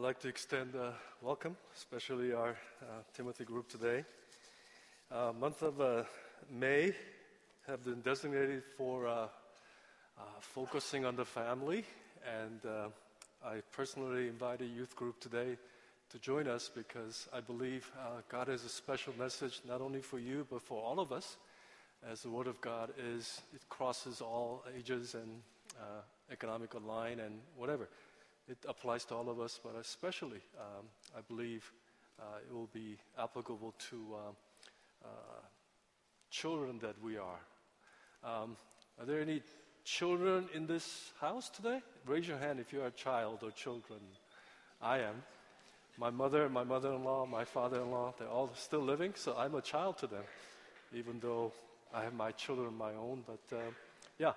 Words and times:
I'd 0.00 0.04
like 0.04 0.20
to 0.20 0.28
extend 0.28 0.74
a 0.76 0.94
welcome, 1.20 1.58
especially 1.76 2.32
our 2.32 2.56
uh, 2.80 3.02
Timothy 3.12 3.44
group 3.44 3.68
today. 3.68 4.02
Uh, 5.12 5.34
month 5.38 5.60
of 5.60 5.78
uh, 5.78 6.04
May 6.50 6.94
have 7.66 7.84
been 7.84 8.00
designated 8.00 8.62
for 8.78 9.06
uh, 9.06 9.12
uh, 9.12 10.22
focusing 10.40 11.04
on 11.04 11.16
the 11.16 11.26
family, 11.26 11.84
and 12.26 12.64
uh, 12.64 12.88
I 13.44 13.60
personally 13.72 14.28
invite 14.28 14.62
invited 14.62 14.74
youth 14.74 14.96
group 14.96 15.20
today 15.20 15.58
to 16.08 16.18
join 16.18 16.48
us 16.48 16.70
because 16.74 17.28
I 17.30 17.40
believe 17.40 17.92
God 18.30 18.48
has 18.48 18.64
a 18.64 18.70
special 18.70 19.12
message 19.18 19.60
not 19.68 19.82
only 19.82 20.00
for 20.00 20.18
you 20.18 20.46
but 20.50 20.62
for 20.62 20.82
all 20.82 20.98
of 20.98 21.12
us, 21.12 21.36
as 22.10 22.22
the 22.22 22.30
Word 22.30 22.46
of 22.46 22.58
God 22.62 22.90
is 22.98 23.42
it 23.54 23.60
crosses 23.68 24.22
all 24.22 24.64
ages 24.78 25.14
and 25.14 25.42
economical 26.32 26.80
line 26.80 27.20
and 27.20 27.34
whatever. 27.54 27.86
It 28.50 28.58
applies 28.68 29.04
to 29.04 29.14
all 29.14 29.30
of 29.30 29.38
us, 29.38 29.60
but 29.62 29.76
especially 29.80 30.40
um, 30.58 30.84
I 31.16 31.20
believe 31.20 31.70
uh, 32.18 32.24
it 32.44 32.52
will 32.52 32.68
be 32.74 32.96
applicable 33.16 33.72
to 33.90 33.96
um, 33.96 34.36
uh, 35.04 35.08
children 36.32 36.80
that 36.82 36.96
we 37.00 37.16
are. 37.16 37.38
Um, 38.24 38.56
are 38.98 39.06
there 39.06 39.20
any 39.20 39.42
children 39.84 40.48
in 40.52 40.66
this 40.66 41.12
house 41.20 41.48
today? 41.48 41.80
Raise 42.04 42.26
your 42.26 42.38
hand 42.38 42.58
if 42.58 42.72
you 42.72 42.82
are 42.82 42.88
a 42.88 42.90
child 42.90 43.38
or 43.44 43.52
children. 43.52 44.00
I 44.82 44.98
am. 44.98 45.22
My 45.96 46.10
mother, 46.10 46.48
my 46.48 46.64
mother 46.64 46.92
in 46.92 47.04
law, 47.04 47.26
my 47.26 47.44
father 47.44 47.80
in 47.80 47.92
law, 47.92 48.14
they're 48.18 48.26
all 48.26 48.50
still 48.54 48.82
living, 48.82 49.12
so 49.14 49.36
I'm 49.38 49.54
a 49.54 49.62
child 49.62 49.98
to 49.98 50.08
them, 50.08 50.24
even 50.92 51.20
though 51.20 51.52
I 51.94 52.02
have 52.02 52.14
my 52.14 52.32
children 52.32 52.66
of 52.66 52.74
my 52.74 52.94
own. 52.94 53.22
But 53.24 53.56
uh, 53.56 53.70
yeah. 54.18 54.32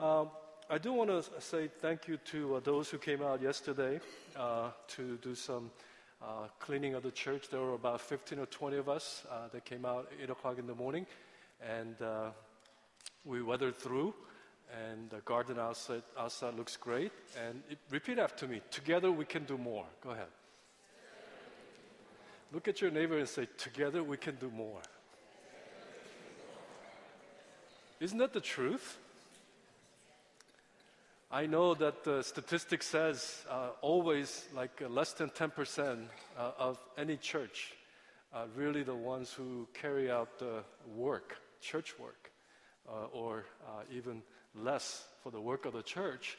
Um, 0.00 0.30
I 0.70 0.78
do 0.78 0.94
want 0.94 1.10
to 1.10 1.22
say 1.42 1.68
thank 1.82 2.08
you 2.08 2.16
to 2.32 2.54
uh, 2.54 2.60
those 2.60 2.88
who 2.88 2.96
came 2.96 3.22
out 3.22 3.42
yesterday 3.42 4.00
uh, 4.34 4.70
to 4.88 5.18
do 5.18 5.34
some 5.34 5.70
uh, 6.22 6.46
cleaning 6.58 6.94
of 6.94 7.02
the 7.02 7.10
church. 7.10 7.50
There 7.50 7.60
were 7.60 7.74
about 7.74 8.00
15 8.00 8.38
or 8.38 8.46
20 8.46 8.78
of 8.78 8.88
us 8.88 9.26
that 9.52 9.66
came 9.66 9.84
out 9.84 10.10
at 10.10 10.22
8 10.22 10.30
o'clock 10.30 10.58
in 10.58 10.66
the 10.66 10.74
morning, 10.74 11.04
and 11.60 11.96
we 13.26 13.42
weathered 13.42 13.76
through. 13.76 14.14
And 14.90 15.10
the 15.10 15.20
garden 15.20 15.58
outside, 15.58 16.02
outside 16.18 16.54
looks 16.54 16.78
great. 16.78 17.12
And 17.46 17.62
it, 17.68 17.78
repeat 17.90 18.18
after 18.18 18.48
me 18.48 18.62
Together 18.70 19.12
we 19.12 19.26
can 19.26 19.44
do 19.44 19.58
more. 19.58 19.84
Go 20.02 20.10
ahead. 20.10 20.32
Look 22.52 22.68
at 22.68 22.80
your 22.80 22.90
neighbor 22.90 23.18
and 23.18 23.28
say, 23.28 23.46
Together 23.58 24.02
we 24.02 24.16
can 24.16 24.36
do 24.36 24.50
more. 24.50 24.80
Isn't 28.00 28.18
that 28.18 28.32
the 28.32 28.40
truth? 28.40 28.98
I 31.34 31.46
know 31.46 31.74
that 31.74 32.04
the 32.04 32.22
statistic 32.22 32.80
says 32.84 33.44
uh, 33.50 33.70
always 33.80 34.46
like 34.54 34.80
uh, 34.80 34.88
less 34.88 35.14
than 35.14 35.30
10% 35.30 36.06
uh, 36.38 36.50
of 36.56 36.78
any 36.96 37.16
church 37.16 37.72
are 38.32 38.46
really 38.54 38.84
the 38.84 38.94
ones 38.94 39.32
who 39.32 39.66
carry 39.74 40.08
out 40.08 40.38
the 40.38 40.62
work, 40.94 41.36
church 41.60 41.98
work, 41.98 42.30
uh, 42.88 43.06
or 43.12 43.46
uh, 43.66 43.82
even 43.92 44.22
less 44.54 45.08
for 45.24 45.32
the 45.32 45.40
work 45.40 45.66
of 45.66 45.72
the 45.72 45.82
church. 45.82 46.38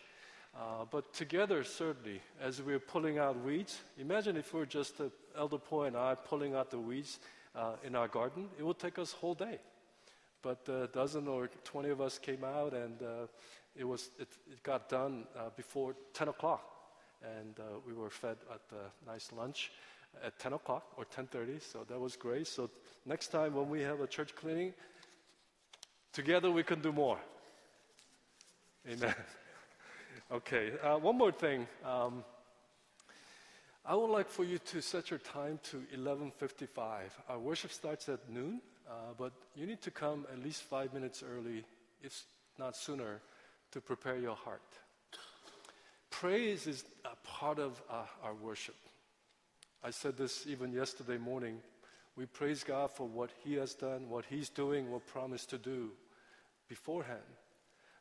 Uh, 0.57 0.85
but 0.89 1.13
together, 1.13 1.65
certainly, 1.65 2.21
as 2.39 2.61
we're 2.61 2.79
pulling 2.79 3.17
out 3.17 3.43
weeds, 3.43 3.81
imagine 3.99 4.37
if 4.37 4.53
we're 4.53 4.65
just 4.65 5.01
uh, 5.01 5.09
Elder 5.37 5.57
Poy 5.57 5.87
and 5.87 5.97
I 5.97 6.15
pulling 6.15 6.55
out 6.55 6.71
the 6.71 6.79
weeds 6.79 7.19
in 7.83 7.95
our 7.95 8.07
garden, 8.07 8.47
it 8.57 8.63
would 8.63 8.79
take 8.79 8.97
us 8.97 9.11
whole 9.11 9.35
day. 9.35 9.59
But 10.41 10.69
a 10.69 10.87
dozen 10.87 11.27
or 11.27 11.49
20 11.65 11.89
of 11.89 11.99
us 11.99 12.17
came 12.17 12.45
out 12.45 12.73
and 12.73 13.27
it, 13.75 13.83
was, 13.83 14.09
it, 14.19 14.27
it 14.51 14.63
got 14.63 14.89
done 14.89 15.25
uh, 15.37 15.49
before 15.55 15.95
10 16.13 16.29
o'clock. 16.29 16.63
And 17.23 17.59
uh, 17.59 17.79
we 17.87 17.93
were 17.93 18.09
fed 18.09 18.37
at 18.51 18.61
a 18.75 19.09
nice 19.09 19.31
lunch 19.31 19.71
at 20.23 20.37
10 20.39 20.53
o'clock 20.53 20.85
or 20.97 21.05
10.30, 21.05 21.61
so 21.61 21.85
that 21.87 21.99
was 21.99 22.15
great. 22.15 22.47
So 22.47 22.69
next 23.05 23.27
time 23.27 23.53
when 23.53 23.69
we 23.69 23.81
have 23.81 24.01
a 24.01 24.07
church 24.07 24.35
cleaning, 24.35 24.73
together 26.13 26.51
we 26.51 26.63
can 26.63 26.81
do 26.81 26.91
more. 26.91 27.19
Amen. 28.89 29.13
okay, 30.31 30.73
uh, 30.83 30.97
one 30.97 31.17
more 31.17 31.31
thing. 31.31 31.67
Um, 31.83 32.23
I 33.83 33.95
would 33.95 34.09
like 34.09 34.29
for 34.29 34.43
you 34.43 34.57
to 34.57 34.81
set 34.81 35.09
your 35.11 35.19
time 35.19 35.59
to 35.71 35.83
11:55. 35.95 37.11
Our 37.29 37.39
worship 37.39 37.71
starts 37.71 38.09
at 38.09 38.29
noon, 38.29 38.61
uh, 38.87 39.13
but 39.17 39.33
you 39.55 39.67
need 39.67 39.81
to 39.81 39.91
come 39.91 40.25
at 40.31 40.39
least 40.39 40.63
five 40.63 40.93
minutes 40.93 41.23
early, 41.23 41.63
if 42.01 42.23
not 42.57 42.75
sooner, 42.75 43.21
to 43.71 43.81
prepare 43.81 44.17
your 44.17 44.35
heart. 44.35 44.61
Praise 46.09 46.65
is 46.67 46.83
a 47.03 47.15
part 47.27 47.59
of 47.59 47.81
uh, 47.89 48.03
our 48.23 48.33
worship. 48.33 48.75
I 49.83 49.91
said 49.91 50.17
this 50.17 50.47
even 50.47 50.71
yesterday 50.71 51.17
morning. 51.17 51.57
We 52.15 52.25
praise 52.25 52.63
God 52.63 52.91
for 52.91 53.07
what 53.07 53.31
He 53.43 53.55
has 53.55 53.73
done, 53.73 54.09
what 54.09 54.25
He's 54.29 54.49
doing, 54.49 54.89
what 54.89 55.05
promised 55.05 55.49
to 55.49 55.57
do 55.57 55.91
beforehand. 56.69 57.19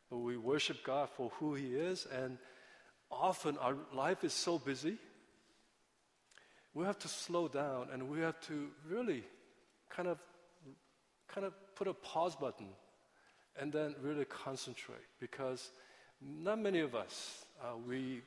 But 0.09 0.19
we 0.19 0.37
worship 0.37 0.83
God 0.83 1.09
for 1.09 1.31
who 1.39 1.55
He 1.55 1.75
is, 1.75 2.07
and 2.11 2.37
often 3.11 3.57
our 3.57 3.75
life 3.93 4.23
is 4.23 4.33
so 4.33 4.57
busy. 4.57 4.97
We 6.73 6.85
have 6.85 6.99
to 6.99 7.07
slow 7.07 7.47
down 7.47 7.87
and 7.93 8.09
we 8.09 8.19
have 8.19 8.39
to 8.47 8.67
really 8.89 9.23
kind 9.89 10.09
of 10.09 10.17
kind 11.27 11.45
of 11.45 11.53
put 11.75 11.87
a 11.87 11.93
pause 11.93 12.35
button 12.35 12.67
and 13.59 13.71
then 13.71 13.95
really 14.01 14.25
concentrate 14.25 15.07
because 15.19 15.71
not 16.21 16.59
many 16.59 16.79
of 16.79 16.95
us, 16.95 17.45
uh, 17.61 17.75
we 17.87 18.21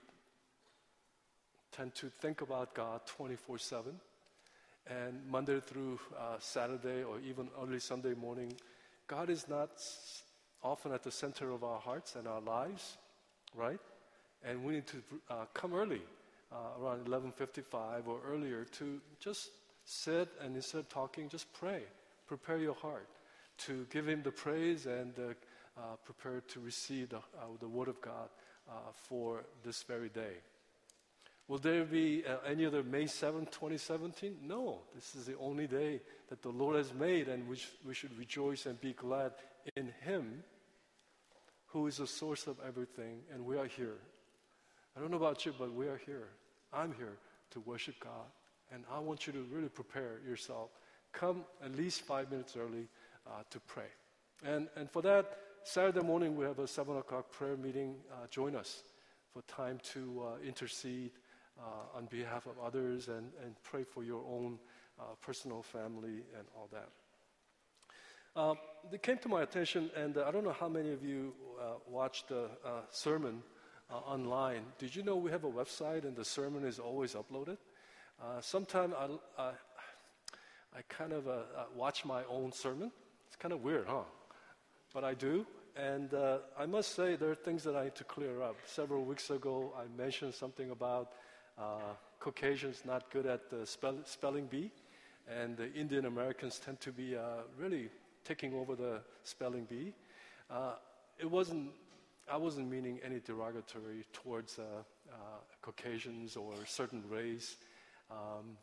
tend 1.72 1.94
to 1.96 2.10
think 2.20 2.40
about 2.40 2.74
God 2.74 3.00
24 3.06 3.58
7. 3.58 3.92
And 4.90 5.20
Monday 5.28 5.60
through 5.60 6.00
uh, 6.18 6.36
Saturday 6.38 7.02
or 7.02 7.20
even 7.20 7.48
early 7.60 7.78
Sunday 7.78 8.14
morning, 8.14 8.54
God 9.06 9.28
is 9.28 9.46
not 9.46 9.70
often 10.62 10.92
at 10.92 11.02
the 11.02 11.10
center 11.10 11.52
of 11.52 11.62
our 11.62 11.78
hearts 11.78 12.16
and 12.16 12.26
our 12.26 12.40
lives, 12.40 12.96
right? 13.54 13.80
And 14.42 14.64
we 14.64 14.74
need 14.74 14.86
to 14.86 15.02
uh, 15.28 15.34
come 15.52 15.74
early, 15.74 16.00
uh, 16.50 16.82
around 16.82 17.06
11:55 17.06 18.06
or 18.06 18.20
earlier, 18.26 18.64
to 18.64 19.00
just 19.20 19.50
sit 19.84 20.28
and 20.42 20.56
instead 20.56 20.78
of 20.78 20.88
talking, 20.88 21.28
just 21.28 21.52
pray. 21.52 21.82
Prepare 22.26 22.58
your 22.58 22.74
heart 22.74 23.08
to 23.58 23.86
give 23.90 24.08
Him 24.08 24.22
the 24.22 24.30
praise 24.30 24.86
and 24.86 25.12
uh, 25.18 25.80
uh, 25.80 25.96
prepare 26.04 26.40
to 26.48 26.60
receive 26.60 27.10
the, 27.10 27.18
uh, 27.18 27.46
the 27.60 27.68
Word 27.68 27.88
of 27.88 28.00
God 28.00 28.28
for 28.94 29.44
this 29.64 29.82
very 29.82 30.10
day. 30.10 30.36
Will 31.46 31.58
there 31.58 31.84
be 31.84 32.22
any 32.46 32.66
other 32.66 32.82
May 32.82 33.06
7, 33.06 33.46
2017? 33.46 34.36
No. 34.42 34.80
This 34.94 35.14
is 35.14 35.24
the 35.24 35.38
only 35.38 35.66
day 35.66 36.02
that 36.28 36.42
the 36.42 36.50
Lord 36.50 36.76
has 36.76 36.92
made, 36.92 37.28
and 37.28 37.48
which 37.48 37.68
we 37.86 37.94
should 37.94 38.16
rejoice 38.18 38.66
and 38.66 38.78
be 38.78 38.92
glad 38.92 39.32
in 39.76 39.90
Him, 40.02 40.42
who 41.66 41.86
is 41.86 41.96
the 41.96 42.06
source 42.06 42.46
of 42.46 42.58
everything, 42.66 43.20
and 43.32 43.44
we 43.46 43.56
are 43.56 43.66
here. 43.66 43.96
I 44.96 45.00
don't 45.00 45.10
know 45.10 45.16
about 45.16 45.46
you, 45.46 45.54
but 45.58 45.72
we 45.72 45.86
are 45.86 46.00
here. 46.04 46.28
I'm 46.72 46.92
here 46.92 47.16
to 47.52 47.60
worship 47.60 47.94
God, 48.00 48.28
and 48.72 48.84
I 48.92 48.98
want 48.98 49.26
you 49.26 49.32
to 49.32 49.46
really 49.50 49.68
prepare 49.68 50.20
yourself. 50.26 50.70
Come 51.12 51.44
at 51.64 51.74
least 51.74 52.02
five 52.02 52.30
minutes 52.30 52.56
early 52.56 52.88
uh, 53.28 53.42
to 53.50 53.60
pray. 53.60 53.88
And, 54.44 54.68
and 54.76 54.90
for 54.90 55.02
that, 55.02 55.26
Saturday 55.64 56.00
morning 56.00 56.36
we 56.36 56.44
have 56.44 56.58
a 56.58 56.66
7 56.66 56.96
o'clock 56.96 57.30
prayer 57.30 57.56
meeting. 57.56 57.96
Uh, 58.10 58.26
join 58.30 58.56
us 58.56 58.82
for 59.32 59.42
time 59.42 59.78
to 59.92 60.22
uh, 60.22 60.46
intercede 60.46 61.10
uh, 61.58 61.96
on 61.96 62.06
behalf 62.06 62.46
of 62.46 62.52
others 62.64 63.08
and, 63.08 63.30
and 63.44 63.54
pray 63.62 63.84
for 63.84 64.02
your 64.02 64.24
own 64.26 64.58
uh, 64.98 65.02
personal 65.20 65.62
family 65.62 66.22
and 66.38 66.46
all 66.56 66.68
that. 66.72 66.88
Uh, 68.36 68.54
it 68.92 69.02
came 69.02 69.18
to 69.18 69.28
my 69.28 69.42
attention, 69.42 69.90
and 69.96 70.16
I 70.16 70.30
don't 70.30 70.44
know 70.44 70.56
how 70.58 70.68
many 70.68 70.92
of 70.92 71.02
you 71.02 71.34
watched 71.88 72.28
the 72.28 72.48
sermon 72.90 73.42
online. 73.90 74.62
Did 74.78 74.94
you 74.94 75.02
know 75.02 75.16
we 75.16 75.30
have 75.32 75.44
a 75.44 75.50
website 75.50 76.04
and 76.04 76.14
the 76.14 76.24
sermon 76.24 76.64
is 76.64 76.78
always 76.78 77.14
uploaded? 77.14 77.58
Sometimes 78.40 78.94
I, 78.96 79.42
I, 79.42 79.50
I 80.76 80.82
kind 80.88 81.12
of 81.12 81.24
watch 81.74 82.04
my 82.04 82.22
own 82.30 82.52
sermon 82.52 82.92
kind 83.38 83.52
of 83.52 83.62
weird, 83.62 83.86
huh? 83.88 84.02
But 84.92 85.04
I 85.04 85.14
do. 85.14 85.46
And 85.76 86.12
uh, 86.12 86.38
I 86.58 86.66
must 86.66 86.96
say, 86.96 87.14
there 87.14 87.30
are 87.30 87.36
things 87.36 87.62
that 87.62 87.76
I 87.76 87.84
need 87.84 87.94
to 87.96 88.04
clear 88.04 88.42
up. 88.42 88.56
Several 88.64 89.04
weeks 89.04 89.30
ago, 89.30 89.72
I 89.78 89.84
mentioned 89.96 90.34
something 90.34 90.70
about 90.70 91.12
uh, 91.56 91.94
Caucasians 92.18 92.82
not 92.84 93.10
good 93.12 93.26
at 93.26 93.48
the 93.48 93.64
spell, 93.64 93.98
spelling 94.04 94.46
bee, 94.46 94.72
and 95.28 95.56
the 95.56 95.72
Indian 95.74 96.06
Americans 96.06 96.58
tend 96.58 96.80
to 96.80 96.90
be 96.90 97.14
uh, 97.14 97.42
really 97.56 97.90
taking 98.24 98.54
over 98.54 98.74
the 98.74 99.00
spelling 99.22 99.64
bee. 99.64 99.94
Uh, 100.50 100.72
it 101.18 101.30
wasn't, 101.30 101.70
I 102.30 102.36
wasn't 102.36 102.68
meaning 102.68 102.98
any 103.04 103.20
derogatory 103.20 104.04
towards 104.12 104.58
uh, 104.58 104.62
uh, 105.12 105.14
Caucasians 105.62 106.36
or 106.36 106.54
certain 106.66 107.04
race. 107.08 107.56
Um, 108.10 108.56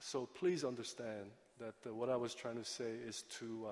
so 0.00 0.26
please 0.34 0.64
understand 0.64 1.30
that 1.60 1.94
what 1.94 2.10
I 2.10 2.16
was 2.16 2.34
trying 2.34 2.56
to 2.56 2.64
say 2.64 2.90
is 3.06 3.22
to 3.38 3.68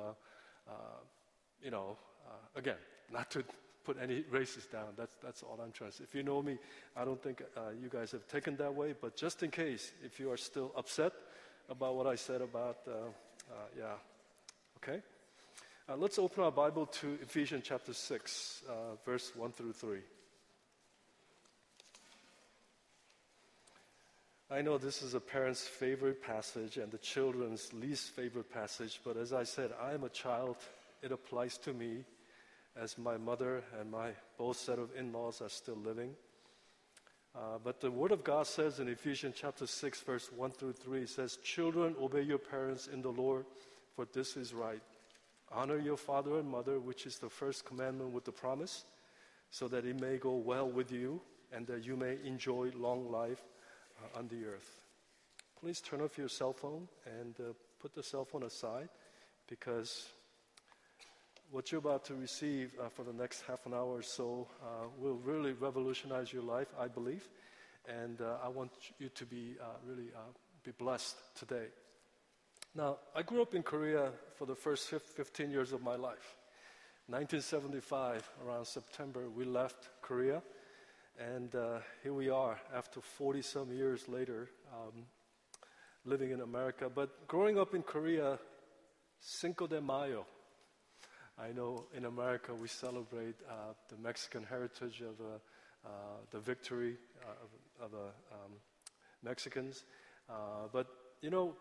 you 1.63 1.71
know, 1.71 1.97
uh, 2.27 2.59
again, 2.59 2.77
not 3.13 3.31
to 3.31 3.45
put 3.85 3.99
any 4.01 4.25
races 4.31 4.67
down. 4.67 4.89
That's, 4.97 5.15
that's 5.23 5.43
all 5.43 5.59
I'm 5.63 5.73
trying 5.73 5.91
to 5.91 5.97
say. 5.97 6.05
If 6.05 6.15
you 6.15 6.23
know 6.23 6.43
me, 6.43 6.59
I 6.97 7.05
don't 7.05 7.23
think 7.23 7.43
uh, 7.57 7.71
you 7.81 7.89
guys 7.89 8.13
have 8.13 8.27
taken 8.27 8.57
that 8.57 8.75
way, 8.75 8.95
but 8.99 9.17
just 9.17 9.43
in 9.43 9.51
case, 9.51 9.93
if 10.03 10.19
you 10.19 10.31
are 10.31 10.37
still 10.37 10.73
upset 10.77 11.13
about 11.69 11.95
what 11.95 12.07
I 12.07 12.15
said 12.15 12.41
about, 12.41 12.79
uh, 12.87 12.93
uh, 12.93 13.55
yeah, 13.79 13.95
okay? 14.79 15.01
Uh, 15.89 15.97
let's 15.97 16.19
open 16.19 16.43
our 16.45 16.51
Bible 16.51 16.87
to 16.87 17.19
Ephesians 17.23 17.65
chapter 17.67 17.93
6, 17.93 18.63
uh, 18.69 18.73
verse 19.05 19.33
1 19.37 19.53
through 19.53 19.73
3. 19.73 19.99
I 24.51 24.61
know 24.61 24.77
this 24.77 25.01
is 25.01 25.15
a 25.15 25.21
parent's 25.21 25.67
favorite 25.67 26.23
passage 26.23 26.77
and 26.77 26.93
the 26.93 26.99
children's 26.99 27.73
least 27.73 28.11
favorite 28.11 28.53
passage, 28.53 29.01
but 29.03 29.17
as 29.17 29.33
I 29.33 29.45
said, 29.45 29.71
I 29.81 29.93
am 29.95 30.05
a 30.05 30.11
child. 30.11 30.57
It 31.03 31.13
applies 31.13 31.57
to 31.59 31.73
me 31.73 32.05
as 32.77 32.99
my 32.99 33.17
mother 33.17 33.63
and 33.81 33.91
my 33.91 34.11
both 34.37 34.59
set 34.59 34.79
of 34.79 34.91
in 34.99 35.15
laws 35.15 35.41
are 35.41 35.49
still 35.49 35.79
living. 35.83 36.11
Uh, 37.35 37.59
but 37.65 37.81
the 37.81 37.91
Word 37.91 38.13
of 38.13 38.23
God 38.23 38.47
says 38.47 38.81
in 38.81 38.89
Ephesians 38.89 39.35
chapter 39.39 39.67
6, 39.67 40.01
verse 40.03 40.31
1 40.37 40.51
through 40.51 40.75
3, 40.75 41.03
it 41.03 41.09
says, 41.09 41.39
Children, 41.43 41.97
obey 41.99 42.23
your 42.23 42.39
parents 42.39 42.87
in 42.87 43.01
the 43.01 43.09
Lord, 43.09 43.47
for 43.97 44.07
this 44.13 44.37
is 44.37 44.53
right. 44.53 44.83
Honor 45.53 45.79
your 45.79 45.97
father 45.97 46.39
and 46.39 46.49
mother, 46.49 46.79
which 46.79 47.07
is 47.07 47.19
the 47.19 47.31
first 47.31 47.65
commandment 47.65 48.11
with 48.11 48.27
the 48.27 48.33
promise, 48.33 48.85
so 49.51 49.69
that 49.69 49.87
it 49.87 49.99
may 49.99 50.19
go 50.19 50.35
well 50.35 50.69
with 50.69 50.93
you 50.93 51.21
and 51.51 51.67
that 51.67 51.87
you 51.87 51.97
may 51.97 52.19
enjoy 52.25 52.71
long 52.77 53.11
life 53.11 53.43
uh, 54.03 54.19
on 54.19 54.29
the 54.29 54.45
earth. 54.47 54.81
Please 55.61 55.81
turn 55.81 56.01
off 56.01 56.19
your 56.19 56.29
cell 56.29 56.53
phone 56.53 56.89
and 57.21 57.35
uh, 57.41 57.53
put 57.81 57.95
the 57.95 58.03
cell 58.03 58.25
phone 58.25 58.43
aside 58.43 58.89
because 59.49 60.09
what 61.51 61.71
you're 61.71 61.79
about 61.79 62.05
to 62.07 62.15
receive 62.15 62.73
uh, 62.81 62.89
for 62.89 63.05
the 63.05 63.13
next 63.13 63.43
half 63.47 63.65
an 63.67 63.75
hour 63.75 63.99
or 63.99 64.03
so 64.03 64.47
uh, 64.63 64.87
will 64.99 65.17
really 65.25 65.53
revolutionize 65.53 66.33
your 66.33 66.43
life, 66.43 66.69
I 66.79 66.89
believe. 66.89 67.29
And 67.89 68.21
uh, 68.21 68.39
I 68.43 68.49
want 68.49 68.73
you 68.99 69.09
to 69.11 69.27
be 69.27 69.57
uh, 69.61 69.67
really 69.87 70.11
be 70.65 70.73
blessed 70.73 71.17
today. 71.39 71.67
Now, 72.75 72.97
I 73.15 73.23
grew 73.23 73.43
up 73.43 73.55
in 73.55 73.63
Korea 73.63 74.11
for 74.37 74.47
the 74.47 74.55
first 74.55 74.89
15 74.89 75.51
years 75.51 75.73
of 75.73 75.83
my 75.83 75.95
life. 75.95 76.37
1975, 77.07 78.29
around 78.47 78.65
September, 78.65 79.29
we 79.29 79.45
left 79.45 79.91
Korea. 80.01 80.43
And 81.19 81.55
uh, 81.55 81.79
here 82.03 82.13
we 82.13 82.29
are 82.29 82.59
after 82.75 83.01
40 83.01 83.43
some 83.43 83.73
years 83.73 84.09
later, 84.09 84.51
um, 84.73 85.05
living 86.05 86.33
in 86.33 86.41
America. 86.41 86.91
But 86.93 87.29
growing 87.29 87.57
up 87.57 87.73
in 87.73 87.83
Korea, 87.83 88.41
Cinco 89.21 89.69
de 89.69 89.81
Mayo, 89.81 90.27
I 91.39 91.53
know 91.53 91.85
in 91.97 92.07
America 92.07 92.53
we 92.53 92.67
celebrate 92.67 93.37
uh, 93.49 93.75
the 93.89 93.97
Mexican 93.97 94.43
heritage 94.43 95.03
of 95.03 95.21
uh, 95.21 95.39
uh 95.87 95.91
the 96.33 96.41
victory 96.41 96.97
uh, 97.23 97.85
of, 97.85 97.93
of 97.93 97.99
uh, 97.99 98.35
um, 98.35 98.53
Mexicans. 99.23 99.85
but, 100.73 100.89
you 101.21 101.31
know, 101.31 101.55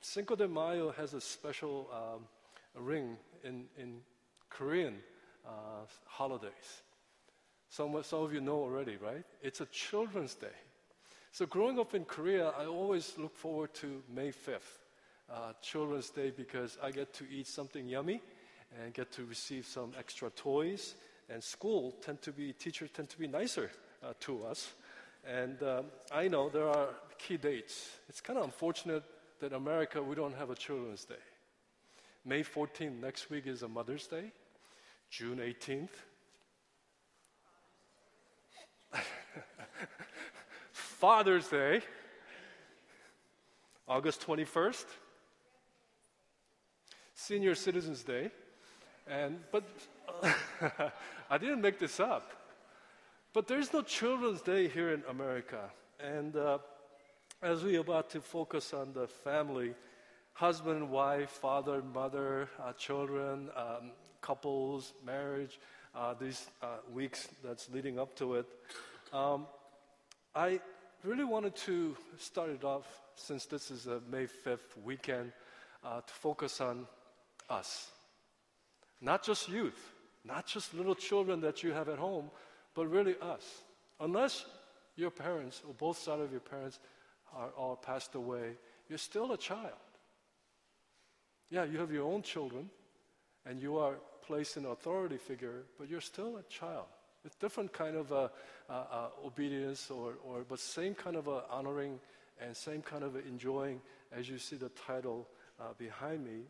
Cinco 0.00 0.34
de 0.34 0.48
Mayo 0.48 0.92
has 0.92 1.12
a 1.12 1.20
special 1.20 1.90
um, 1.92 2.24
ring 2.82 3.18
in, 3.44 3.66
in 3.76 4.00
Korean 4.48 4.94
holidays. 6.06 6.82
Some, 7.70 8.02
some 8.02 8.22
of 8.22 8.32
you 8.32 8.40
know 8.40 8.56
already, 8.56 8.96
right? 8.96 9.24
It's 9.42 9.60
a 9.60 9.66
Children's 9.66 10.34
Day. 10.34 10.56
So 11.32 11.46
growing 11.46 11.78
up 11.78 11.94
in 11.94 12.04
Korea, 12.04 12.52
I 12.58 12.66
always 12.66 13.14
look 13.18 13.36
forward 13.36 13.74
to 13.74 14.02
May 14.12 14.30
5th, 14.30 14.60
uh, 15.30 15.52
Children's 15.60 16.10
Day, 16.10 16.32
because 16.34 16.78
I 16.82 16.90
get 16.90 17.12
to 17.14 17.24
eat 17.30 17.46
something 17.46 17.86
yummy 17.86 18.22
and 18.82 18.94
get 18.94 19.12
to 19.12 19.24
receive 19.24 19.66
some 19.66 19.92
extra 19.98 20.30
toys. 20.30 20.94
And 21.28 21.42
school 21.42 21.94
tend 22.02 22.22
to 22.22 22.32
be, 22.32 22.54
teachers 22.54 22.90
tend 22.90 23.10
to 23.10 23.18
be 23.18 23.26
nicer 23.26 23.70
uh, 24.02 24.14
to 24.20 24.44
us. 24.44 24.72
And 25.26 25.62
um, 25.62 25.84
I 26.10 26.28
know 26.28 26.48
there 26.48 26.68
are 26.68 26.88
key 27.18 27.36
dates. 27.36 27.90
It's 28.08 28.22
kind 28.22 28.38
of 28.38 28.44
unfortunate 28.46 29.04
that 29.40 29.52
America 29.52 30.02
we 30.02 30.14
don't 30.14 30.34
have 30.36 30.50
a 30.50 30.54
Children's 30.54 31.04
Day. 31.04 31.14
May 32.24 32.42
14th, 32.42 33.00
next 33.00 33.30
week 33.30 33.46
is 33.46 33.62
a 33.62 33.68
Mother's 33.68 34.06
Day. 34.06 34.32
June 35.10 35.38
18th. 35.38 35.88
Father's 40.98 41.46
Day. 41.46 41.80
August 43.86 44.26
21st. 44.26 44.84
Senior 47.14 47.54
Citizens 47.54 48.02
Day. 48.02 48.32
And, 49.06 49.38
but 49.52 49.62
I 51.30 51.38
didn't 51.38 51.60
make 51.60 51.78
this 51.78 52.00
up. 52.00 52.32
But 53.32 53.46
there's 53.46 53.72
no 53.72 53.82
Children's 53.82 54.40
Day 54.40 54.66
here 54.66 54.90
in 54.90 55.04
America. 55.08 55.70
And 56.00 56.34
uh, 56.34 56.58
as 57.42 57.62
we're 57.62 57.78
about 57.78 58.10
to 58.10 58.20
focus 58.20 58.74
on 58.74 58.92
the 58.92 59.06
family, 59.06 59.76
husband, 60.32 60.90
wife, 60.90 61.30
father, 61.30 61.80
mother, 61.80 62.48
uh, 62.60 62.72
children, 62.72 63.50
um, 63.54 63.92
couples, 64.20 64.94
marriage, 65.06 65.60
uh, 65.94 66.14
these 66.20 66.48
uh, 66.60 66.78
weeks 66.92 67.28
that's 67.44 67.70
leading 67.70 68.00
up 68.00 68.16
to 68.16 68.34
it, 68.34 68.46
um, 69.12 69.46
I 70.34 70.60
really 71.04 71.24
wanted 71.24 71.54
to 71.56 71.96
start 72.18 72.50
it 72.50 72.64
off, 72.64 72.86
since 73.14 73.46
this 73.46 73.70
is 73.70 73.86
a 73.86 74.00
May 74.10 74.26
5th 74.26 74.76
weekend, 74.84 75.32
uh, 75.84 76.00
to 76.00 76.12
focus 76.14 76.60
on 76.60 76.86
us. 77.48 77.90
Not 79.00 79.22
just 79.22 79.48
youth, 79.48 79.92
not 80.24 80.46
just 80.46 80.74
little 80.74 80.94
children 80.94 81.40
that 81.42 81.62
you 81.62 81.72
have 81.72 81.88
at 81.88 81.98
home, 81.98 82.30
but 82.74 82.88
really 82.88 83.14
us. 83.22 83.62
Unless 84.00 84.44
your 84.96 85.10
parents, 85.10 85.62
or 85.66 85.74
both 85.74 85.98
sides 85.98 86.22
of 86.22 86.32
your 86.32 86.40
parents, 86.40 86.80
are 87.34 87.50
all 87.56 87.76
passed 87.76 88.14
away, 88.14 88.56
you're 88.88 88.98
still 88.98 89.32
a 89.32 89.38
child. 89.38 89.72
Yeah, 91.50 91.64
you 91.64 91.78
have 91.78 91.92
your 91.92 92.10
own 92.10 92.22
children, 92.22 92.70
and 93.46 93.60
you 93.60 93.78
are 93.78 93.94
placed 94.26 94.56
in 94.56 94.66
authority 94.66 95.16
figure, 95.16 95.62
but 95.78 95.88
you're 95.88 96.00
still 96.00 96.36
a 96.36 96.42
child. 96.44 96.86
It's 97.24 97.36
different 97.36 97.72
kind 97.72 97.96
of 97.96 98.12
uh, 98.12 98.28
uh, 98.68 98.72
uh, 98.72 99.08
obedience, 99.24 99.90
or, 99.90 100.14
or 100.24 100.44
but 100.48 100.60
same 100.60 100.94
kind 100.94 101.16
of 101.16 101.28
honoring 101.50 101.98
and 102.40 102.56
same 102.56 102.82
kind 102.82 103.02
of 103.02 103.16
enjoying 103.16 103.80
as 104.12 104.28
you 104.28 104.38
see 104.38 104.56
the 104.56 104.70
title 104.70 105.26
behind 105.76 106.24
me. 106.24 106.42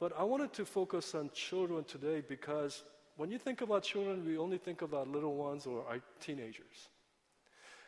But 0.00 0.12
I 0.18 0.24
wanted 0.24 0.52
to 0.54 0.64
focus 0.64 1.14
on 1.14 1.30
children 1.32 1.84
today 1.84 2.22
because 2.28 2.82
when 3.16 3.30
you 3.30 3.38
think 3.38 3.60
about 3.60 3.84
children, 3.84 4.26
we 4.26 4.36
only 4.36 4.58
think 4.58 4.82
about 4.82 5.08
little 5.08 5.36
ones 5.36 5.64
or 5.64 5.84
our 5.88 6.00
teenagers. 6.20 6.88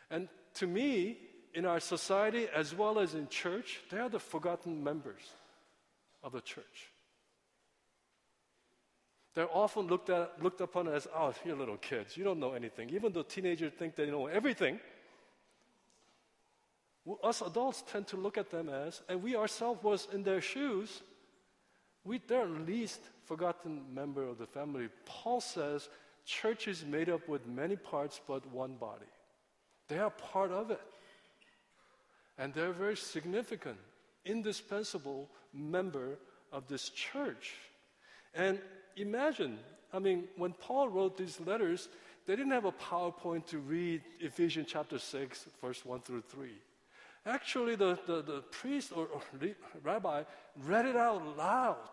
And 0.09 0.27
to 0.55 0.65
me, 0.65 1.17
in 1.53 1.65
our 1.65 1.79
society 1.79 2.47
as 2.55 2.73
well 2.73 2.99
as 2.99 3.13
in 3.13 3.27
church, 3.27 3.81
they 3.91 3.99
are 3.99 4.09
the 4.09 4.19
forgotten 4.19 4.83
members 4.83 5.21
of 6.23 6.31
the 6.31 6.41
church. 6.41 6.89
They're 9.35 9.49
often 9.55 9.87
looked, 9.87 10.09
at, 10.09 10.41
looked 10.41 10.61
upon 10.61 10.87
as, 10.87 11.07
oh, 11.15 11.33
you're 11.45 11.55
little 11.55 11.77
kids. 11.77 12.17
You 12.17 12.23
don't 12.23 12.39
know 12.39 12.53
anything. 12.53 12.89
Even 12.89 13.13
though 13.13 13.21
teenagers 13.21 13.73
think 13.77 13.95
they 13.95 14.09
know 14.09 14.27
everything, 14.27 14.79
us 17.23 17.41
adults 17.41 17.83
tend 17.91 18.07
to 18.07 18.17
look 18.17 18.37
at 18.37 18.49
them 18.49 18.69
as, 18.69 19.01
and 19.07 19.21
we 19.23 19.35
ourselves 19.35 19.83
was 19.83 20.07
in 20.13 20.23
their 20.23 20.41
shoes, 20.41 21.01
we, 22.03 22.19
they're 22.27 22.45
least 22.45 23.01
forgotten 23.25 23.81
member 23.93 24.23
of 24.23 24.37
the 24.37 24.45
family. 24.45 24.89
Paul 25.05 25.41
says 25.41 25.89
church 26.25 26.67
is 26.67 26.85
made 26.85 27.09
up 27.09 27.27
with 27.27 27.45
many 27.47 27.75
parts 27.75 28.19
but 28.27 28.45
one 28.51 28.75
body. 28.75 29.05
They 29.87 29.99
are 29.99 30.09
part 30.09 30.51
of 30.51 30.71
it. 30.71 30.81
And 32.37 32.53
they're 32.53 32.69
a 32.69 32.73
very 32.73 32.95
significant, 32.95 33.77
indispensable 34.25 35.29
member 35.53 36.17
of 36.51 36.67
this 36.67 36.89
church. 36.89 37.55
And 38.33 38.59
imagine, 38.95 39.59
I 39.93 39.99
mean, 39.99 40.25
when 40.37 40.53
Paul 40.53 40.89
wrote 40.89 41.17
these 41.17 41.39
letters, 41.39 41.89
they 42.25 42.35
didn't 42.35 42.51
have 42.51 42.65
a 42.65 42.71
PowerPoint 42.71 43.47
to 43.47 43.59
read 43.59 44.01
Ephesians 44.19 44.67
chapter 44.69 44.99
6, 44.99 45.47
verse 45.61 45.83
1 45.83 46.01
through 46.01 46.21
3. 46.29 46.49
Actually, 47.25 47.75
the, 47.75 47.97
the, 48.05 48.21
the 48.21 48.41
priest 48.51 48.91
or, 48.95 49.07
or 49.07 49.21
rabbi 49.83 50.23
read 50.65 50.85
it 50.85 50.95
out 50.95 51.37
loud. 51.37 51.89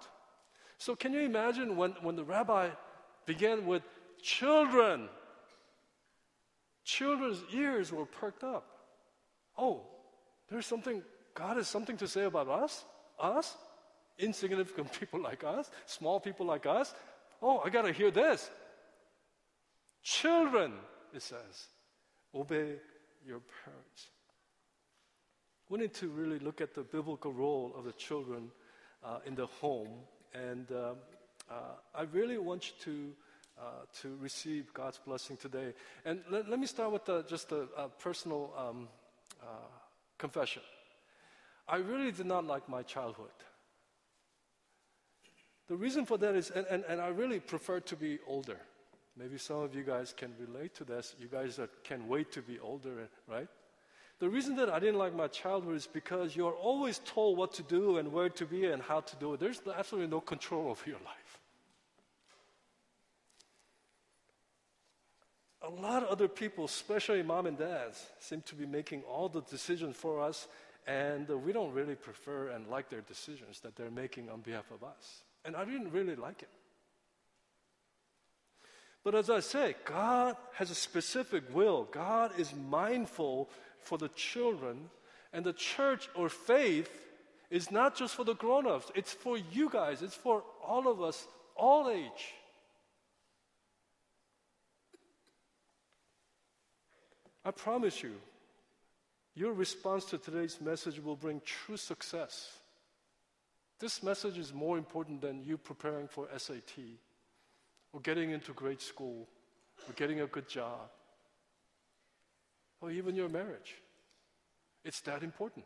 So, 0.78 0.94
can 0.94 1.12
you 1.12 1.20
imagine 1.20 1.76
when, 1.76 1.92
when 2.02 2.16
the 2.16 2.24
rabbi 2.24 2.68
began 3.24 3.66
with 3.66 3.82
children? 4.22 5.08
Children's 6.84 7.42
ears 7.52 7.90
were 7.90 8.06
perked 8.06 8.44
up. 8.44 8.66
Oh, 9.58 9.82
there's 10.48 10.66
something, 10.66 11.02
God 11.34 11.56
has 11.56 11.66
something 11.66 11.96
to 11.96 12.06
say 12.06 12.24
about 12.24 12.48
us? 12.48 12.84
Us? 13.18 13.56
Insignificant 14.18 14.92
people 15.00 15.20
like 15.20 15.44
us? 15.44 15.70
Small 15.86 16.20
people 16.20 16.46
like 16.46 16.66
us? 16.66 16.94
Oh, 17.42 17.60
I 17.64 17.70
gotta 17.70 17.92
hear 17.92 18.10
this. 18.10 18.50
Children, 20.02 20.72
it 21.14 21.22
says, 21.22 21.68
obey 22.34 22.76
your 23.26 23.40
parents. 23.64 24.08
We 25.68 25.78
need 25.78 25.94
to 25.94 26.08
really 26.08 26.38
look 26.38 26.60
at 26.60 26.74
the 26.74 26.82
biblical 26.82 27.32
role 27.32 27.74
of 27.76 27.84
the 27.84 27.92
children 27.92 28.50
uh, 29.04 29.18
in 29.26 29.34
the 29.34 29.46
home. 29.46 29.88
And 30.32 30.70
uh, 30.70 30.94
uh, 31.50 31.54
I 31.94 32.02
really 32.02 32.38
want 32.38 32.68
you 32.68 32.74
to 32.84 33.12
uh, 33.58 33.86
to 34.02 34.16
receive 34.20 34.72
God's 34.74 34.98
blessing 34.98 35.38
today. 35.38 35.72
And 36.04 36.20
let, 36.30 36.46
let 36.48 36.58
me 36.58 36.66
start 36.66 36.92
with 36.92 37.26
just 37.26 37.52
a, 37.52 37.66
a 37.76 37.88
personal 37.88 38.52
um, 38.56 38.88
uh, 39.42 39.46
confession. 40.18 40.62
I 41.66 41.76
really 41.76 42.12
did 42.12 42.26
not 42.26 42.44
like 42.46 42.68
my 42.68 42.82
childhood. 42.82 43.30
The 45.68 45.76
reason 45.76 46.06
for 46.06 46.16
that 46.18 46.34
is, 46.34 46.50
and, 46.50 46.66
and, 46.70 46.84
and 46.88 47.00
I 47.00 47.08
really 47.08 47.40
prefer 47.40 47.80
to 47.80 47.96
be 47.96 48.18
older. 48.26 48.58
Maybe 49.16 49.38
some 49.38 49.60
of 49.60 49.74
you 49.74 49.82
guys 49.82 50.14
can 50.16 50.32
relate 50.38 50.74
to 50.74 50.84
this. 50.84 51.14
You 51.18 51.26
guys 51.26 51.58
are, 51.58 51.68
can 51.82 52.06
wait 52.06 52.30
to 52.32 52.42
be 52.42 52.58
older, 52.60 53.00
eh, 53.00 53.32
right? 53.32 53.48
The 54.18 54.28
reason 54.28 54.56
that 54.56 54.70
I 54.70 54.78
didn't 54.78 54.98
like 54.98 55.14
my 55.14 55.26
childhood 55.26 55.76
is 55.76 55.86
because 55.86 56.36
you're 56.36 56.54
always 56.54 57.00
told 57.04 57.36
what 57.36 57.52
to 57.54 57.62
do 57.62 57.98
and 57.98 58.12
where 58.12 58.28
to 58.30 58.46
be 58.46 58.66
and 58.66 58.82
how 58.82 59.00
to 59.00 59.16
do 59.16 59.34
it. 59.34 59.40
There's 59.40 59.60
absolutely 59.76 60.10
no 60.10 60.20
control 60.20 60.70
over 60.70 60.82
your 60.86 61.00
life. 61.04 61.40
A 65.62 65.70
lot 65.70 66.02
of 66.02 66.08
other 66.10 66.28
people, 66.28 66.66
especially 66.66 67.22
mom 67.22 67.46
and 67.46 67.58
dads, 67.58 68.06
seem 68.20 68.40
to 68.42 68.54
be 68.54 68.66
making 68.66 69.02
all 69.02 69.28
the 69.28 69.42
decisions 69.42 69.96
for 69.96 70.20
us, 70.20 70.46
and 70.86 71.28
we 71.28 71.52
don't 71.52 71.74
really 71.74 71.96
prefer 71.96 72.48
and 72.48 72.68
like 72.68 72.88
their 72.88 73.00
decisions 73.00 73.60
that 73.60 73.74
they're 73.74 73.90
making 73.90 74.30
on 74.30 74.40
behalf 74.40 74.70
of 74.70 74.84
us. 74.84 75.24
And 75.46 75.56
I 75.56 75.64
didn't 75.64 75.92
really 75.92 76.16
like 76.16 76.42
it. 76.42 76.48
But 79.04 79.14
as 79.14 79.30
I 79.30 79.38
say, 79.38 79.76
God 79.84 80.36
has 80.54 80.72
a 80.72 80.74
specific 80.74 81.44
will. 81.54 81.84
God 81.84 82.32
is 82.38 82.52
mindful 82.52 83.48
for 83.78 83.96
the 83.96 84.08
children, 84.08 84.90
and 85.32 85.44
the 85.44 85.52
church 85.52 86.08
or 86.16 86.28
faith 86.28 86.90
is 87.48 87.70
not 87.70 87.94
just 87.94 88.16
for 88.16 88.24
the 88.24 88.34
grown 88.34 88.66
ups, 88.66 88.90
it's 88.96 89.12
for 89.12 89.38
you 89.38 89.70
guys, 89.70 90.02
it's 90.02 90.16
for 90.16 90.42
all 90.66 90.88
of 90.88 91.00
us, 91.00 91.24
all 91.54 91.88
age. 91.88 92.34
I 97.44 97.52
promise 97.52 98.02
you, 98.02 98.14
your 99.36 99.52
response 99.52 100.06
to 100.06 100.18
today's 100.18 100.60
message 100.60 100.98
will 100.98 101.14
bring 101.14 101.40
true 101.44 101.76
success. 101.76 102.50
This 103.78 104.02
message 104.02 104.38
is 104.38 104.54
more 104.54 104.78
important 104.78 105.20
than 105.20 105.44
you 105.44 105.58
preparing 105.58 106.08
for 106.08 106.28
SAT, 106.36 106.78
or 107.92 108.00
getting 108.00 108.30
into 108.30 108.52
great 108.52 108.80
school, 108.80 109.28
or 109.86 109.92
getting 109.94 110.20
a 110.20 110.26
good 110.26 110.48
job 110.48 110.90
or 112.80 112.90
even 112.90 113.14
your 113.14 113.28
marriage. 113.28 113.74
It's 114.84 115.00
that 115.02 115.22
important. 115.22 115.64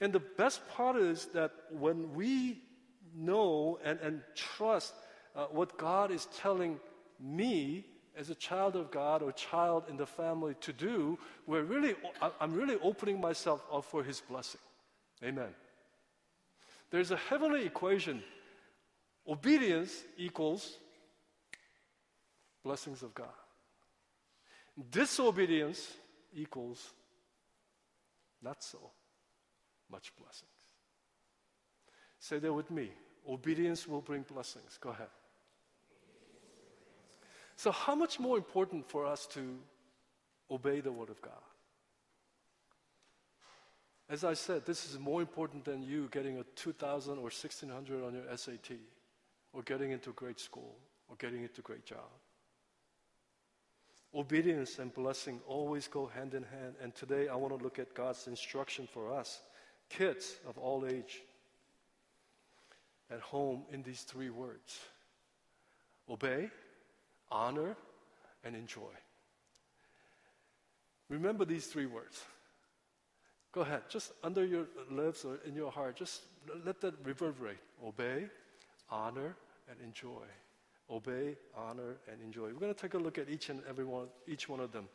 And 0.00 0.12
the 0.12 0.20
best 0.20 0.66
part 0.68 0.96
is 0.96 1.26
that 1.26 1.52
when 1.70 2.14
we 2.14 2.62
know 3.14 3.78
and, 3.84 4.00
and 4.00 4.22
trust 4.34 4.94
uh, 5.36 5.46
what 5.46 5.76
God 5.76 6.10
is 6.10 6.26
telling 6.38 6.80
me 7.20 7.84
as 8.16 8.30
a 8.30 8.34
child 8.34 8.76
of 8.76 8.90
God 8.90 9.22
or 9.22 9.32
child 9.32 9.84
in 9.88 9.96
the 9.96 10.06
family 10.06 10.54
to 10.60 10.72
do, 10.72 11.18
we're 11.46 11.62
really, 11.62 11.94
I'm 12.40 12.54
really 12.54 12.76
opening 12.82 13.20
myself 13.20 13.64
up 13.72 13.84
for 13.84 14.02
His 14.02 14.20
blessing. 14.20 14.60
Amen. 15.22 15.54
There's 16.92 17.10
a 17.10 17.16
heavenly 17.16 17.64
equation 17.64 18.22
obedience 19.26 20.04
equals 20.18 20.76
blessings 22.62 23.02
of 23.02 23.14
God. 23.14 23.28
Disobedience 24.90 25.94
equals 26.34 26.90
not 28.42 28.62
so 28.62 28.78
much 29.90 30.12
blessings. 30.16 30.50
Say 32.18 32.38
that 32.38 32.52
with 32.52 32.70
me. 32.70 32.90
Obedience 33.26 33.88
will 33.88 34.02
bring 34.02 34.22
blessings. 34.22 34.78
Go 34.78 34.90
ahead. 34.90 35.08
So, 37.56 37.70
how 37.70 37.94
much 37.94 38.20
more 38.20 38.36
important 38.36 38.88
for 38.88 39.06
us 39.06 39.26
to 39.28 39.58
obey 40.50 40.80
the 40.80 40.92
Word 40.92 41.08
of 41.08 41.22
God? 41.22 41.32
As 44.08 44.24
I 44.24 44.34
said, 44.34 44.66
this 44.66 44.90
is 44.90 44.98
more 44.98 45.20
important 45.20 45.64
than 45.64 45.82
you 45.82 46.08
getting 46.10 46.38
a 46.38 46.44
2,000 46.56 47.14
or 47.14 47.22
1,600 47.22 48.04
on 48.04 48.14
your 48.14 48.36
SAT, 48.36 48.76
or 49.52 49.62
getting 49.62 49.90
into 49.90 50.10
a 50.10 50.14
great 50.14 50.40
school, 50.40 50.76
or 51.08 51.16
getting 51.16 51.42
into 51.42 51.60
a 51.60 51.64
great 51.64 51.84
job. 51.84 52.10
Obedience 54.14 54.78
and 54.78 54.92
blessing 54.92 55.40
always 55.46 55.88
go 55.88 56.06
hand 56.06 56.34
in 56.34 56.42
hand. 56.42 56.74
And 56.82 56.94
today 56.94 57.28
I 57.28 57.36
want 57.36 57.56
to 57.56 57.62
look 57.62 57.78
at 57.78 57.94
God's 57.94 58.26
instruction 58.26 58.86
for 58.86 59.10
us, 59.10 59.40
kids 59.88 60.36
of 60.46 60.58
all 60.58 60.84
age, 60.86 61.22
at 63.10 63.20
home 63.20 63.62
in 63.70 63.82
these 63.82 64.02
three 64.02 64.30
words 64.30 64.78
obey, 66.10 66.50
honor, 67.30 67.76
and 68.44 68.56
enjoy. 68.56 68.92
Remember 71.08 71.44
these 71.44 71.66
three 71.66 71.86
words. 71.86 72.22
Go 73.52 73.60
ahead, 73.60 73.82
just 73.88 74.12
under 74.24 74.44
your 74.44 74.66
lips 74.90 75.24
or 75.24 75.38
in 75.46 75.54
your 75.54 75.70
heart, 75.70 75.96
just 75.96 76.22
let 76.64 76.80
that 76.80 76.94
reverberate. 77.04 77.58
Obey, 77.84 78.26
honor, 78.90 79.36
and 79.70 79.78
enjoy 79.80 80.24
obey, 80.92 81.36
honor, 81.56 81.96
and 82.10 82.20
enjoy. 82.22 82.48
We're 82.48 82.60
going 82.60 82.74
to 82.74 82.80
take 82.80 82.94
a 82.94 82.98
look 82.98 83.18
at 83.18 83.28
each 83.28 83.48
and 83.48 83.62
every 83.68 83.84
one, 83.84 84.06
each 84.28 84.48
one 84.48 84.60
of 84.60 84.72
them. 84.72 84.88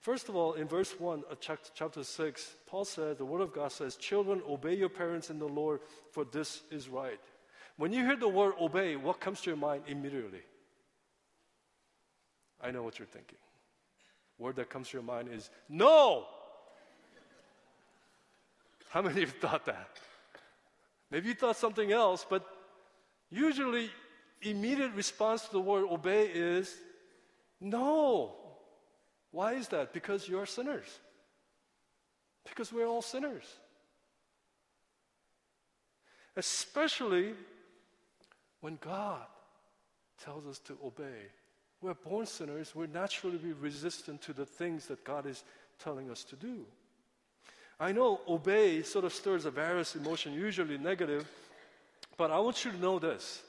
First 0.00 0.28
of 0.28 0.36
all, 0.36 0.54
in 0.54 0.66
verse 0.66 0.94
1 0.98 1.22
of 1.30 1.38
chapter 1.74 2.04
6, 2.04 2.54
Paul 2.66 2.84
said, 2.84 3.18
the 3.18 3.24
Word 3.24 3.40
of 3.40 3.52
God 3.52 3.72
says, 3.72 3.96
Children, 3.96 4.42
obey 4.48 4.74
your 4.74 4.88
parents 4.88 5.30
in 5.30 5.38
the 5.38 5.48
Lord, 5.48 5.80
for 6.10 6.24
this 6.24 6.62
is 6.70 6.88
right. 6.88 7.20
When 7.76 7.92
you 7.92 8.04
hear 8.04 8.16
the 8.16 8.28
word 8.28 8.54
obey, 8.60 8.96
what 8.96 9.20
comes 9.20 9.40
to 9.42 9.50
your 9.50 9.56
mind 9.56 9.82
immediately? 9.86 10.42
I 12.60 12.70
know 12.70 12.82
what 12.82 12.98
you're 12.98 13.06
thinking. 13.06 13.38
Word 14.38 14.56
that 14.56 14.70
comes 14.70 14.90
to 14.90 14.96
your 14.96 15.02
mind 15.02 15.28
is 15.32 15.50
no. 15.68 16.26
How 18.94 19.02
many 19.02 19.24
of 19.24 19.28
you 19.34 19.40
thought 19.40 19.66
that? 19.66 19.88
Maybe 21.10 21.26
you 21.26 21.34
thought 21.34 21.56
something 21.56 21.90
else, 21.90 22.24
but 22.30 22.46
usually 23.28 23.90
immediate 24.40 24.92
response 24.92 25.46
to 25.46 25.50
the 25.50 25.60
word 25.60 25.86
obey 25.90 26.28
is 26.32 26.72
no. 27.60 28.36
Why 29.32 29.54
is 29.54 29.66
that? 29.70 29.92
Because 29.92 30.28
you're 30.28 30.46
sinners. 30.46 30.86
Because 32.48 32.72
we're 32.72 32.86
all 32.86 33.02
sinners. 33.02 33.42
Especially 36.36 37.34
when 38.60 38.78
God 38.80 39.26
tells 40.24 40.46
us 40.46 40.60
to 40.60 40.78
obey. 40.84 41.32
We're 41.80 41.94
born 41.94 42.26
sinners, 42.26 42.76
we're 42.76 42.86
naturally 42.86 43.40
resistant 43.60 44.22
to 44.22 44.32
the 44.32 44.46
things 44.46 44.86
that 44.86 45.02
God 45.02 45.26
is 45.26 45.42
telling 45.80 46.12
us 46.12 46.22
to 46.22 46.36
do. 46.36 46.64
I 47.78 47.92
know 47.92 48.20
obey 48.28 48.82
sort 48.82 49.04
of 49.04 49.12
stirs 49.12 49.44
a 49.44 49.50
various 49.50 49.96
emotion, 49.96 50.32
usually 50.32 50.78
negative, 50.78 51.28
but 52.16 52.30
I 52.30 52.38
want 52.38 52.64
you 52.64 52.70
to 52.70 52.78
know 52.78 52.98
this. 52.98 53.42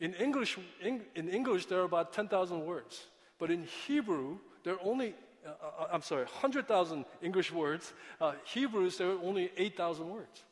In 0.00 0.14
English, 0.14 0.58
in, 0.82 1.02
in 1.14 1.28
English 1.28 1.66
there 1.66 1.80
are 1.80 1.84
about 1.84 2.12
10,000 2.12 2.66
words, 2.66 3.06
but 3.38 3.50
in 3.50 3.64
Hebrew, 3.86 4.38
there 4.64 4.74
are 4.74 4.82
only, 4.84 5.14
uh, 5.46 5.50
uh 5.50 5.88
I'm 5.92 6.02
sorry, 6.02 6.24
100,000 6.24 7.04
English 7.22 7.52
words. 7.52 7.92
Uh, 8.20 8.32
Hebrews, 8.44 8.98
there 8.98 9.10
are 9.10 9.22
only 9.22 9.50
8,000 9.56 10.08
words. 10.08 10.44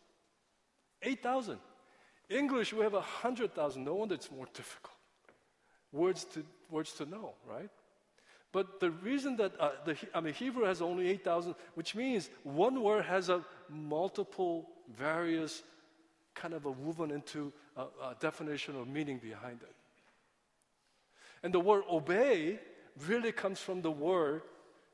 8,000. 1.03 1.59
English, 2.29 2.73
we 2.73 2.83
have 2.83 2.93
100,000. 2.93 3.85
No 3.85 3.95
wonder 3.95 4.15
it's 4.15 4.31
more 4.31 4.47
difficult. 4.55 4.97
Words 5.93 6.25
to, 6.25 6.45
words 6.71 6.93
to 6.93 7.07
know, 7.07 7.35
right? 7.49 7.71
But 8.53 8.81
the 8.81 8.91
reason 8.91 9.37
that 9.37 9.53
uh, 9.61 9.71
the, 9.85 9.97
I 10.13 10.21
mean, 10.21 10.35
Hebrew 10.35 10.65
has 10.65 10.83
only 10.83 11.09
8,000, 11.09 11.55
which 11.75 11.95
means 11.95 12.31
one 12.43 12.83
word 12.83 13.05
has 13.05 13.29
a 13.29 13.45
multiple, 13.69 14.69
various 14.97 15.63
kind 16.35 16.55
of 16.55 16.65
a 16.65 16.71
woven 16.71 17.11
into 17.13 17.53
a, 17.77 17.83
a 17.83 18.17
definition 18.19 18.75
or 18.77 18.85
meaning 18.85 19.19
behind 19.19 19.61
it. 19.63 19.75
And 21.43 21.55
the 21.55 21.61
word 21.61 21.85
obey 21.89 22.59
really 23.07 23.33
comes 23.33 23.61
from 23.61 23.83
the 23.83 23.91
word 23.91 24.43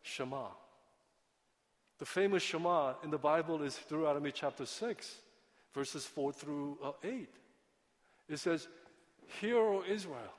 Shema. 0.02 0.48
The 1.98 2.06
famous 2.06 2.42
Shema 2.42 2.94
in 3.02 3.10
the 3.10 3.18
Bible 3.18 3.62
is 3.62 3.78
Deuteronomy 3.88 4.32
chapter 4.32 4.66
6, 4.66 5.16
verses 5.74 6.04
4 6.04 6.32
through 6.32 6.78
uh, 6.84 6.92
8. 7.02 7.28
It 8.28 8.38
says, 8.38 8.68
Hear, 9.40 9.58
O 9.58 9.82
Israel, 9.88 10.34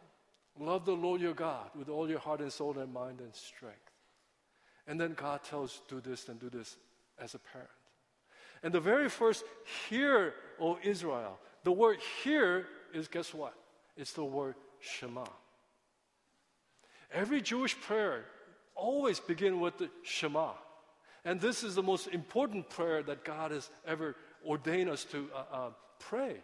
love 0.59 0.85
the 0.85 0.93
Lord 0.93 1.21
your 1.21 1.33
God 1.33 1.69
with 1.77 1.89
all 1.89 2.09
your 2.09 2.19
heart 2.19 2.41
and 2.41 2.51
soul 2.51 2.77
and 2.77 2.93
mind 2.93 3.19
and 3.19 3.33
strength. 3.35 3.91
And 4.87 4.99
then 4.99 5.13
God 5.13 5.43
tells, 5.43 5.81
Do 5.87 5.99
this 5.99 6.29
and 6.29 6.39
do 6.39 6.49
this 6.49 6.77
as 7.19 7.35
a 7.35 7.39
parent. 7.39 7.69
And 8.63 8.73
the 8.73 8.79
very 8.79 9.09
first, 9.09 9.43
Hear, 9.89 10.33
O 10.59 10.77
Israel, 10.83 11.37
the 11.63 11.71
word 11.73 11.99
hear 12.23 12.65
is 12.93 13.09
guess 13.09 13.33
what? 13.33 13.53
It's 13.97 14.13
the 14.13 14.23
word 14.23 14.55
Shema. 14.79 15.25
Every 17.11 17.41
Jewish 17.41 17.77
prayer 17.77 18.23
always 18.73 19.19
begin 19.19 19.59
with 19.59 19.77
the 19.77 19.89
Shema. 20.03 20.51
And 21.25 21.41
this 21.41 21.63
is 21.63 21.75
the 21.75 21.83
most 21.83 22.07
important 22.07 22.69
prayer 22.69 23.03
that 23.03 23.25
God 23.25 23.51
has 23.51 23.69
ever 23.85 24.15
ordained 24.45 24.89
us 24.89 25.03
to 25.05 25.27
uh, 25.35 25.55
uh, 25.55 25.69
pray. 25.99 26.37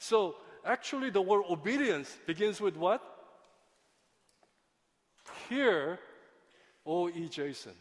So 0.00 0.34
actually 0.68 1.10
the 1.10 1.22
word 1.22 1.42
obedience 1.50 2.14
begins 2.26 2.60
with 2.60 2.76
what? 2.76 3.02
hear, 5.48 5.98
O 6.86 7.08
E. 7.08 7.28
Jason. 7.28 7.72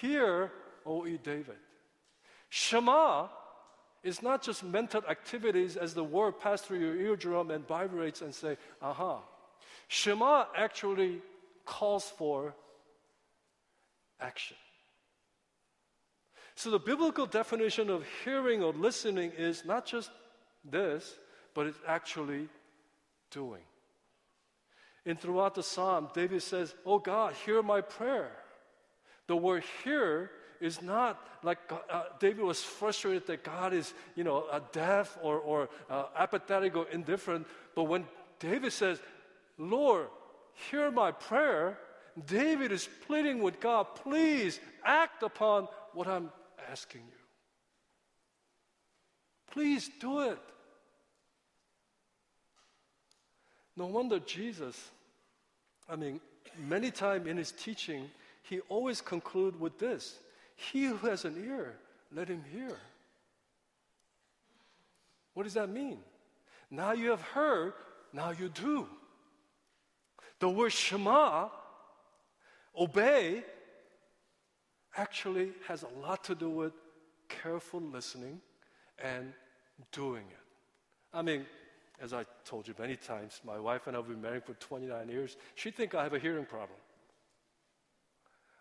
Hear, 0.00 0.52
O 0.84 1.06
E. 1.06 1.18
David. 1.22 1.56
Shema 2.48 3.28
is 4.02 4.22
not 4.22 4.42
just 4.42 4.64
mental 4.64 5.02
activities 5.08 5.76
as 5.76 5.94
the 5.94 6.04
word 6.04 6.38
pass 6.40 6.62
through 6.62 6.78
your 6.78 6.96
eardrum 6.96 7.50
and 7.50 7.66
vibrates 7.66 8.22
and 8.22 8.34
say, 8.34 8.56
aha. 8.80 9.20
Shema 9.88 10.46
actually 10.56 11.20
calls 11.64 12.04
for 12.04 12.54
action. 14.20 14.56
So 16.54 16.70
the 16.70 16.78
biblical 16.78 17.26
definition 17.26 17.90
of 17.90 18.04
hearing 18.24 18.62
or 18.62 18.72
listening 18.72 19.32
is 19.36 19.64
not 19.64 19.86
just 19.86 20.10
this, 20.64 21.18
but 21.54 21.66
it's 21.66 21.78
actually 21.86 22.48
doing. 23.30 23.62
And 25.06 25.18
throughout 25.18 25.54
the 25.54 25.62
psalm, 25.62 26.08
David 26.14 26.42
says, 26.42 26.74
Oh 26.84 26.98
God, 26.98 27.34
hear 27.44 27.62
my 27.62 27.80
prayer. 27.80 28.32
The 29.26 29.36
word 29.36 29.64
hear 29.82 30.30
is 30.60 30.82
not 30.82 31.24
like 31.42 31.58
uh, 31.70 32.04
David 32.18 32.44
was 32.44 32.62
frustrated 32.62 33.26
that 33.28 33.44
God 33.44 33.72
is, 33.72 33.94
you 34.16 34.24
know, 34.24 34.46
uh, 34.50 34.60
deaf 34.72 35.16
or, 35.22 35.38
or 35.38 35.68
uh, 35.88 36.06
apathetic 36.16 36.76
or 36.76 36.88
indifferent. 36.88 37.46
But 37.74 37.84
when 37.84 38.06
David 38.40 38.72
says, 38.72 39.00
Lord, 39.56 40.08
hear 40.70 40.90
my 40.90 41.12
prayer, 41.12 41.78
David 42.26 42.72
is 42.72 42.88
pleading 43.06 43.42
with 43.42 43.60
God, 43.60 43.94
please 43.94 44.60
act 44.84 45.22
upon 45.22 45.68
what 45.92 46.06
I'm 46.06 46.30
asking 46.70 47.02
you. 47.02 47.18
Please 49.52 49.90
do 50.00 50.20
it. 50.20 50.38
No 53.78 53.86
wonder 53.86 54.18
Jesus, 54.18 54.90
I 55.88 55.94
mean, 55.94 56.20
many 56.58 56.90
times 56.90 57.28
in 57.28 57.36
his 57.36 57.52
teaching, 57.52 58.10
he 58.42 58.58
always 58.68 59.00
conclude 59.00 59.58
with 59.60 59.78
this 59.78 60.18
He 60.56 60.86
who 60.86 60.96
has 61.06 61.24
an 61.24 61.36
ear, 61.46 61.76
let 62.12 62.26
him 62.26 62.42
hear. 62.52 62.76
What 65.34 65.44
does 65.44 65.54
that 65.54 65.70
mean? 65.70 65.98
Now 66.72 66.90
you 66.90 67.10
have 67.10 67.22
heard, 67.22 67.74
now 68.12 68.30
you 68.32 68.48
do. 68.48 68.88
The 70.40 70.48
word 70.48 70.72
Shema, 70.72 71.48
obey, 72.76 73.44
actually 74.96 75.52
has 75.68 75.84
a 75.84 76.00
lot 76.00 76.24
to 76.24 76.34
do 76.34 76.50
with 76.50 76.72
careful 77.28 77.80
listening 77.80 78.40
and 79.00 79.32
doing 79.92 80.24
it. 80.24 81.16
I 81.16 81.22
mean, 81.22 81.46
as 82.00 82.12
I 82.12 82.24
told 82.44 82.68
you 82.68 82.74
many 82.78 82.96
times, 82.96 83.40
my 83.44 83.58
wife 83.58 83.86
and 83.86 83.96
I 83.96 84.00
have 84.00 84.08
been 84.08 84.22
married 84.22 84.44
for 84.44 84.54
29 84.54 85.08
years. 85.08 85.36
She 85.54 85.70
think 85.70 85.94
I 85.94 86.02
have 86.02 86.14
a 86.14 86.18
hearing 86.18 86.44
problem. 86.44 86.78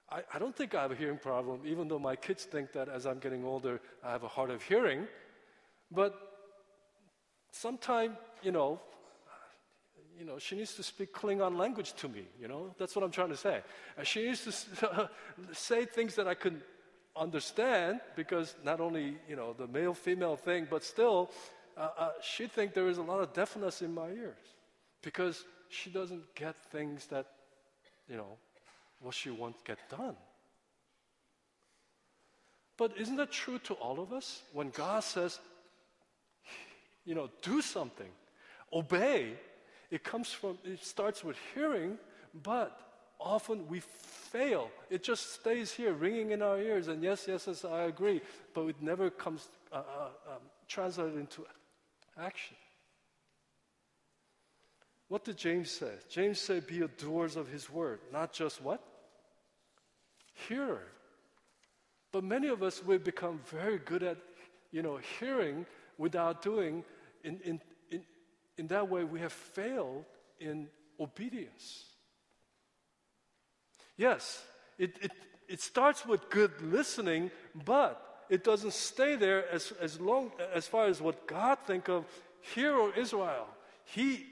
I, 0.09 0.21
I 0.33 0.39
don't 0.39 0.55
think 0.55 0.73
I 0.73 0.81
have 0.81 0.91
a 0.91 0.95
hearing 0.95 1.17
problem, 1.17 1.61
even 1.65 1.87
though 1.87 1.99
my 1.99 2.15
kids 2.15 2.45
think 2.45 2.71
that 2.73 2.89
as 2.89 3.05
I'm 3.05 3.19
getting 3.19 3.43
older, 3.43 3.81
I 4.03 4.11
have 4.11 4.23
a 4.23 4.27
hard 4.27 4.49
of 4.49 4.61
hearing. 4.63 5.07
But 5.91 6.13
sometimes, 7.51 8.15
you 8.41 8.51
know, 8.51 8.79
you 10.17 10.25
know, 10.25 10.39
she 10.39 10.55
needs 10.55 10.73
to 10.75 10.83
speak 10.83 11.13
Klingon 11.13 11.57
language 11.57 11.93
to 11.93 12.07
me, 12.07 12.23
you 12.41 12.47
know? 12.47 12.73
That's 12.79 12.95
what 12.95 13.05
I'm 13.05 13.11
trying 13.11 13.29
to 13.29 13.37
say. 13.37 13.61
She 14.03 14.25
needs 14.25 14.43
to 14.79 15.09
say 15.51 15.85
things 15.85 16.15
that 16.15 16.27
I 16.27 16.33
can 16.33 16.61
understand 17.15 17.99
because 18.15 18.55
not 18.63 18.79
only, 18.79 19.17
you 19.29 19.35
know, 19.35 19.53
the 19.53 19.67
male 19.67 19.93
female 19.93 20.35
thing, 20.35 20.67
but 20.69 20.83
still, 20.83 21.31
uh, 21.77 21.89
uh, 21.97 22.09
she 22.21 22.47
think 22.47 22.73
there 22.73 22.87
is 22.87 22.97
a 22.97 23.03
lot 23.03 23.21
of 23.21 23.33
deafness 23.33 23.81
in 23.81 23.93
my 23.93 24.09
ears 24.09 24.35
because 25.01 25.45
she 25.69 25.89
doesn't 25.89 26.23
get 26.33 26.55
things 26.71 27.05
that, 27.07 27.27
you 28.09 28.17
know, 28.17 28.37
what 29.01 29.13
she 29.13 29.29
wants 29.29 29.61
get 29.63 29.77
done. 29.89 30.15
But 32.77 32.97
isn't 32.97 33.15
that 33.17 33.31
true 33.31 33.59
to 33.59 33.73
all 33.75 33.99
of 33.99 34.13
us? 34.13 34.41
When 34.53 34.69
God 34.69 35.03
says, 35.03 35.39
you 37.05 37.15
know, 37.15 37.29
do 37.41 37.61
something, 37.61 38.09
obey, 38.71 39.33
it 39.89 40.03
comes 40.03 40.31
from, 40.31 40.57
it 40.63 40.83
starts 40.83 41.23
with 41.23 41.37
hearing, 41.53 41.97
but 42.43 42.79
often 43.19 43.67
we 43.67 43.79
fail. 43.79 44.69
It 44.89 45.03
just 45.03 45.33
stays 45.33 45.71
here, 45.71 45.93
ringing 45.93 46.31
in 46.31 46.41
our 46.41 46.59
ears, 46.59 46.87
and 46.87 47.01
yes, 47.01 47.25
yes, 47.27 47.45
yes, 47.47 47.65
I 47.65 47.83
agree, 47.83 48.21
but 48.53 48.65
it 48.67 48.81
never 48.81 49.09
comes 49.09 49.47
uh, 49.71 49.77
uh, 49.77 50.33
um, 50.33 50.41
translated 50.67 51.17
into 51.17 51.45
action. 52.19 52.55
What 55.07 55.23
did 55.23 55.37
James 55.37 55.71
say? 55.71 55.91
James 56.09 56.39
said, 56.39 56.67
Be 56.67 56.83
doers 56.97 57.35
of 57.35 57.47
his 57.47 57.69
word, 57.69 57.99
not 58.11 58.33
just 58.33 58.61
what? 58.61 58.83
Hearer. 60.47 60.83
But 62.11 62.23
many 62.23 62.47
of 62.47 62.63
us, 62.63 62.83
we've 62.83 63.03
become 63.03 63.41
very 63.47 63.77
good 63.79 64.03
at, 64.03 64.17
you 64.71 64.81
know, 64.81 64.99
hearing 65.19 65.65
without 65.97 66.41
doing. 66.41 66.83
In, 67.23 67.39
in, 67.43 67.61
in, 67.91 68.01
in 68.57 68.67
that 68.67 68.89
way, 68.89 69.03
we 69.03 69.19
have 69.19 69.33
failed 69.33 70.05
in 70.39 70.67
obedience. 70.99 71.85
Yes, 73.97 74.43
it, 74.77 74.97
it, 75.01 75.11
it 75.47 75.61
starts 75.61 76.05
with 76.05 76.29
good 76.29 76.61
listening, 76.61 77.31
but 77.65 78.06
it 78.29 78.43
doesn't 78.43 78.73
stay 78.73 79.15
there 79.15 79.49
as, 79.49 79.73
as 79.81 79.99
long 79.99 80.31
as 80.53 80.67
far 80.67 80.87
as 80.87 81.01
what 81.01 81.27
God 81.27 81.57
think 81.65 81.87
of 81.89 82.05
Hear, 82.53 82.73
O 82.75 82.91
Israel. 82.95 83.47
He 83.83 84.25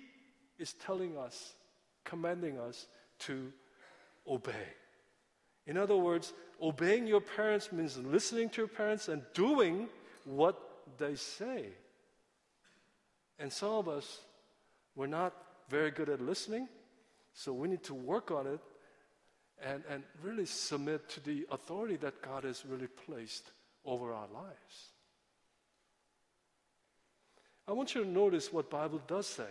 is 0.57 0.73
telling 0.73 1.17
us, 1.17 1.53
commanding 2.03 2.57
us 2.59 2.87
to 3.19 3.51
obey. 4.27 4.67
In 5.67 5.77
other 5.77 5.97
words, 5.97 6.33
obeying 6.61 7.07
your 7.07 7.21
parents 7.21 7.71
means 7.71 7.97
listening 7.97 8.49
to 8.49 8.61
your 8.61 8.67
parents 8.67 9.07
and 9.07 9.21
doing 9.33 9.87
what 10.23 10.59
they 10.97 11.15
say. 11.15 11.65
And 13.39 13.51
some 13.51 13.71
of 13.71 13.87
us, 13.87 14.19
we're 14.95 15.07
not 15.07 15.33
very 15.69 15.91
good 15.91 16.09
at 16.09 16.21
listening, 16.21 16.67
so 17.33 17.51
we 17.51 17.67
need 17.67 17.83
to 17.83 17.93
work 17.93 18.31
on 18.31 18.47
it 18.47 18.59
and, 19.61 19.83
and 19.89 20.03
really 20.21 20.45
submit 20.45 21.09
to 21.09 21.19
the 21.21 21.45
authority 21.51 21.97
that 21.97 22.21
God 22.21 22.43
has 22.43 22.63
really 22.65 22.87
placed 22.87 23.51
over 23.85 24.13
our 24.13 24.27
lives. 24.33 24.91
I 27.67 27.71
want 27.71 27.95
you 27.95 28.03
to 28.03 28.09
notice 28.09 28.53
what 28.53 28.69
Bible 28.69 29.01
does 29.07 29.27
say. 29.27 29.49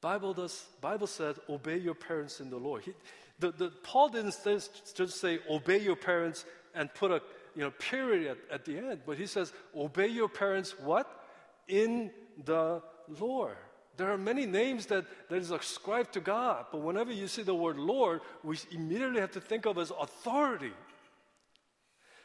Bible 0.00 0.32
does 0.32 0.64
Bible 0.80 1.06
said 1.06 1.36
obey 1.48 1.76
your 1.76 1.94
parents 1.94 2.40
in 2.40 2.48
the 2.48 2.56
Lord. 2.56 2.82
He, 2.84 2.92
the, 3.38 3.52
the, 3.52 3.68
Paul 3.82 4.08
didn't 4.08 4.34
just 4.44 5.20
say 5.20 5.38
obey 5.48 5.78
your 5.78 5.96
parents 5.96 6.44
and 6.74 6.92
put 6.94 7.10
a 7.10 7.20
you 7.54 7.62
know 7.62 7.70
period 7.72 8.26
at, 8.30 8.54
at 8.54 8.64
the 8.64 8.78
end, 8.78 9.00
but 9.04 9.18
he 9.18 9.26
says 9.26 9.52
obey 9.76 10.06
your 10.08 10.28
parents 10.28 10.78
what 10.78 11.24
in 11.68 12.10
the 12.44 12.82
Lord. 13.18 13.56
There 13.96 14.10
are 14.10 14.18
many 14.18 14.46
names 14.46 14.86
that, 14.86 15.04
that 15.28 15.36
is 15.36 15.50
ascribed 15.50 16.14
to 16.14 16.20
God, 16.20 16.66
but 16.72 16.80
whenever 16.80 17.12
you 17.12 17.28
see 17.28 17.42
the 17.42 17.54
word 17.54 17.76
Lord, 17.76 18.22
we 18.42 18.56
immediately 18.72 19.20
have 19.20 19.32
to 19.32 19.40
think 19.42 19.66
of 19.66 19.76
as 19.76 19.92
authority. 20.00 20.72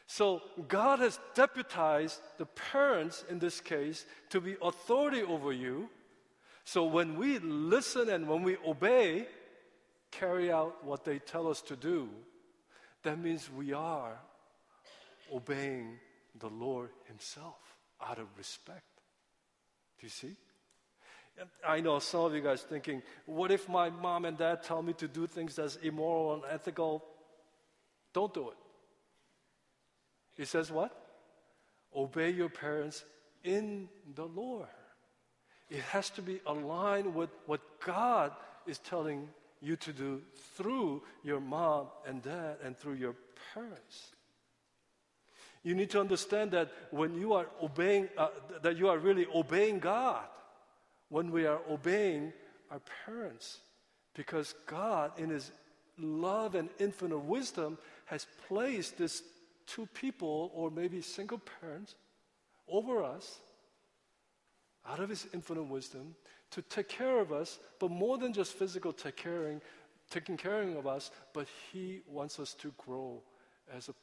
So 0.06 0.42
God 0.68 1.00
has 1.00 1.18
deputized 1.34 2.20
the 2.38 2.46
parents 2.46 3.24
in 3.28 3.38
this 3.38 3.60
case 3.60 4.06
to 4.30 4.40
be 4.40 4.56
authority 4.62 5.22
over 5.22 5.52
you. 5.52 5.88
So 6.64 6.84
when 6.84 7.16
we 7.16 7.38
listen 7.40 8.08
and 8.08 8.28
when 8.28 8.42
we 8.42 8.56
obey, 8.64 9.26
carry 10.10 10.50
out 10.50 10.84
what 10.84 11.04
they 11.04 11.18
tell 11.18 11.48
us 11.48 11.60
to 11.62 11.76
do, 11.76 12.08
that 13.02 13.18
means 13.18 13.50
we 13.50 13.72
are 13.72 14.18
obeying 15.32 15.98
the 16.38 16.48
Lord 16.48 16.90
Himself 17.06 17.58
out 18.04 18.18
of 18.18 18.26
respect. 18.36 18.84
Do 19.98 20.06
you 20.06 20.10
see? 20.10 20.36
I 21.66 21.80
know 21.80 21.98
some 21.98 22.24
of 22.24 22.34
you 22.34 22.40
guys 22.40 22.62
thinking, 22.62 23.02
what 23.26 23.50
if 23.50 23.68
my 23.68 23.90
mom 23.90 24.24
and 24.24 24.38
dad 24.38 24.62
tell 24.62 24.82
me 24.82 24.92
to 24.94 25.08
do 25.08 25.26
things 25.26 25.56
that's 25.56 25.76
immoral 25.76 26.34
and 26.34 26.42
ethical? 26.50 27.04
Don't 28.12 28.32
do 28.32 28.48
it. 28.50 28.56
He 30.36 30.44
says 30.44 30.70
what? 30.70 30.96
Obey 31.94 32.30
your 32.30 32.48
parents 32.48 33.04
in 33.44 33.88
the 34.14 34.26
Lord. 34.26 34.68
It 35.70 35.80
has 35.80 36.10
to 36.10 36.22
be 36.22 36.40
aligned 36.46 37.14
with 37.14 37.30
what 37.46 37.60
God 37.84 38.32
is 38.66 38.78
telling 38.78 39.28
you 39.60 39.76
to 39.76 39.92
do 39.92 40.22
through 40.56 41.02
your 41.24 41.40
mom 41.40 41.86
and 42.06 42.22
dad 42.22 42.58
and 42.62 42.76
through 42.76 42.94
your 42.94 43.14
parents. 43.54 44.10
You 45.62 45.74
need 45.74 45.90
to 45.90 46.00
understand 46.00 46.52
that 46.52 46.70
when 46.90 47.18
you 47.18 47.32
are 47.32 47.46
obeying, 47.60 48.08
uh, 48.16 48.28
that 48.62 48.76
you 48.76 48.88
are 48.88 48.98
really 48.98 49.26
obeying 49.34 49.80
God, 49.80 50.24
when 51.08 51.32
we 51.32 51.46
are 51.46 51.60
obeying 51.68 52.32
our 52.70 52.80
parents, 53.04 53.58
because 54.14 54.54
God, 54.66 55.18
in 55.18 55.30
His 55.30 55.50
love 55.98 56.54
and 56.54 56.68
infinite 56.78 57.18
wisdom, 57.18 57.78
has 58.04 58.26
placed 58.46 58.98
this 58.98 59.22
two 59.66 59.86
people 59.86 60.50
or 60.54 60.70
maybe 60.70 61.00
single 61.00 61.40
parents 61.60 61.94
over 62.68 63.02
us 63.02 63.38
out 64.88 65.00
of 65.00 65.08
his 65.08 65.26
infinite 65.34 65.64
wisdom 65.64 66.14
to 66.50 66.62
take 66.62 66.88
care 66.88 67.20
of 67.20 67.32
us, 67.32 67.58
but 67.78 67.90
more 67.90 68.18
than 68.18 68.32
just 68.32 68.54
physical 68.54 68.92
take 68.92 69.16
caring, 69.16 69.60
taking 70.10 70.36
care 70.36 70.62
of 70.62 70.86
us, 70.86 71.10
but 71.32 71.46
He 71.72 72.00
wants 72.08 72.38
us 72.38 72.54
to 72.54 72.72
grow 72.78 73.22
as 73.74 73.88
a 73.88 73.94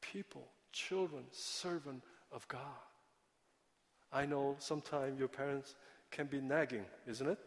people, 0.00 0.46
children, 0.72 1.24
servant 1.32 2.02
of 2.32 2.46
God. 2.48 2.60
I 4.12 4.26
know 4.26 4.56
sometimes 4.58 5.18
your 5.18 5.28
parents 5.28 5.74
can 6.10 6.26
be 6.26 6.40
nagging, 6.40 6.84
isn't 7.06 7.26
it? 7.26 7.38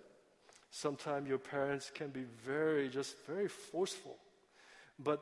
Sometimes 0.71 1.27
your 1.29 1.37
parents 1.37 1.91
can 1.93 2.09
be 2.09 2.23
very, 2.43 2.89
just 2.89 3.15
very 3.27 3.47
forceful. 3.47 4.17
But 4.97 5.21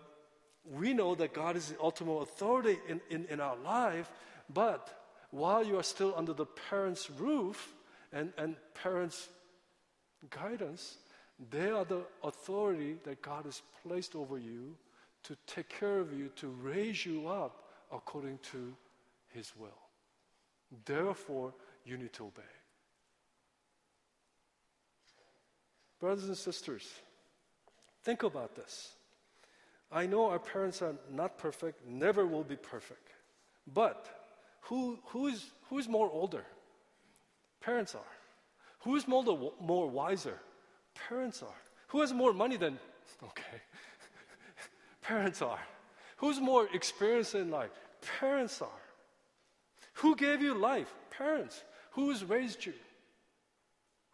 we 0.63 0.93
know 0.93 1.15
that 1.15 1.33
God 1.33 1.55
is 1.55 1.69
the 1.69 1.81
ultimate 1.81 2.19
authority 2.19 2.77
in, 2.87 3.01
in, 3.09 3.25
in 3.25 3.39
our 3.39 3.55
life, 3.57 4.11
but 4.53 5.01
while 5.31 5.65
you 5.65 5.79
are 5.79 5.83
still 5.83 6.13
under 6.15 6.33
the 6.33 6.45
parents' 6.45 7.09
roof 7.09 7.73
and, 8.13 8.31
and 8.37 8.55
parents' 8.75 9.29
guidance, 10.29 10.97
they 11.49 11.71
are 11.71 11.85
the 11.85 12.03
authority 12.23 12.97
that 13.05 13.21
God 13.21 13.45
has 13.45 13.61
placed 13.83 14.15
over 14.15 14.37
you 14.37 14.75
to 15.23 15.35
take 15.47 15.69
care 15.69 15.99
of 15.99 16.13
you, 16.13 16.29
to 16.35 16.47
raise 16.47 17.05
you 17.05 17.27
up 17.27 17.63
according 17.91 18.39
to 18.51 18.73
His 19.29 19.53
will. 19.57 19.69
Therefore, 20.85 21.53
you 21.85 21.97
need 21.97 22.13
to 22.13 22.25
obey. 22.25 22.41
Brothers 25.99 26.25
and 26.25 26.37
sisters, 26.37 26.87
think 28.03 28.23
about 28.23 28.55
this. 28.55 28.91
I 29.91 30.05
know 30.05 30.29
our 30.29 30.39
parents 30.39 30.81
are 30.81 30.95
not 31.11 31.37
perfect, 31.37 31.85
never 31.87 32.25
will 32.25 32.43
be 32.43 32.55
perfect. 32.55 33.09
But 33.73 34.07
who, 34.61 34.99
who, 35.07 35.27
is, 35.27 35.45
who 35.69 35.79
is 35.79 35.87
more 35.87 36.09
older? 36.09 36.45
Parents 37.59 37.95
are. 37.95 38.13
Who 38.83 38.95
is 38.95 39.07
more, 39.07 39.53
more 39.59 39.89
wiser? 39.89 40.39
Parents 40.95 41.43
are. 41.43 41.61
Who 41.87 42.01
has 42.01 42.13
more 42.13 42.33
money 42.33 42.57
than, 42.57 42.79
okay, 43.23 43.61
parents 45.01 45.41
are. 45.41 45.59
Who's 46.17 46.39
more 46.39 46.67
experienced 46.73 47.35
in 47.35 47.51
life? 47.51 47.71
Parents 48.19 48.61
are. 48.61 48.81
Who 49.95 50.15
gave 50.15 50.41
you 50.41 50.53
life? 50.53 50.93
Parents. 51.09 51.63
Who's 51.91 52.23
raised 52.23 52.65
you? 52.65 52.73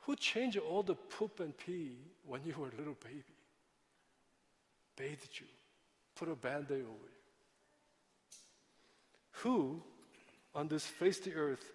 Who 0.02 0.16
changed 0.16 0.58
all 0.58 0.84
the 0.84 0.96
poop 0.96 1.40
and 1.40 1.56
pee 1.56 1.92
when 2.26 2.42
you 2.44 2.54
were 2.58 2.70
a 2.70 2.78
little 2.78 2.98
baby? 3.04 3.24
Bathed 4.96 5.30
you, 5.34 5.48
put 6.18 6.30
a 6.30 6.36
band 6.36 6.68
aid 6.70 6.82
over 6.82 6.84
you. 6.84 7.18
Who 9.44 9.82
on 10.56 10.68
this 10.68 10.86
face 10.86 11.20
the 11.20 11.34
earth 11.36 11.72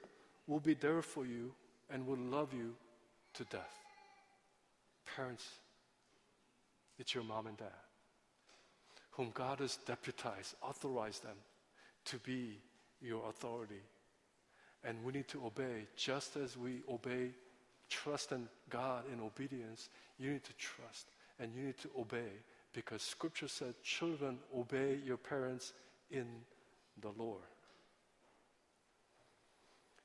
will 0.46 0.60
be 0.60 0.74
there 0.74 1.02
for 1.02 1.24
you 1.24 1.52
and 1.90 2.06
will 2.06 2.18
love 2.18 2.52
you 2.52 2.74
to 3.34 3.44
death? 3.44 3.78
Parents, 5.16 5.46
it's 6.98 7.14
your 7.14 7.24
mom 7.24 7.46
and 7.46 7.56
dad, 7.56 7.68
whom 9.12 9.30
God 9.32 9.60
has 9.60 9.78
deputized, 9.86 10.54
authorized 10.62 11.22
them 11.22 11.36
to 12.06 12.18
be 12.18 12.58
your 13.00 13.28
authority. 13.28 13.82
And 14.84 15.02
we 15.04 15.12
need 15.12 15.28
to 15.28 15.46
obey 15.46 15.86
just 15.96 16.36
as 16.36 16.56
we 16.56 16.82
obey, 16.90 17.30
trust 17.88 18.32
in 18.32 18.48
God 18.68 19.04
in 19.12 19.20
obedience. 19.20 19.88
You 20.18 20.32
need 20.32 20.44
to 20.44 20.54
trust 20.54 21.06
and 21.38 21.54
you 21.54 21.62
need 21.62 21.78
to 21.78 21.90
obey 21.96 22.30
because 22.72 23.02
scripture 23.02 23.48
said, 23.48 23.74
children, 23.82 24.38
obey 24.56 24.98
your 25.04 25.16
parents 25.16 25.72
in 26.10 26.26
the 27.00 27.10
Lord. 27.16 27.42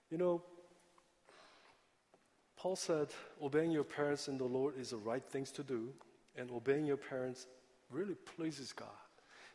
You 0.10 0.18
know, 0.18 0.42
Paul 2.58 2.76
said, 2.76 3.08
obeying 3.42 3.72
your 3.72 3.84
parents 3.84 4.28
in 4.28 4.38
the 4.38 4.46
Lord 4.46 4.76
is 4.80 4.90
the 4.90 4.98
right 4.98 5.24
things 5.24 5.52
to 5.52 5.64
do, 5.64 5.90
and 6.36 6.50
obeying 6.52 6.86
your 6.86 6.98
parents 6.98 7.46
really 7.92 8.16
pleases 8.36 8.74
God. 8.74 8.88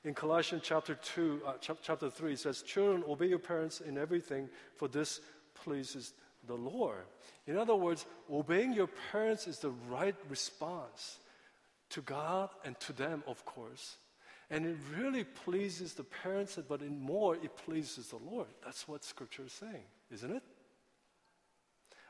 In 0.04 0.14
Colossians 0.14 0.62
chapter 0.64 0.94
2, 0.94 1.42
uh, 1.46 1.52
ch- 1.54 1.80
chapter 1.82 2.10
3, 2.10 2.32
it 2.32 2.38
says, 2.38 2.62
Children, 2.62 3.04
obey 3.08 3.26
your 3.26 3.38
parents 3.38 3.80
in 3.80 3.96
everything, 3.96 4.48
for 4.76 4.88
this 4.88 5.20
pleases 5.54 6.12
the 6.46 6.54
Lord. 6.54 7.04
In 7.46 7.56
other 7.56 7.76
words, 7.76 8.06
obeying 8.30 8.72
your 8.72 8.88
parents 9.12 9.46
is 9.46 9.58
the 9.58 9.72
right 9.88 10.16
response 10.28 11.18
to 11.92 12.02
God 12.02 12.50
and 12.64 12.78
to 12.80 12.92
them, 12.92 13.22
of 13.26 13.44
course. 13.44 13.96
And 14.50 14.66
it 14.66 14.76
really 14.94 15.24
pleases 15.24 15.94
the 15.94 16.04
parents, 16.04 16.58
but 16.68 16.82
in 16.82 17.00
more, 17.00 17.36
it 17.36 17.56
pleases 17.56 18.08
the 18.08 18.18
Lord. 18.18 18.48
That's 18.64 18.86
what 18.86 19.04
Scripture 19.04 19.44
is 19.46 19.52
saying, 19.52 19.84
isn't 20.12 20.30
it? 20.30 20.42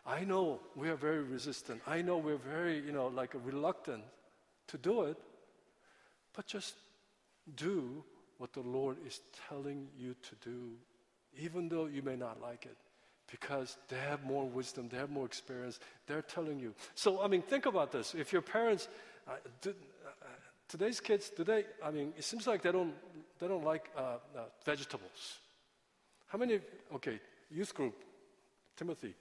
I 0.05 0.25
know 0.25 0.59
we 0.75 0.89
are 0.89 0.97
very 0.97 1.23
resistant. 1.23 1.81
I 1.87 2.03
know 2.03 2.19
we're 2.19 2.37
very, 2.37 2.81
you 2.81 2.91
know, 2.91 3.07
like 3.07 3.35
reluctant 3.45 4.03
to 4.69 4.79
do 4.79 5.03
it. 5.03 5.17
But 6.35 6.47
just 6.47 6.75
do 7.55 8.03
what 8.39 8.53
the 8.53 8.61
Lord 8.61 8.97
is 9.07 9.21
telling 9.49 9.87
you 9.97 10.15
to 10.15 10.49
do, 10.49 10.73
even 11.39 11.69
though 11.69 11.87
you 11.87 12.03
may 12.03 12.17
not 12.17 12.41
like 12.41 12.67
it, 12.67 12.77
because 13.31 13.77
they 13.89 13.99
have 13.99 14.25
more 14.25 14.49
wisdom, 14.49 14.89
they 14.89 14.97
have 14.97 15.11
more 15.11 15.27
experience. 15.27 15.79
They're 16.07 16.23
telling 16.23 16.59
you. 16.59 16.75
So, 16.95 17.23
I 17.23 17.29
mean, 17.29 17.43
think 17.43 17.67
about 17.67 17.93
this. 17.93 18.15
If 18.15 18.33
your 18.33 18.43
parents, 18.43 18.89
uh, 19.29 19.33
uh, 19.33 19.73
today's 20.69 21.01
kids, 21.01 21.31
do 21.37 21.45
they? 21.45 21.65
I 21.83 21.91
mean, 21.91 22.13
it 22.17 22.25
seems 22.25 22.47
like 22.47 22.63
they 22.63 22.73
don't, 22.73 22.95
they 23.39 23.49
don't 23.49 23.65
like 23.65 23.91
uh, 23.97 24.01
uh 24.01 24.41
vegetables. 24.65 25.39
How 26.27 26.39
many? 26.39 26.61
Okay, 26.95 27.21
youth 27.51 27.75
group, 27.75 27.95
Timothy. 28.77 29.15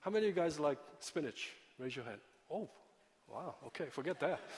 How 0.00 0.10
many 0.10 0.26
of 0.28 0.36
you 0.36 0.42
guys 0.42 0.58
like 0.58 0.78
spinach? 0.98 1.50
Raise 1.78 1.94
your 1.94 2.04
hand. 2.04 2.18
Oh, 2.50 2.68
wow. 3.28 3.54
Okay, 3.68 3.86
forget 3.90 4.18
that. 4.20 4.40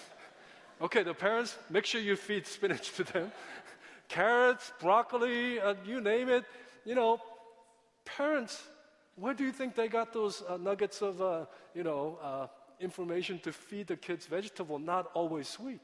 Okay, 0.83 1.05
the 1.05 1.15
parents, 1.15 1.57
make 1.71 1.87
sure 1.87 2.01
you 2.01 2.17
feed 2.17 2.49
spinach 2.49 2.97
to 2.97 3.05
them. 3.05 3.31
Carrots, 4.09 4.73
broccoli, 4.81 5.61
uh, 5.61 5.75
you 5.87 6.01
name 6.01 6.29
it. 6.29 6.45
You 6.85 6.97
know, 6.97 7.21
parents, 8.05 8.61
where 9.15 9.35
do 9.35 9.45
you 9.45 9.53
think 9.53 9.77
they 9.77 9.87
got 9.87 10.13
those 10.13 10.43
uh, 10.49 10.57
nuggets 10.57 11.01
of, 11.01 11.23
uh, 11.23 11.45
you 11.77 11.85
know, 11.85 12.19
information 12.81 13.39
to 13.41 13.53
feed 13.53 13.87
the 13.87 13.97
kids 13.97 14.27
vegetable? 14.27 14.79
Not 14.79 15.11
always 15.15 15.49
sweet. 15.49 15.81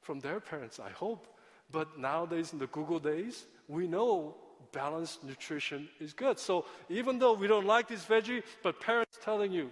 From 0.00 0.20
their 0.20 0.40
parents, 0.40 0.80
I 0.80 0.90
hope. 0.90 1.26
But 1.70 1.98
nowadays, 1.98 2.52
in 2.52 2.58
the 2.58 2.66
Google 2.68 2.98
days, 2.98 3.44
we 3.68 3.86
know 3.86 4.36
balanced 4.72 5.24
nutrition 5.24 5.88
is 6.00 6.12
good. 6.12 6.38
So 6.38 6.66
even 6.88 7.18
though 7.18 7.34
we 7.34 7.46
don't 7.46 7.66
like 7.66 7.88
this 7.88 8.04
veggie, 8.04 8.42
but 8.62 8.80
parents 8.80 9.18
telling 9.22 9.52
you, 9.52 9.70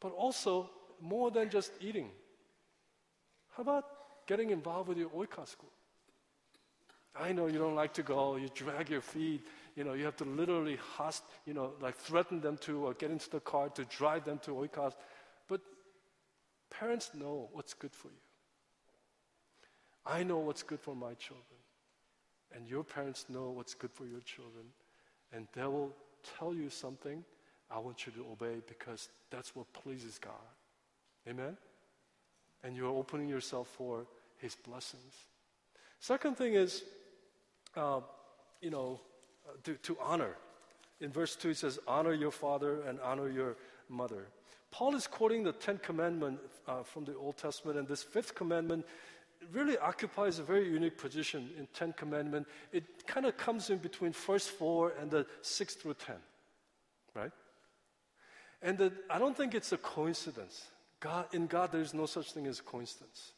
but 0.00 0.12
also 0.12 0.70
more 1.00 1.30
than 1.30 1.50
just 1.50 1.72
eating. 1.80 2.10
How 3.56 3.62
about 3.62 3.84
getting 4.26 4.50
involved 4.50 4.88
with 4.88 4.98
your 4.98 5.10
oikos 5.10 5.56
group? 5.56 5.72
I 7.16 7.32
know 7.32 7.46
you 7.46 7.58
don't 7.58 7.76
like 7.76 7.94
to 7.94 8.02
go, 8.02 8.36
you 8.36 8.48
drag 8.54 8.90
your 8.90 9.00
feet, 9.00 9.46
you 9.76 9.84
know, 9.84 9.92
you 9.92 10.04
have 10.04 10.16
to 10.16 10.24
literally 10.24 10.76
host, 10.76 11.22
you 11.46 11.54
know, 11.54 11.72
like 11.80 11.96
threaten 11.96 12.40
them 12.40 12.56
to 12.58 12.86
or 12.86 12.94
get 12.94 13.10
into 13.10 13.30
the 13.30 13.40
car 13.40 13.68
to 13.70 13.84
drive 13.84 14.24
them 14.24 14.38
to 14.40 14.50
oikos. 14.52 14.94
But 15.48 15.60
parents 16.70 17.10
know 17.14 17.48
what's 17.52 17.74
good 17.74 17.92
for 17.92 18.08
you. 18.08 18.14
I 20.06 20.22
know 20.22 20.38
what's 20.38 20.62
good 20.62 20.80
for 20.80 20.94
my 20.94 21.14
children. 21.14 21.44
And 22.54 22.68
your 22.68 22.84
parents 22.84 23.26
know 23.28 23.50
what's 23.50 23.74
good 23.74 23.90
for 23.92 24.06
your 24.06 24.20
children. 24.20 24.66
And 25.32 25.48
they 25.54 25.64
will 25.64 25.92
tell 26.38 26.54
you 26.54 26.70
something. 26.70 27.24
I 27.70 27.78
want 27.78 28.06
you 28.06 28.12
to 28.12 28.26
obey 28.30 28.60
because 28.66 29.08
that's 29.30 29.56
what 29.56 29.72
pleases 29.72 30.18
God. 30.18 30.32
Amen? 31.28 31.56
And 32.62 32.76
you're 32.76 32.90
opening 32.90 33.28
yourself 33.28 33.68
for 33.68 34.06
His 34.38 34.54
blessings. 34.54 35.14
Second 35.98 36.36
thing 36.36 36.54
is, 36.54 36.84
uh, 37.76 38.00
you 38.60 38.70
know, 38.70 39.00
uh, 39.46 39.52
to, 39.64 39.74
to 39.74 39.96
honor. 40.00 40.36
In 41.00 41.10
verse 41.10 41.36
2, 41.36 41.50
it 41.50 41.56
says, 41.56 41.78
Honor 41.86 42.14
your 42.14 42.30
father 42.30 42.82
and 42.82 43.00
honor 43.00 43.28
your 43.28 43.56
mother. 43.88 44.28
Paul 44.70 44.94
is 44.96 45.06
quoting 45.06 45.44
the 45.44 45.52
Ten 45.52 45.78
Commandments 45.78 46.42
uh, 46.66 46.82
from 46.82 47.04
the 47.04 47.14
Old 47.16 47.36
Testament, 47.36 47.78
and 47.78 47.86
this 47.86 48.02
fifth 48.02 48.34
commandment 48.34 48.84
really 49.52 49.76
occupies 49.78 50.38
a 50.38 50.42
very 50.42 50.68
unique 50.68 50.98
position 50.98 51.50
in 51.58 51.68
Ten 51.74 51.92
Commandment. 51.92 52.46
It 52.72 53.06
kind 53.06 53.26
of 53.26 53.36
comes 53.36 53.70
in 53.70 53.78
between 53.78 54.12
first 54.12 54.50
four 54.50 54.92
and 55.00 55.10
the 55.10 55.26
six 55.42 55.74
through 55.74 55.94
ten, 55.94 56.16
right? 57.14 57.30
And 58.62 58.78
the, 58.78 58.92
I 59.10 59.18
don't 59.18 59.36
think 59.36 59.54
it's 59.54 59.72
a 59.72 59.76
coincidence. 59.76 60.64
God, 61.00 61.26
in 61.32 61.46
God, 61.46 61.70
there's 61.70 61.92
no 61.92 62.06
such 62.06 62.32
thing 62.32 62.46
as 62.46 62.60
coincidence. 62.60 63.32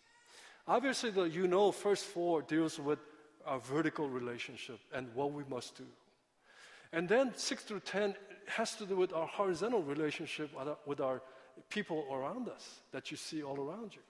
Obviously, 0.68 1.11
the, 1.11 1.25
you 1.25 1.49
know, 1.49 1.72
first 1.72 2.05
four 2.05 2.42
deals 2.42 2.79
with 2.79 3.01
our 3.46 3.61
vertical 3.61 4.09
relationship 4.09 4.78
and 4.92 5.06
what 5.14 5.32
we 5.32 5.44
must 5.48 5.76
do. 5.76 5.87
And 6.92 7.09
then 7.09 7.32
six 7.37 7.62
through 7.62 7.80
ten 7.80 8.14
has 8.46 8.74
to 8.76 8.87
do 8.87 8.96
with 8.96 9.12
our 9.12 9.26
horizontal 9.26 9.82
relationship 9.82 10.50
with 10.87 11.00
our, 11.00 11.22
people 11.70 12.04
around 12.12 12.48
us 12.50 12.80
that 12.92 13.11
you 13.11 13.16
see 13.16 13.42
all 13.42 13.59
around 13.59 13.94
you. 13.94 14.02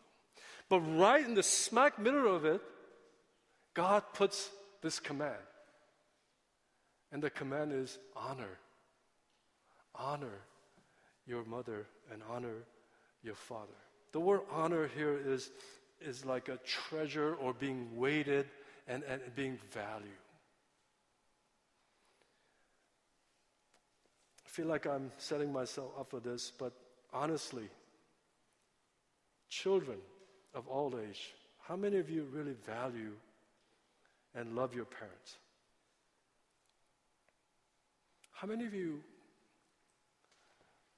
But 0.68 0.81
right 0.81 1.25
in 1.25 1.35
the 1.35 1.42
smack 1.44 1.96
middle 1.96 2.35
of 2.35 2.44
it, 2.44 2.61
God 3.72 4.03
puts 4.14 4.51
this 4.83 4.99
command. 4.99 5.35
And 7.12 7.22
the 7.22 7.31
command 7.31 7.72
is 7.72 7.99
honor. 8.16 8.59
Honor 9.94 10.40
your 11.25 11.44
mother 11.44 11.87
and 12.12 12.20
honor 12.29 12.64
your 13.22 13.37
father. 13.37 13.79
The 14.12 14.20
word 14.20 14.40
honor 14.51 14.88
here 14.88 15.18
is, 15.25 15.51
is 16.01 16.25
like 16.25 16.49
a 16.49 16.59
treasure 16.59 17.35
or 17.37 17.55
being 17.55 17.96
weighted 17.96 18.46
and, 18.88 19.03
and 19.05 19.20
being 19.35 19.59
valued. 19.72 20.11
I 24.44 24.49
feel 24.49 24.66
like 24.66 24.87
I'm 24.87 25.11
setting 25.18 25.53
myself 25.53 25.90
up 25.99 26.11
for 26.11 26.20
this, 26.20 26.53
but 26.59 26.72
honestly, 27.12 27.68
children 29.49 29.99
of 30.55 30.66
all 30.68 30.94
age, 30.99 31.35
how 31.62 31.77
many 31.77 31.99
of 31.99 32.09
you 32.09 32.27
really 32.33 32.55
value 32.64 33.12
and 34.35 34.55
love 34.55 34.75
your 34.75 34.85
parents? 34.85 35.37
How 38.33 38.46
many 38.46 38.66
of 38.66 38.75
you 38.75 39.01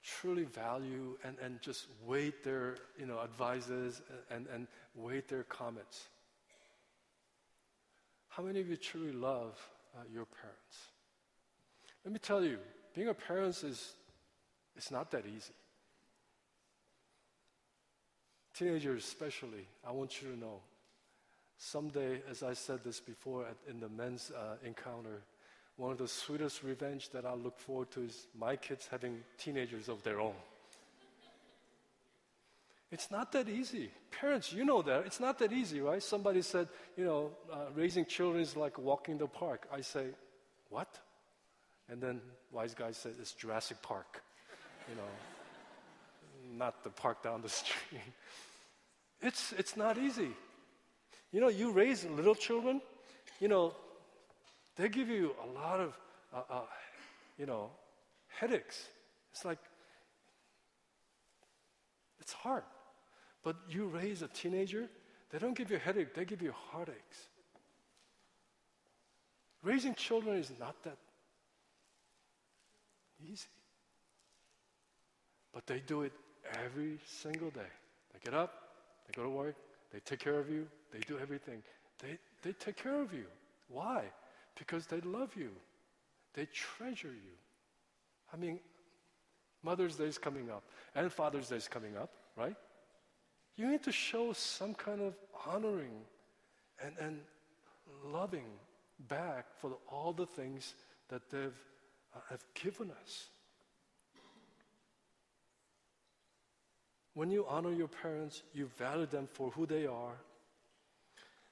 truly 0.02 0.44
value 0.44 1.16
and, 1.24 1.36
and 1.42 1.60
just 1.62 1.86
wait 2.06 2.42
their 2.42 2.76
you 2.98 3.06
know, 3.06 3.20
advices 3.20 4.02
and, 4.30 4.46
and 4.52 4.66
wait 4.94 5.28
their 5.28 5.44
comments? 5.44 6.08
How 8.38 8.44
many 8.44 8.60
of 8.60 8.68
you 8.68 8.76
truly 8.76 9.10
love 9.10 9.58
uh, 9.96 10.02
your 10.14 10.24
parents? 10.24 10.76
Let 12.04 12.12
me 12.12 12.20
tell 12.20 12.44
you, 12.44 12.58
being 12.94 13.08
a 13.08 13.14
parent 13.14 13.64
is 13.64 13.94
it's 14.76 14.92
not 14.92 15.10
that 15.10 15.24
easy. 15.26 15.54
Teenagers, 18.54 19.02
especially, 19.02 19.66
I 19.84 19.90
want 19.90 20.22
you 20.22 20.28
to 20.30 20.38
know. 20.38 20.60
Someday, 21.58 22.22
as 22.30 22.44
I 22.44 22.52
said 22.52 22.84
this 22.84 23.00
before 23.00 23.44
at, 23.44 23.56
in 23.68 23.80
the 23.80 23.88
men's 23.88 24.30
uh, 24.30 24.54
encounter, 24.64 25.22
one 25.76 25.90
of 25.90 25.98
the 25.98 26.06
sweetest 26.06 26.62
revenge 26.62 27.10
that 27.10 27.26
I 27.26 27.34
look 27.34 27.58
forward 27.58 27.90
to 27.90 28.04
is 28.04 28.28
my 28.38 28.54
kids 28.54 28.86
having 28.88 29.18
teenagers 29.36 29.88
of 29.88 30.04
their 30.04 30.20
own. 30.20 30.34
It's 32.90 33.10
not 33.10 33.32
that 33.32 33.48
easy. 33.48 33.90
Parents, 34.10 34.52
you 34.52 34.64
know 34.64 34.80
that. 34.82 35.04
It's 35.04 35.20
not 35.20 35.38
that 35.40 35.52
easy, 35.52 35.80
right? 35.80 36.02
Somebody 36.02 36.40
said, 36.40 36.68
you 36.96 37.04
know, 37.04 37.30
uh, 37.52 37.66
raising 37.74 38.06
children 38.06 38.42
is 38.42 38.56
like 38.56 38.78
walking 38.78 39.18
the 39.18 39.26
park. 39.26 39.68
I 39.72 39.82
say, 39.82 40.06
what? 40.70 40.98
And 41.90 42.00
then 42.00 42.20
wise 42.50 42.74
guy 42.74 42.92
said, 42.92 43.12
it's 43.20 43.32
Jurassic 43.32 43.82
Park. 43.82 44.22
You 44.88 44.96
know, 44.96 46.56
not 46.56 46.82
the 46.82 46.90
park 46.90 47.22
down 47.22 47.42
the 47.42 47.48
street. 47.60 48.00
It's, 49.20 49.52
it's 49.58 49.76
not 49.76 49.98
easy. 49.98 50.30
You 51.30 51.40
know, 51.40 51.48
you 51.48 51.72
raise 51.72 52.06
little 52.06 52.34
children, 52.34 52.80
you 53.38 53.48
know, 53.48 53.74
they 54.76 54.88
give 54.88 55.08
you 55.08 55.34
a 55.44 55.58
lot 55.58 55.80
of, 55.80 55.98
uh, 56.32 56.42
uh, 56.48 56.60
you 57.36 57.44
know, 57.44 57.70
headaches. 58.28 58.86
It's 59.32 59.44
like, 59.44 59.58
it's 62.20 62.32
hard. 62.32 62.62
But 63.42 63.56
you 63.68 63.86
raise 63.86 64.22
a 64.22 64.28
teenager, 64.28 64.88
they 65.30 65.38
don't 65.38 65.56
give 65.56 65.70
you 65.70 65.78
headache, 65.78 66.14
they 66.14 66.24
give 66.24 66.42
you 66.42 66.52
heartaches. 66.70 67.28
Raising 69.62 69.94
children 69.94 70.36
is 70.36 70.52
not 70.58 70.82
that 70.84 70.96
easy. 73.20 73.48
But 75.52 75.66
they 75.66 75.80
do 75.80 76.02
it 76.02 76.12
every 76.64 76.98
single 77.06 77.50
day. 77.50 77.70
They 78.12 78.20
get 78.24 78.34
up, 78.34 78.54
they 79.06 79.12
go 79.16 79.24
to 79.24 79.30
work, 79.30 79.56
they 79.92 80.00
take 80.00 80.20
care 80.20 80.38
of 80.38 80.48
you, 80.48 80.66
they 80.92 81.00
do 81.00 81.18
everything. 81.18 81.62
They, 82.00 82.18
they 82.42 82.52
take 82.52 82.76
care 82.76 83.00
of 83.00 83.12
you. 83.12 83.24
Why? 83.68 84.04
because 84.58 84.86
they 84.86 85.00
love 85.00 85.30
you, 85.36 85.50
they 86.34 86.46
treasure 86.46 87.08
you. 87.08 87.36
I 88.32 88.36
mean, 88.36 88.58
Mother's 89.62 89.96
Day 89.96 90.04
is 90.04 90.18
coming 90.18 90.50
up, 90.50 90.62
and 90.94 91.10
Father's 91.12 91.48
Day 91.48 91.56
is 91.56 91.68
coming 91.68 91.96
up, 91.96 92.10
right? 92.36 92.56
You 93.58 93.68
need 93.68 93.82
to 93.82 93.92
show 93.92 94.32
some 94.32 94.72
kind 94.72 95.00
of 95.00 95.14
honoring 95.44 95.90
and, 96.82 96.94
and 97.00 97.18
loving 98.06 98.46
back 99.08 99.46
for 99.60 99.72
all 99.90 100.12
the 100.12 100.26
things 100.26 100.74
that 101.08 101.28
they've 101.28 101.52
uh, 102.14 102.20
have 102.30 102.44
given 102.54 102.92
us. 103.02 103.26
When 107.14 107.32
you 107.32 107.44
honor 107.48 107.72
your 107.72 107.88
parents, 107.88 108.42
you 108.54 108.70
value 108.78 109.06
them 109.06 109.28
for 109.32 109.50
who 109.50 109.66
they 109.66 109.86
are 109.86 110.14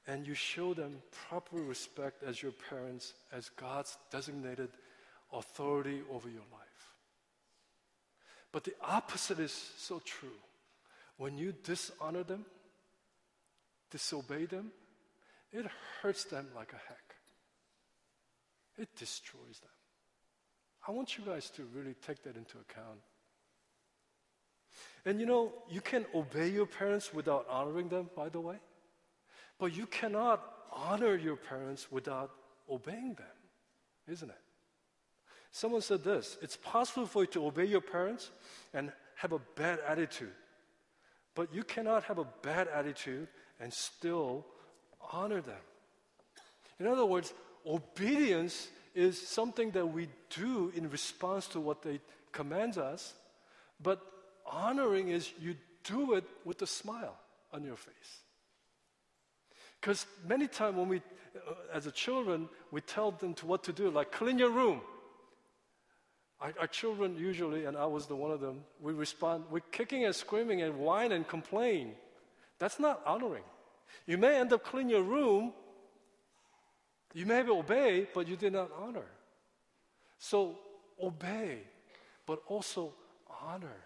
and 0.07 0.25
you 0.25 0.35
show 0.35 0.75
them 0.75 1.03
proper 1.29 1.57
respect 1.57 2.23
as 2.23 2.40
your 2.40 2.53
parents, 2.71 3.14
as 3.33 3.49
God's 3.49 3.99
designated 4.12 4.69
authority 5.33 6.03
over 6.12 6.29
your 6.29 6.47
life. 6.53 6.92
But 8.53 8.62
the 8.62 8.75
opposite 8.81 9.40
is 9.40 9.53
so 9.77 10.01
true. 10.05 10.29
When 11.16 11.38
you 11.38 11.52
dishonor 11.52 12.24
them, 12.24 12.44
disobey 13.90 14.46
them, 14.46 14.72
it 15.52 15.66
hurts 16.02 16.24
them 16.24 16.48
like 16.55 16.72
a 16.72 16.81
heck. 16.88 17.14
It 18.79 18.94
destroys 18.96 19.61
them. 19.61 19.70
I 20.87 20.92
want 20.92 21.16
you 21.16 21.24
guys 21.24 21.50
to 21.50 21.62
really 21.74 21.94
take 22.07 22.22
that 22.24 22.37
into 22.37 22.59
account. 22.59 23.00
And 25.05 25.20
you 25.20 25.26
know, 25.26 25.52
you 25.70 25.81
can 25.81 26.05
obey 26.14 26.48
your 26.48 26.66
parents 26.66 27.14
without 27.14 27.46
honoring 27.48 27.88
them, 27.88 28.11
by 28.14 28.29
the 28.29 28.40
way. 28.40 28.57
But 29.59 29.74
you 29.74 29.87
cannot 29.87 30.42
honor 30.72 31.16
your 31.16 31.37
parents 31.37 31.90
without 31.90 32.31
obeying 32.70 33.14
them, 33.14 33.26
isn't 34.09 34.29
it? 34.29 34.37
Someone 35.50 35.81
said 35.81 36.05
this 36.05 36.37
it's 36.42 36.57
possible 36.57 37.07
for 37.07 37.22
you 37.22 37.29
to 37.29 37.46
obey 37.46 37.64
your 37.64 37.81
parents 37.81 38.31
and 38.74 38.92
have 39.14 39.33
a 39.33 39.40
bad 39.55 39.79
attitude, 39.88 40.33
but 41.37 41.55
you 41.55 41.62
cannot 41.62 42.03
have 42.05 42.18
a 42.18 42.27
bad 42.42 42.66
attitude 42.66 43.29
and 43.61 43.72
still 43.72 44.44
honor 45.12 45.40
them. 45.40 45.61
In 46.81 46.88
other 46.88 47.07
words, 47.07 47.33
obedience 47.64 48.68
is 48.94 49.20
something 49.20 49.70
that 49.72 49.87
we 49.87 50.09
do 50.31 50.72
in 50.75 50.90
response 50.90 51.46
to 51.49 51.61
what 51.61 51.83
they 51.83 52.01
command 52.33 52.79
us, 52.79 53.14
but 53.81 54.01
honoring 54.46 55.09
is 55.09 55.31
you 55.38 55.55
do 55.85 56.14
it 56.14 56.25
with 56.44 56.61
a 56.62 56.66
smile 56.66 57.16
on 57.53 57.62
your 57.62 57.77
face. 57.77 58.20
Because 59.81 60.07
many 60.27 60.49
times 60.49 60.77
when 60.77 60.88
we, 60.88 60.96
uh, 60.96 61.53
as 61.72 61.87
a 61.87 61.92
children, 61.92 62.49
we 62.70 62.81
tell 62.81 63.11
them 63.11 63.35
to 63.35 63.46
what 63.46 63.62
to 63.64 63.72
do, 63.72 63.90
like 63.90 64.11
clean 64.11 64.38
your 64.38 64.51
room. 64.51 64.81
Our, 66.40 66.53
our, 66.61 66.66
children 66.66 67.16
usually, 67.16 67.64
and 67.64 67.77
I 67.77 67.87
was 67.87 68.07
the 68.07 68.16
one 68.16 68.31
of 68.31 68.40
them, 68.40 68.62
we 68.81 68.92
respond, 68.92 69.44
we're 69.51 69.61
kicking 69.61 70.05
and 70.05 70.14
screaming 70.14 70.61
and 70.61 70.79
whine 70.79 71.12
and 71.12 71.27
complain. 71.27 71.94
That's 72.59 72.79
not 72.79 73.03
honoring. 73.07 73.44
You 74.07 74.18
may 74.18 74.38
end 74.38 74.53
up 74.53 74.62
clean 74.62 74.88
your 74.88 75.03
room, 75.03 75.53
you 77.14 77.25
may 77.25 77.42
obey, 77.49 78.07
but 78.12 78.29
you 78.29 78.37
did 78.37 78.53
not 78.53 78.70
honor. 78.79 79.07
So 80.18 80.59
obey, 81.03 81.61
but 82.27 82.42
also 82.46 82.92
honor. 83.42 83.77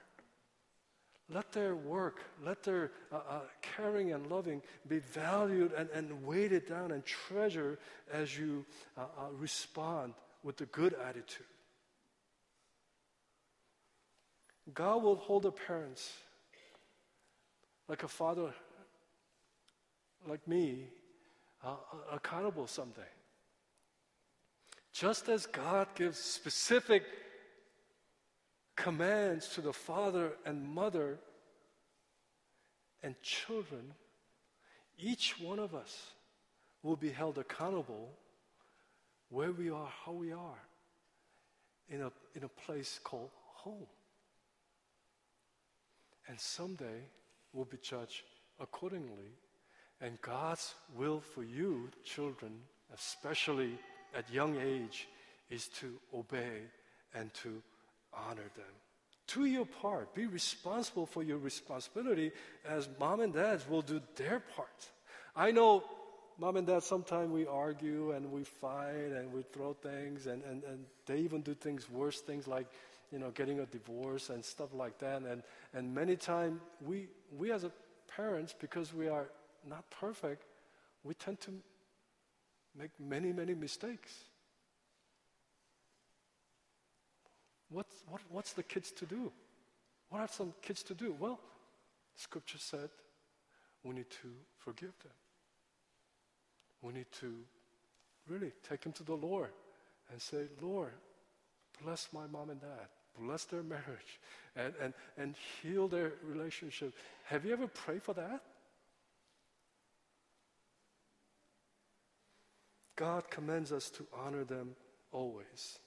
Let 1.33 1.53
their 1.53 1.77
work, 1.77 2.23
let 2.45 2.65
their 2.65 2.91
uh, 3.13 3.17
uh, 3.17 3.41
caring 3.63 4.13
and 4.13 4.27
loving 4.27 4.63
be 4.89 4.99
valued 4.99 5.73
and, 5.75 5.89
and 5.91 6.25
weighted 6.25 6.67
down 6.67 6.91
and 6.91 7.05
treasured 7.05 7.79
as 8.13 8.37
you 8.37 8.67
uh, 8.99 9.03
uh, 9.03 9.05
respond 9.39 10.15
with 10.43 10.61
a 10.61 10.67
good 10.67 10.95
attitude. 10.95 11.47
God 14.75 15.03
will 15.03 15.17
hold 15.17 15.45
the 15.45 15.53
parents 15.53 16.13
like 17.89 18.03
a 18.03 18.09
father, 18.09 18.53
like 20.29 20.47
me, 20.47 20.85
uh, 21.65 21.71
uh, 21.71 22.17
accountable 22.17 22.67
someday. 22.67 23.01
Just 24.93 25.29
as 25.29 25.47
God 25.47 25.89
gives 25.95 26.19
specific 26.19 27.05
commands 28.77 29.49
to 29.49 29.61
the 29.61 29.73
father 29.73 30.33
and 30.45 30.67
mother 30.67 31.19
and 33.03 33.21
children, 33.23 33.95
each 34.99 35.41
one 35.41 35.59
of 35.59 35.75
us 35.75 36.13
will 36.83 36.97
be 36.97 37.11
held 37.11 37.39
accountable 37.39 38.11
where 39.31 39.53
we 39.53 39.71
are, 39.71 39.89
how 40.05 40.13
we 40.13 40.33
are, 40.33 40.63
in 41.89 42.03
a, 42.03 42.13
in 42.35 42.45
a 42.45 42.49
place 42.49 43.01
called 43.03 43.31
home. 43.55 43.87
And 46.31 46.39
someday 46.39 47.03
we'll 47.53 47.65
be 47.65 47.79
judged 47.83 48.23
accordingly. 48.61 49.35
And 50.01 50.21
God's 50.23 50.75
will 50.97 51.21
for 51.21 51.43
you, 51.43 51.89
children, 52.05 52.53
especially 52.95 53.77
at 54.17 54.33
young 54.33 54.57
age, 54.57 55.09
is 55.51 55.67
to 55.81 55.93
obey 56.15 56.63
and 57.15 57.35
to 57.35 57.61
honor 58.15 58.49
them. 58.55 58.73
Do 59.27 59.45
your 59.45 59.67
part. 59.67 60.15
Be 60.15 60.27
responsible 60.27 61.05
for 61.05 61.25
your 61.25 61.39
responsibility 61.39 62.31
as 62.65 62.89
mom 63.01 63.21
and 63.21 63.35
dads 63.35 63.69
will 63.69 63.83
do 63.83 64.01
their 64.15 64.41
part. 64.55 64.89
I 65.35 65.51
know 65.51 65.83
mom 66.39 66.57
and 66.57 66.67
dad 66.67 66.85
sometimes 66.85 67.31
we 67.31 67.47
argue 67.47 68.13
and 68.13 68.31
we 68.31 68.45
fight 68.45 69.13
and 69.17 69.33
we 69.33 69.43
throw 69.43 69.73
things 69.73 70.27
and, 70.29 70.43
and, 70.45 70.63
and 70.63 70.85
they 71.07 71.19
even 71.19 71.43
do 71.43 71.55
things 71.55 71.91
worse 71.91 72.21
things 72.21 72.47
like 72.47 72.67
you 73.13 73.19
know, 73.19 73.31
getting 73.31 73.61
a 73.61 73.67
divorce 73.67 74.31
and 74.31 74.45
stuff 74.45 74.73
like 74.73 74.99
that. 74.99 75.23
And, 75.23 75.43
and 75.75 75.95
many 75.95 76.17
times 76.17 76.61
we, 76.85 77.09
we 77.37 77.53
as 77.53 77.65
a 77.65 77.73
parents, 78.17 78.55
because 78.59 78.93
we 78.95 79.09
are 79.09 79.29
not 79.69 79.85
perfect, 79.91 80.45
we 81.05 81.15
tend 81.15 81.41
to 81.41 81.53
make 82.77 82.91
many, 82.99 83.33
many 83.33 83.55
mistakes. 83.55 84.13
What's, 87.71 87.95
what, 88.09 88.21
what's 88.31 88.53
the 88.53 88.63
kids 88.63 88.91
to 88.93 89.07
do? 89.07 89.33
What 90.09 90.21
are 90.21 90.29
some 90.29 90.53
kids 90.61 90.83
to 90.85 90.95
do? 90.95 91.15
Well, 91.19 91.39
Scripture 92.17 92.59
said 92.59 92.91
we 93.85 93.95
need 93.95 94.11
to 94.11 94.29
forgive 94.59 94.93
them. 95.03 95.13
We 96.83 96.93
need 96.93 97.13
to 97.21 97.35
really 98.29 98.53
take 98.69 98.83
them 98.83 98.93
to 98.93 99.03
the 99.03 99.15
Lord 99.15 99.51
and 100.11 100.21
say, 100.21 100.45
Lord, 100.61 100.93
bless 101.83 102.09
my 102.13 102.27
mom 102.27 102.51
and 102.51 102.61
dad, 102.61 102.89
bless 103.21 103.45
their 103.45 103.63
marriage, 103.63 104.21
and, 104.57 104.73
and, 104.83 104.95
and 105.17 105.35
heal 105.63 105.89
their 105.89 106.13
relationship. 106.25 106.95
Have 107.25 107.45
you 107.45 107.53
ever 107.53 107.67
prayed 107.67 108.03
for 108.03 108.15
that? 108.15 108.43
God 112.97 113.31
commands 113.31 113.73
us 113.73 113.89
to 113.91 114.07
honor 114.25 114.45
them 114.45 114.71
always. 115.13 115.79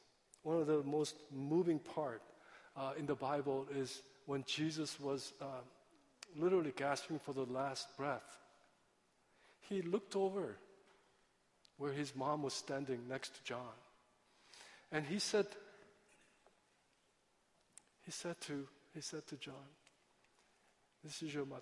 One 0.42 0.60
of 0.60 0.68
the 0.68 0.84
most 0.84 1.16
moving 1.32 1.80
part 1.80 2.22
uh, 2.76 2.94
in 2.98 3.06
the 3.06 3.16
Bible 3.16 3.68
is 3.76 4.02
when 4.26 4.44
Jesus 4.48 5.00
was 5.00 5.34
uh, 5.42 5.62
literally 6.38 6.74
gasping 6.76 7.20
for 7.20 7.34
the 7.34 7.46
last 7.46 7.96
breath. 7.98 8.38
He 9.70 9.82
looked 9.82 10.16
over 10.16 10.58
where 11.78 11.92
his 11.92 12.16
mom 12.16 12.44
was 12.44 12.54
standing 12.54 13.02
next 13.08 13.36
to 13.36 13.44
John. 13.44 13.78
And 14.92 15.06
he 15.06 15.20
said, 15.20 15.48
he 18.06 18.12
said 18.12 18.40
to, 18.42 18.68
he 18.94 19.02
said 19.02 19.26
to 19.28 19.38
John, 19.38 19.70
This 21.04 21.22
is 21.22 21.34
your 21.34 21.46
mother. 21.46 21.62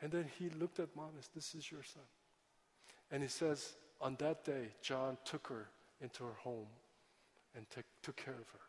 And 0.00 0.12
then 0.12 0.26
he 0.38 0.48
looked 0.50 0.78
at 0.78 0.94
mom 0.94 1.10
and 1.14 1.22
said, 1.22 1.34
This 1.34 1.54
is 1.54 1.70
your 1.70 1.82
son. 1.82 2.02
And 3.10 3.22
he 3.22 3.28
says, 3.28 3.74
On 4.00 4.16
that 4.20 4.44
day, 4.44 4.68
John 4.82 5.18
took 5.24 5.48
her 5.48 5.66
into 6.00 6.24
her 6.24 6.34
home 6.42 6.68
and 7.56 7.68
t- 7.70 7.82
took 8.02 8.16
care 8.16 8.34
of 8.34 8.48
her. 8.50 8.60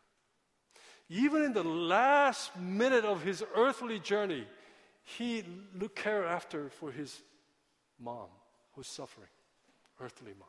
Even 1.08 1.42
in 1.42 1.52
the 1.52 1.64
last 1.64 2.56
minute 2.56 3.04
of 3.04 3.22
his 3.22 3.42
earthly 3.56 3.98
journey, 3.98 4.46
he 5.02 5.44
looked 5.78 5.96
care 5.96 6.24
after 6.24 6.68
for 6.68 6.92
his 6.92 7.20
mom 7.98 8.28
who's 8.74 8.86
suffering, 8.86 9.28
earthly 10.00 10.32
mom. 10.38 10.48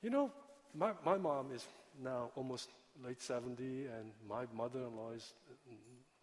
You 0.00 0.10
know, 0.10 0.32
my, 0.74 0.92
my 1.04 1.16
mom 1.16 1.50
is 1.52 1.66
now 2.02 2.30
almost 2.36 2.70
late 3.04 3.20
70, 3.20 3.86
and 3.86 4.12
my 4.28 4.44
mother 4.54 4.80
in 4.80 4.96
law 4.96 5.10
is 5.10 5.34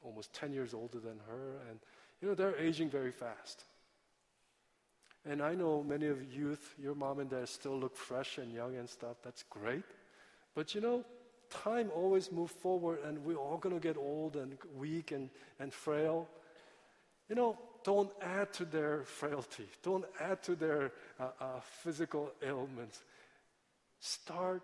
almost 0.03 0.34
10 0.34 0.53
years 0.53 0.73
older 0.73 0.99
than 0.99 1.19
her, 1.27 1.60
and 1.69 1.79
you 2.21 2.27
know, 2.27 2.36
they're 2.36 2.58
aging 2.58 2.89
very 2.89 3.12
fast. 3.12 3.63
And 5.25 5.41
I 5.41 5.53
know 5.53 5.84
many 5.84 6.08
of 6.08 6.34
youth, 6.34 6.75
your 6.82 6.95
mom 6.95 7.19
and 7.19 7.29
dad 7.29 7.47
still 7.49 7.77
look 7.77 7.95
fresh 7.95 8.38
and 8.38 8.53
young 8.53 8.75
and 8.77 8.89
stuff. 8.89 9.17
That's 9.23 9.43
great. 9.43 9.84
But 10.55 10.73
you 10.73 10.82
know, 10.82 11.03
time 11.49 11.89
always 11.93 12.32
moves 12.32 12.53
forward 12.53 12.99
and 13.05 13.23
we're 13.23 13.36
all 13.36 13.58
to 13.58 13.79
get 13.79 13.97
old 13.97 14.36
and 14.36 14.58
weak 14.77 15.12
and, 15.12 15.29
and 15.60 15.73
frail. 15.73 16.27
You 17.27 17.36
know, 17.36 17.58
don't 17.84 18.12
add 18.21 18.53
to 18.53 18.65
their 18.65 19.03
frailty. 19.03 19.67
Don't 19.84 20.05
add 20.19 20.41
to 20.43 20.55
their 20.55 20.91
uh, 21.19 21.29
uh, 21.39 21.60
physical 21.84 22.32
ailments. 22.41 23.01
Start 23.99 24.63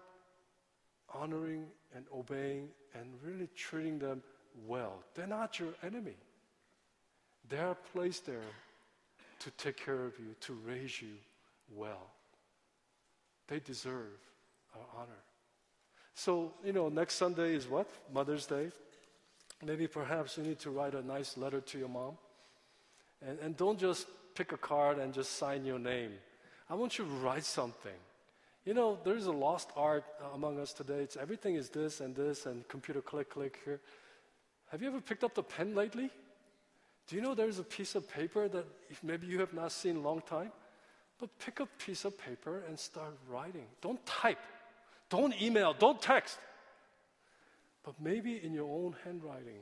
honoring 1.15 1.65
and 1.95 2.05
obeying 2.13 2.69
and 2.93 3.05
really 3.23 3.47
treating 3.55 3.99
them 3.99 4.21
well. 4.67 5.03
They're 5.13 5.27
not 5.27 5.59
your 5.59 5.73
enemy. 5.83 6.15
They're 7.49 7.75
placed 7.93 8.25
there 8.25 8.51
to 9.39 9.51
take 9.51 9.77
care 9.77 10.05
of 10.05 10.13
you, 10.19 10.35
to 10.41 10.53
raise 10.65 11.01
you 11.01 11.13
well. 11.75 12.09
They 13.47 13.59
deserve 13.59 14.17
our 14.75 15.01
honor. 15.01 15.21
So, 16.15 16.53
you 16.63 16.73
know, 16.73 16.89
next 16.89 17.15
Sunday 17.15 17.53
is 17.53 17.67
what? 17.67 17.87
Mother's 18.13 18.45
Day. 18.45 18.71
Maybe 19.63 19.87
perhaps 19.87 20.37
you 20.37 20.43
need 20.43 20.59
to 20.59 20.69
write 20.69 20.95
a 20.95 21.05
nice 21.05 21.37
letter 21.37 21.61
to 21.61 21.77
your 21.77 21.89
mom. 21.89 22.17
And, 23.25 23.37
and 23.39 23.57
don't 23.57 23.79
just 23.79 24.07
pick 24.33 24.51
a 24.51 24.57
card 24.57 24.97
and 24.97 25.13
just 25.13 25.37
sign 25.37 25.65
your 25.65 25.79
name. 25.79 26.11
I 26.69 26.75
want 26.75 26.97
you 26.97 27.05
to 27.05 27.11
write 27.11 27.45
something. 27.45 27.91
You 28.65 28.73
know, 28.73 28.97
there's 29.03 29.27
a 29.27 29.31
lost 29.31 29.69
art 29.75 30.03
uh, 30.19 30.33
among 30.33 30.59
us 30.59 30.73
today. 30.73 30.99
It's 30.99 31.15
everything 31.15 31.55
is 31.55 31.69
this 31.69 32.01
and 32.01 32.15
this 32.15 32.47
and 32.47 32.67
computer 32.67 33.01
click, 33.01 33.29
click 33.29 33.59
here. 33.63 33.79
Have 34.71 34.81
you 34.81 34.87
ever 34.87 34.99
picked 34.99 35.23
up 35.23 35.35
the 35.35 35.43
pen 35.43 35.75
lately? 35.75 36.09
Do 37.07 37.15
you 37.15 37.21
know 37.21 37.35
there's 37.35 37.59
a 37.59 37.63
piece 37.63 37.93
of 37.93 38.09
paper 38.09 38.47
that 38.47 38.65
maybe 39.03 39.27
you 39.27 39.39
have 39.39 39.53
not 39.53 39.71
seen 39.71 39.97
a 39.97 39.99
long 39.99 40.21
time? 40.21 40.51
But 41.19 41.29
pick 41.37 41.59
a 41.59 41.67
piece 41.77 42.05
of 42.05 42.17
paper 42.17 42.63
and 42.67 42.77
start 42.77 43.15
writing. 43.29 43.67
Don't 43.81 44.03
type. 44.05 44.39
Don't 45.09 45.39
email. 45.39 45.73
Don't 45.73 46.01
text. 46.01 46.39
But 47.83 47.93
maybe 48.01 48.43
in 48.43 48.51
your 48.51 48.65
own 48.65 48.95
handwriting, 49.03 49.61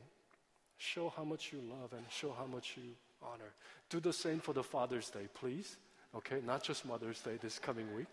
show 0.77 1.11
how 1.15 1.25
much 1.25 1.51
you 1.51 1.59
love 1.59 1.91
and 1.91 2.05
show 2.09 2.33
how 2.37 2.45
much 2.45 2.75
you 2.77 2.93
honor. 3.21 3.51
Do 3.89 3.99
the 3.99 4.13
same 4.13 4.39
for 4.39 4.53
the 4.53 4.63
Father's 4.63 5.09
Day, 5.09 5.27
please. 5.33 5.75
Okay, 6.15 6.39
not 6.45 6.63
just 6.63 6.85
Mother's 6.85 7.19
Day 7.19 7.37
this 7.41 7.59
coming 7.59 7.93
week. 7.93 8.07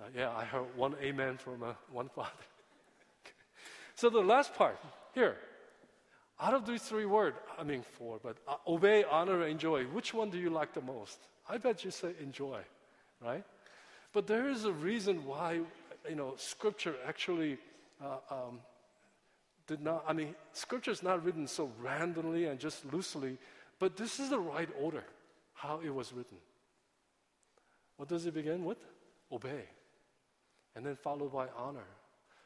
Uh, 0.00 0.04
yeah, 0.16 0.30
I 0.30 0.44
heard 0.44 0.64
one 0.76 0.94
amen 1.02 1.36
from 1.36 1.62
uh, 1.62 1.74
one 1.90 2.08
father. 2.08 2.30
so 3.94 4.08
the 4.08 4.20
last 4.20 4.54
part 4.54 4.78
here, 5.14 5.36
out 6.40 6.54
of 6.54 6.66
these 6.66 6.82
three 6.82 7.04
words, 7.04 7.36
I 7.58 7.62
mean 7.62 7.82
four, 7.82 8.18
but 8.22 8.38
uh, 8.48 8.56
obey, 8.66 9.04
honor, 9.04 9.46
enjoy. 9.46 9.84
Which 9.84 10.14
one 10.14 10.30
do 10.30 10.38
you 10.38 10.50
like 10.50 10.72
the 10.72 10.80
most? 10.80 11.18
I 11.48 11.58
bet 11.58 11.84
you 11.84 11.90
say 11.90 12.12
enjoy, 12.20 12.60
right? 13.20 13.44
But 14.12 14.26
there 14.26 14.48
is 14.48 14.64
a 14.64 14.72
reason 14.72 15.24
why, 15.26 15.60
you 16.08 16.16
know, 16.16 16.34
Scripture 16.36 16.96
actually 17.06 17.58
uh, 18.02 18.16
um, 18.30 18.60
did 19.66 19.82
not. 19.82 20.04
I 20.08 20.14
mean, 20.14 20.34
Scripture 20.52 20.90
is 20.90 21.02
not 21.02 21.22
written 21.22 21.46
so 21.46 21.70
randomly 21.80 22.46
and 22.46 22.58
just 22.58 22.90
loosely, 22.92 23.38
but 23.78 23.96
this 23.96 24.18
is 24.18 24.30
the 24.30 24.40
right 24.40 24.68
order 24.80 25.04
how 25.54 25.80
it 25.84 25.94
was 25.94 26.12
written. 26.12 26.38
What 27.98 28.08
does 28.08 28.26
it 28.26 28.34
begin 28.34 28.64
with? 28.64 28.78
Obey 29.30 29.64
and 30.74 30.84
then 30.84 30.96
followed 30.96 31.32
by 31.32 31.46
honor. 31.56 31.86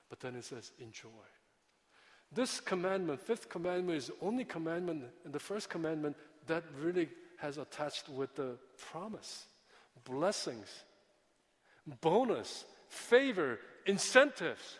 But 0.08 0.20
then 0.20 0.36
it 0.36 0.44
says, 0.44 0.72
enjoy. 0.78 1.08
This 2.32 2.60
commandment, 2.60 3.20
fifth 3.20 3.48
commandment, 3.48 3.98
is 3.98 4.06
the 4.08 4.14
only 4.20 4.44
commandment 4.44 5.04
in 5.24 5.32
the 5.32 5.38
first 5.38 5.68
commandment 5.70 6.16
that 6.46 6.64
really 6.80 7.08
has 7.38 7.58
attached 7.58 8.08
with 8.08 8.34
the 8.34 8.56
promise, 8.90 9.46
blessings, 10.04 10.68
bonus, 12.00 12.64
favor, 12.88 13.58
incentives. 13.84 14.78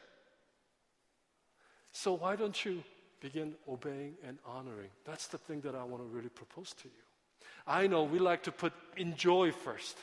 So 1.92 2.14
why 2.14 2.36
don't 2.36 2.64
you 2.64 2.82
begin 3.20 3.54
obeying 3.68 4.14
and 4.26 4.38
honoring? 4.44 4.90
That's 5.04 5.28
the 5.28 5.38
thing 5.38 5.60
that 5.62 5.74
I 5.74 5.84
want 5.84 6.02
to 6.02 6.08
really 6.08 6.28
propose 6.28 6.72
to 6.74 6.88
you. 6.88 6.94
I 7.66 7.86
know 7.86 8.04
we 8.04 8.18
like 8.18 8.44
to 8.44 8.52
put 8.52 8.72
enjoy 8.96 9.52
first. 9.52 9.96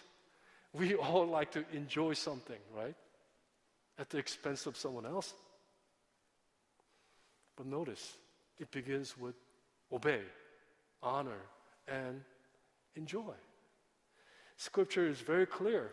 We 0.74 0.96
all 0.96 1.28
like 1.28 1.52
to 1.52 1.64
enjoy 1.72 2.14
something, 2.14 2.58
right? 2.76 2.96
At 3.98 4.10
the 4.10 4.18
expense 4.18 4.66
of 4.66 4.78
someone 4.78 5.06
else. 5.06 5.34
But 7.56 7.68
notice, 7.68 8.18
it 8.60 8.72
begins 8.72 9.18
with 9.18 9.36
obey, 9.92 10.22
honor, 11.02 11.42
and 11.88 12.22
enjoy. 12.96 13.34
Scripture 14.58 15.08
is 15.08 15.20
very 15.20 15.46
clear 15.46 15.92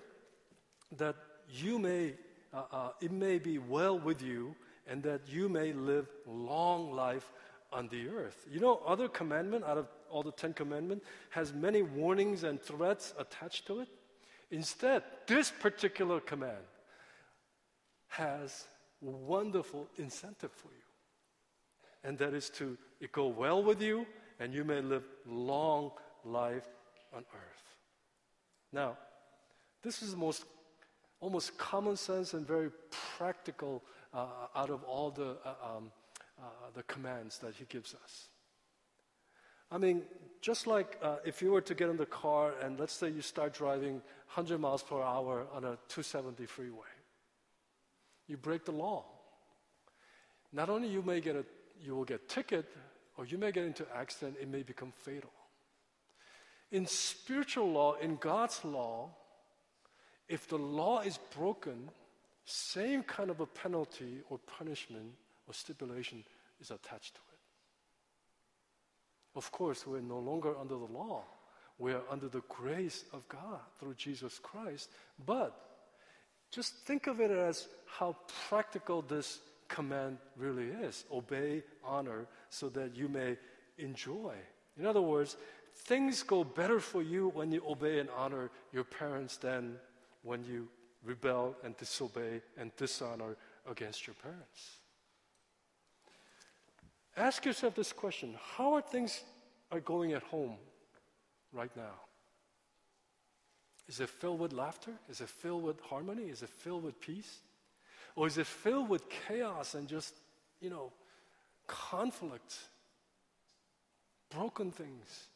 that 0.96 1.16
you 1.48 1.78
may, 1.78 2.14
uh, 2.52 2.62
uh, 2.72 2.90
it 3.00 3.12
may 3.12 3.38
be 3.38 3.58
well 3.58 3.98
with 3.98 4.22
you, 4.22 4.54
and 4.86 5.02
that 5.02 5.20
you 5.28 5.48
may 5.48 5.72
live 5.72 6.08
long 6.26 6.92
life 6.92 7.32
on 7.72 7.88
the 7.88 8.08
earth. 8.08 8.46
You 8.50 8.60
know, 8.60 8.80
other 8.86 9.08
commandment 9.08 9.64
out 9.64 9.78
of 9.78 9.86
all 10.10 10.22
the 10.22 10.32
Ten 10.32 10.52
Commandments 10.52 11.04
has 11.30 11.52
many 11.52 11.82
warnings 11.82 12.42
and 12.42 12.60
threats 12.60 13.14
attached 13.18 13.66
to 13.66 13.80
it. 13.80 13.88
Instead, 14.50 15.04
this 15.26 15.52
particular 15.60 16.18
command 16.18 16.64
has 18.10 18.66
wonderful 19.00 19.88
incentive 19.96 20.52
for 20.52 20.68
you. 20.68 20.74
And 22.04 22.18
that 22.18 22.34
is 22.34 22.50
to 22.50 22.76
it 23.00 23.12
go 23.12 23.28
well 23.28 23.62
with 23.62 23.80
you 23.80 24.06
and 24.38 24.52
you 24.52 24.64
may 24.64 24.80
live 24.80 25.04
long 25.26 25.92
life 26.24 26.68
on 27.14 27.20
earth. 27.20 27.76
Now, 28.72 28.96
this 29.82 30.02
is 30.02 30.12
the 30.12 30.16
most 30.16 30.44
almost 31.20 31.56
common 31.58 31.96
sense 31.96 32.34
and 32.34 32.46
very 32.46 32.70
practical 33.16 33.82
uh, 34.14 34.26
out 34.54 34.70
of 34.70 34.82
all 34.84 35.10
the, 35.10 35.36
uh, 35.44 35.76
um, 35.76 35.92
uh, 36.38 36.44
the 36.74 36.82
commands 36.84 37.38
that 37.38 37.54
he 37.54 37.64
gives 37.66 37.94
us. 37.94 38.28
I 39.70 39.78
mean, 39.78 40.02
just 40.40 40.66
like 40.66 40.98
uh, 41.02 41.16
if 41.24 41.42
you 41.42 41.52
were 41.52 41.60
to 41.60 41.74
get 41.74 41.90
in 41.90 41.96
the 41.96 42.06
car 42.06 42.54
and 42.62 42.80
let's 42.80 42.94
say 42.94 43.08
you 43.08 43.20
start 43.20 43.52
driving 43.52 43.94
100 44.34 44.58
miles 44.58 44.82
per 44.82 45.00
hour 45.00 45.46
on 45.52 45.64
a 45.64 45.78
270 45.88 46.46
freeway 46.46 46.86
you 48.30 48.36
break 48.36 48.64
the 48.64 48.72
law. 48.72 49.04
Not 50.52 50.70
only 50.70 50.88
you 50.88 51.02
may 51.02 51.20
get 51.20 51.34
a, 51.34 51.44
you 51.84 51.96
will 51.96 52.04
get 52.04 52.28
ticket, 52.28 52.64
or 53.16 53.26
you 53.26 53.36
may 53.36 53.50
get 53.50 53.64
into 53.64 53.84
accident, 53.94 54.36
it 54.40 54.48
may 54.48 54.62
become 54.62 54.92
fatal. 54.96 55.32
In 56.70 56.86
spiritual 56.86 57.70
law, 57.72 57.94
in 57.94 58.16
God's 58.16 58.64
law, 58.64 59.10
if 60.28 60.46
the 60.46 60.56
law 60.56 61.00
is 61.00 61.18
broken, 61.36 61.90
same 62.44 63.02
kind 63.02 63.30
of 63.30 63.40
a 63.40 63.46
penalty 63.46 64.18
or 64.30 64.38
punishment 64.38 65.12
or 65.48 65.54
stipulation 65.54 66.22
is 66.60 66.70
attached 66.70 67.14
to 67.14 67.20
it. 67.32 67.38
Of 69.34 69.50
course, 69.50 69.86
we're 69.86 70.00
no 70.00 70.18
longer 70.20 70.56
under 70.56 70.74
the 70.74 70.92
law. 70.92 71.24
We 71.78 71.92
are 71.92 72.02
under 72.10 72.28
the 72.28 72.42
grace 72.48 73.04
of 73.12 73.28
God 73.28 73.60
through 73.78 73.94
Jesus 73.94 74.38
Christ. 74.38 74.90
But 75.26 75.69
just 76.50 76.74
think 76.84 77.06
of 77.06 77.20
it 77.20 77.30
as 77.30 77.68
how 77.86 78.16
practical 78.48 79.02
this 79.02 79.40
command 79.68 80.18
really 80.36 80.66
is 80.66 81.04
obey, 81.12 81.62
honor, 81.84 82.26
so 82.48 82.68
that 82.70 82.96
you 82.96 83.08
may 83.08 83.36
enjoy. 83.78 84.34
In 84.78 84.86
other 84.86 85.00
words, 85.00 85.36
things 85.74 86.22
go 86.22 86.44
better 86.44 86.80
for 86.80 87.02
you 87.02 87.28
when 87.28 87.52
you 87.52 87.62
obey 87.66 88.00
and 88.00 88.08
honor 88.16 88.50
your 88.72 88.84
parents 88.84 89.36
than 89.36 89.76
when 90.22 90.44
you 90.44 90.68
rebel 91.04 91.56
and 91.64 91.76
disobey 91.76 92.42
and 92.58 92.74
dishonor 92.76 93.36
against 93.68 94.06
your 94.06 94.14
parents. 94.14 94.78
Ask 97.16 97.44
yourself 97.44 97.74
this 97.74 97.92
question 97.92 98.34
How 98.56 98.74
are 98.74 98.82
things 98.82 99.22
are 99.70 99.80
going 99.80 100.12
at 100.12 100.22
home 100.24 100.56
right 101.52 101.74
now? 101.76 102.09
Is 103.90 103.98
it 103.98 104.08
filled 104.08 104.38
with 104.38 104.52
laughter? 104.52 104.92
Is 105.08 105.20
it 105.20 105.28
filled 105.28 105.64
with 105.64 105.80
harmony? 105.80 106.30
Is 106.30 106.42
it 106.42 106.48
filled 106.48 106.84
with 106.84 107.00
peace? 107.00 107.40
Or 108.14 108.28
is 108.28 108.38
it 108.38 108.46
filled 108.46 108.88
with 108.88 109.02
chaos 109.26 109.74
and 109.74 109.88
just, 109.88 110.14
you 110.60 110.70
know, 110.70 110.92
conflict, 111.66 112.56
broken 114.32 114.70
things? 114.70 115.26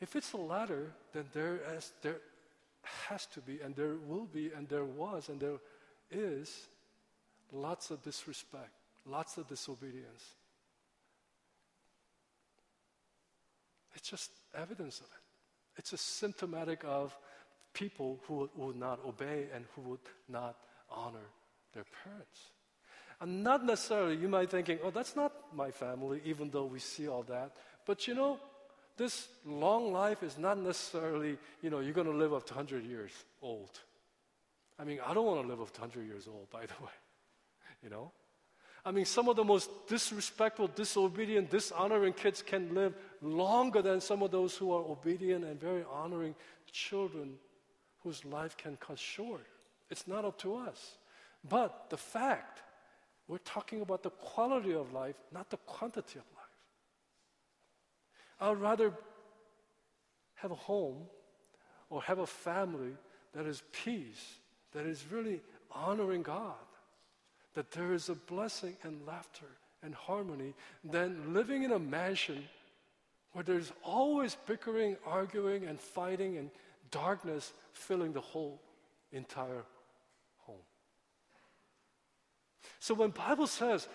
If 0.00 0.14
it's 0.14 0.30
the 0.30 0.36
latter, 0.36 0.92
then 1.12 1.24
there, 1.34 1.58
has 3.08 3.26
to 3.26 3.40
be, 3.40 3.58
and 3.60 3.74
there 3.74 3.96
will 4.06 4.26
be, 4.26 4.52
and 4.56 4.68
there 4.68 4.84
was, 4.84 5.28
and 5.28 5.40
there 5.40 5.58
is 6.12 6.68
lots 7.52 7.90
of 7.90 8.04
disrespect, 8.04 8.70
lots 9.04 9.36
of 9.36 9.48
disobedience. 9.48 10.26
It's 13.96 14.08
just 14.08 14.30
evidence 14.54 15.00
of 15.00 15.06
it. 15.06 15.27
It's 15.78 15.92
a 15.92 15.96
symptomatic 15.96 16.82
of 16.84 17.16
people 17.72 18.18
who 18.26 18.50
would 18.56 18.76
not 18.76 18.98
obey 19.06 19.46
and 19.54 19.64
who 19.74 19.82
would 19.82 20.00
not 20.28 20.56
honor 20.90 21.30
their 21.72 21.84
parents. 22.04 22.50
And 23.20 23.42
not 23.42 23.64
necessarily, 23.64 24.16
you 24.16 24.28
might 24.28 24.50
be 24.50 24.56
thinking, 24.56 24.78
oh, 24.82 24.90
that's 24.90 25.16
not 25.16 25.32
my 25.54 25.70
family, 25.70 26.20
even 26.24 26.50
though 26.50 26.66
we 26.66 26.78
see 26.78 27.08
all 27.08 27.22
that. 27.24 27.52
But 27.86 28.06
you 28.06 28.14
know, 28.14 28.38
this 28.96 29.28
long 29.44 29.92
life 29.92 30.22
is 30.22 30.38
not 30.38 30.58
necessarily, 30.58 31.38
you 31.62 31.70
know, 31.70 31.80
you're 31.80 31.92
going 31.92 32.10
to 32.10 32.16
live 32.16 32.34
up 32.34 32.46
to 32.46 32.54
100 32.54 32.84
years 32.84 33.12
old. 33.40 33.80
I 34.78 34.84
mean, 34.84 34.98
I 35.04 35.14
don't 35.14 35.26
want 35.26 35.42
to 35.42 35.48
live 35.48 35.60
up 35.60 35.72
to 35.72 35.80
100 35.80 36.06
years 36.06 36.28
old, 36.28 36.50
by 36.50 36.66
the 36.66 36.74
way. 36.82 36.92
You 37.82 37.90
know? 37.90 38.12
I 38.84 38.90
mean, 38.90 39.04
some 39.04 39.28
of 39.28 39.36
the 39.36 39.44
most 39.44 39.70
disrespectful, 39.86 40.68
disobedient, 40.68 41.50
dishonoring 41.50 42.12
kids 42.12 42.42
can 42.42 42.74
live 42.74 42.94
longer 43.20 43.82
than 43.82 44.00
some 44.00 44.22
of 44.22 44.30
those 44.30 44.56
who 44.56 44.72
are 44.72 44.82
obedient 44.82 45.44
and 45.44 45.60
very 45.60 45.84
honoring 45.92 46.34
children 46.70 47.34
whose 48.02 48.24
life 48.24 48.56
can 48.56 48.76
cut 48.76 48.98
short. 48.98 49.46
It's 49.90 50.06
not 50.06 50.24
up 50.24 50.38
to 50.38 50.56
us. 50.56 50.96
But 51.48 51.90
the 51.90 51.96
fact, 51.96 52.62
we're 53.26 53.38
talking 53.38 53.80
about 53.80 54.02
the 54.02 54.10
quality 54.10 54.74
of 54.74 54.92
life, 54.92 55.16
not 55.32 55.50
the 55.50 55.56
quantity 55.58 56.18
of 56.18 56.24
life. 56.34 56.44
I 58.40 58.50
would 58.50 58.60
rather 58.60 58.92
have 60.36 60.50
a 60.50 60.56
home 60.56 61.02
or 61.90 62.02
have 62.02 62.18
a 62.18 62.26
family 62.26 62.92
that 63.34 63.46
is 63.46 63.62
peace, 63.72 64.38
that 64.72 64.86
is 64.86 65.04
really 65.10 65.40
honoring 65.70 66.22
God, 66.22 66.54
that 67.58 67.72
there 67.72 67.92
is 67.92 68.08
a 68.08 68.14
blessing 68.14 68.76
and 68.84 69.04
laughter 69.04 69.48
and 69.82 69.92
harmony 69.92 70.54
than 70.84 71.34
living 71.34 71.64
in 71.64 71.72
a 71.72 71.78
mansion 71.78 72.44
where 73.32 73.42
there's 73.42 73.72
always 73.82 74.36
bickering, 74.46 74.96
arguing, 75.04 75.64
and 75.64 75.80
fighting 75.80 76.36
and 76.36 76.50
darkness 76.92 77.52
filling 77.72 78.12
the 78.12 78.20
whole 78.20 78.60
entire 79.10 79.64
home. 80.46 80.62
So 82.78 82.94
when 82.94 83.10
Bible 83.10 83.48
says 83.48 83.88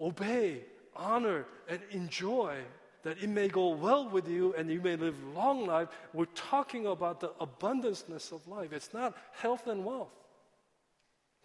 obey, 0.00 0.62
honor, 0.96 1.44
and 1.68 1.80
enjoy, 1.90 2.56
that 3.02 3.22
it 3.22 3.28
may 3.28 3.48
go 3.48 3.74
well 3.74 4.08
with 4.08 4.28
you 4.28 4.54
and 4.56 4.70
you 4.70 4.80
may 4.80 4.96
live 4.96 5.14
long 5.34 5.66
life, 5.66 5.88
we're 6.14 6.24
talking 6.24 6.86
about 6.86 7.20
the 7.20 7.28
abundanceness 7.38 8.32
of 8.32 8.48
life. 8.48 8.72
It's 8.72 8.94
not 8.94 9.14
health 9.32 9.66
and 9.66 9.84
wealth. 9.84 10.08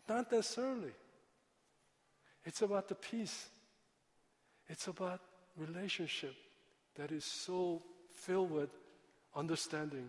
Not 0.08 0.32
necessarily. 0.32 0.94
It's 2.46 2.62
about 2.62 2.88
the 2.88 2.96
peace. 2.96 3.50
It's 4.68 4.88
about 4.88 5.22
relationship 5.58 6.36
that 6.96 7.12
is 7.12 7.26
so 7.26 7.82
filled 8.14 8.52
with 8.52 8.70
understanding 9.36 10.08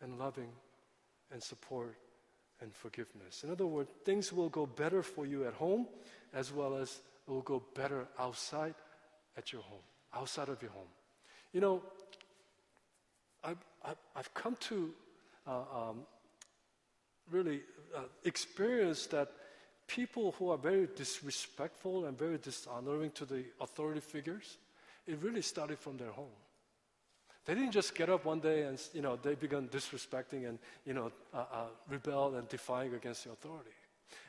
and 0.00 0.18
loving 0.18 0.50
and 1.32 1.42
support 1.42 1.96
and 2.60 2.74
forgiveness. 2.74 3.44
In 3.44 3.50
other 3.50 3.66
words, 3.66 3.90
things 4.04 4.32
will 4.32 4.48
go 4.48 4.66
better 4.66 5.02
for 5.02 5.26
you 5.26 5.46
at 5.46 5.54
home 5.54 5.86
as 6.32 6.52
well 6.52 6.76
as 6.76 7.00
it 7.26 7.30
will 7.30 7.42
go 7.42 7.62
better 7.74 8.06
outside 8.18 8.74
at 9.36 9.52
your 9.52 9.62
home 9.62 9.80
outside 10.14 10.48
of 10.48 10.60
your 10.62 10.70
home. 10.70 10.88
You 11.52 11.60
know, 11.60 11.82
I've, 13.44 13.58
I've 14.14 14.32
come 14.34 14.56
to 14.60 14.90
uh, 15.46 15.50
um, 15.50 16.00
really 17.30 17.60
uh, 17.96 18.02
experience 18.24 19.06
that 19.06 19.32
people 19.86 20.34
who 20.38 20.50
are 20.50 20.58
very 20.58 20.88
disrespectful 20.96 22.06
and 22.06 22.18
very 22.18 22.38
dishonoring 22.38 23.10
to 23.12 23.24
the 23.24 23.44
authority 23.60 24.00
figures, 24.00 24.58
it 25.06 25.18
really 25.20 25.42
started 25.42 25.78
from 25.78 25.96
their 25.96 26.10
home. 26.10 26.36
They 27.44 27.54
didn't 27.54 27.72
just 27.72 27.94
get 27.94 28.08
up 28.08 28.24
one 28.24 28.38
day 28.38 28.62
and 28.62 28.80
you 28.94 29.02
know 29.02 29.16
they 29.16 29.34
began 29.34 29.68
disrespecting 29.68 30.48
and 30.48 30.58
you 30.86 30.94
know 30.94 31.10
uh, 31.34 31.44
uh, 31.52 31.64
rebel 31.88 32.36
and 32.36 32.48
defying 32.48 32.94
against 32.94 33.24
the 33.24 33.32
authority. 33.32 33.70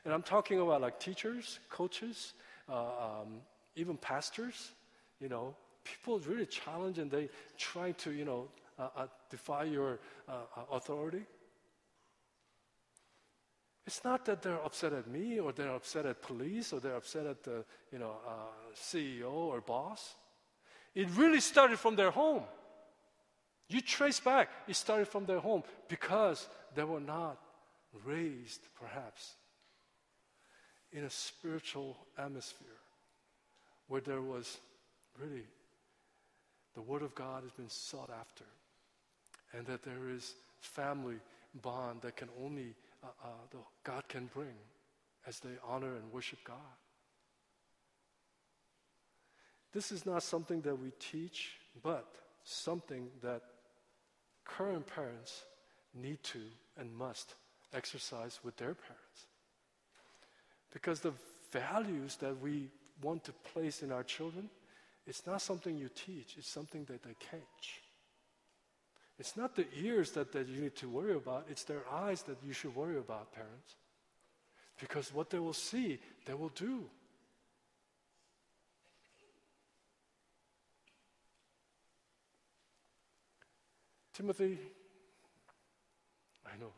And 0.03 0.13
I'm 0.13 0.23
talking 0.23 0.59
about 0.59 0.81
like 0.81 0.99
teachers, 0.99 1.59
coaches, 1.69 2.33
uh, 2.69 3.21
um, 3.21 3.41
even 3.75 3.97
pastors. 3.97 4.71
You 5.19 5.29
know, 5.29 5.55
people 5.83 6.19
really 6.19 6.45
challenge 6.45 6.99
and 6.99 7.09
they 7.09 7.29
try 7.57 7.91
to, 7.91 8.11
you 8.11 8.25
know, 8.25 8.47
uh, 8.79 8.87
uh, 8.95 9.07
defy 9.29 9.63
your 9.63 9.99
uh, 10.27 10.33
authority. 10.71 11.23
It's 13.86 14.03
not 14.03 14.25
that 14.25 14.41
they're 14.41 14.63
upset 14.63 14.93
at 14.93 15.07
me 15.07 15.39
or 15.39 15.51
they're 15.51 15.73
upset 15.75 16.05
at 16.05 16.21
police 16.21 16.71
or 16.71 16.79
they're 16.79 16.95
upset 16.95 17.25
at 17.25 17.43
the, 17.43 17.65
you 17.91 17.99
know, 17.99 18.15
uh, 18.25 18.73
CEO 18.75 19.31
or 19.31 19.59
boss. 19.59 20.15
It 20.95 21.09
really 21.15 21.41
started 21.41 21.79
from 21.79 21.95
their 21.95 22.11
home. 22.11 22.43
You 23.67 23.81
trace 23.81 24.19
back, 24.19 24.49
it 24.67 24.75
started 24.75 25.07
from 25.07 25.25
their 25.25 25.39
home 25.39 25.63
because 25.89 26.47
they 26.75 26.84
were 26.84 26.99
not 26.99 27.39
raised, 28.05 28.61
perhaps, 28.79 29.34
in 30.91 31.05
a 31.05 31.09
spiritual 31.09 31.97
atmosphere 32.17 32.67
where 33.88 34.01
there 34.01 34.21
was 34.21 34.57
really 35.19 35.43
the 36.75 36.81
Word 36.81 37.01
of 37.01 37.13
God 37.15 37.43
has 37.43 37.51
been 37.51 37.69
sought 37.69 38.09
after, 38.19 38.45
and 39.53 39.65
that 39.67 39.84
there 39.84 40.09
is 40.09 40.34
family 40.59 41.17
bond 41.61 42.01
that 42.01 42.15
can 42.15 42.29
only 42.43 42.73
uh, 43.03 43.07
uh, 43.23 43.27
the, 43.51 43.57
God 43.83 44.07
can 44.07 44.29
bring 44.33 44.55
as 45.27 45.39
they 45.39 45.49
honor 45.67 45.95
and 45.95 46.11
worship 46.11 46.39
God. 46.45 46.57
This 49.73 49.91
is 49.91 50.05
not 50.05 50.23
something 50.23 50.61
that 50.61 50.79
we 50.79 50.91
teach, 50.99 51.57
but 51.81 52.07
something 52.43 53.07
that 53.21 53.41
current 54.45 54.85
parents 54.85 55.43
need 55.95 56.21
to 56.23 56.41
and 56.77 56.93
must 56.93 57.35
exercise 57.73 58.39
with 58.43 58.55
their 58.57 58.75
parents. 58.75 59.27
Because 60.71 60.99
the 60.99 61.13
values 61.51 62.17
that 62.17 62.39
we 62.39 62.69
want 63.01 63.23
to 63.23 63.31
place 63.53 63.81
in 63.81 63.91
our 63.91 64.03
children 64.03 64.49
it's 65.05 65.25
not 65.27 65.41
something 65.41 65.77
you 65.77 65.89
teach, 65.89 66.35
it's 66.37 66.47
something 66.47 66.85
that 66.85 67.03
they 67.03 67.15
catch. 67.19 67.82
It's 69.20 69.38
not 69.38 69.55
the 69.55 69.66
ears 69.76 70.11
that, 70.11 70.32
that 70.32 70.47
you 70.47 70.61
need 70.61 70.76
to 70.78 70.89
worry 70.89 71.16
about, 71.16 71.45
it's 71.49 71.64
their 71.64 71.84
eyes 71.91 72.24
that 72.24 72.38
you 72.45 72.53
should 72.53 72.76
worry 72.76 72.97
about, 72.97 73.32
parents. 73.34 73.76
Because 74.80 75.14
what 75.14 75.30
they 75.30 75.39
will 75.39 75.53
see, 75.53 75.99
they 76.26 76.34
will 76.34 76.49
do. 76.49 76.86
Timothy, 84.14 84.59
I 86.45 86.57
know. 86.59 86.72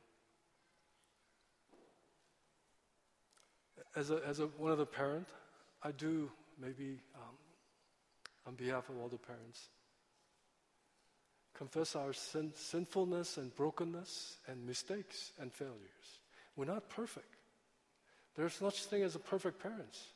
as, 3.95 4.11
a, 4.11 4.21
as 4.27 4.39
a, 4.39 4.45
one 4.57 4.71
of 4.71 4.77
the 4.77 4.85
parent, 4.85 5.27
I 5.81 5.91
do 5.91 6.29
maybe 6.59 6.99
um, 7.15 7.35
on 8.45 8.55
behalf 8.55 8.89
of 8.89 8.97
all 8.97 9.07
the 9.07 9.17
parents 9.17 9.69
confess 11.57 11.95
our 11.95 12.13
sin, 12.13 12.51
sinfulness 12.55 13.37
and 13.37 13.55
brokenness 13.55 14.37
and 14.47 14.65
mistakes 14.65 15.31
and 15.39 15.51
failures. 15.51 16.19
We're 16.55 16.65
not 16.65 16.89
perfect. 16.89 17.35
There's 18.35 18.53
such 18.53 18.85
thing 18.85 19.03
as 19.03 19.15
a 19.15 19.19
perfect 19.19 19.61
parents. 19.61 20.07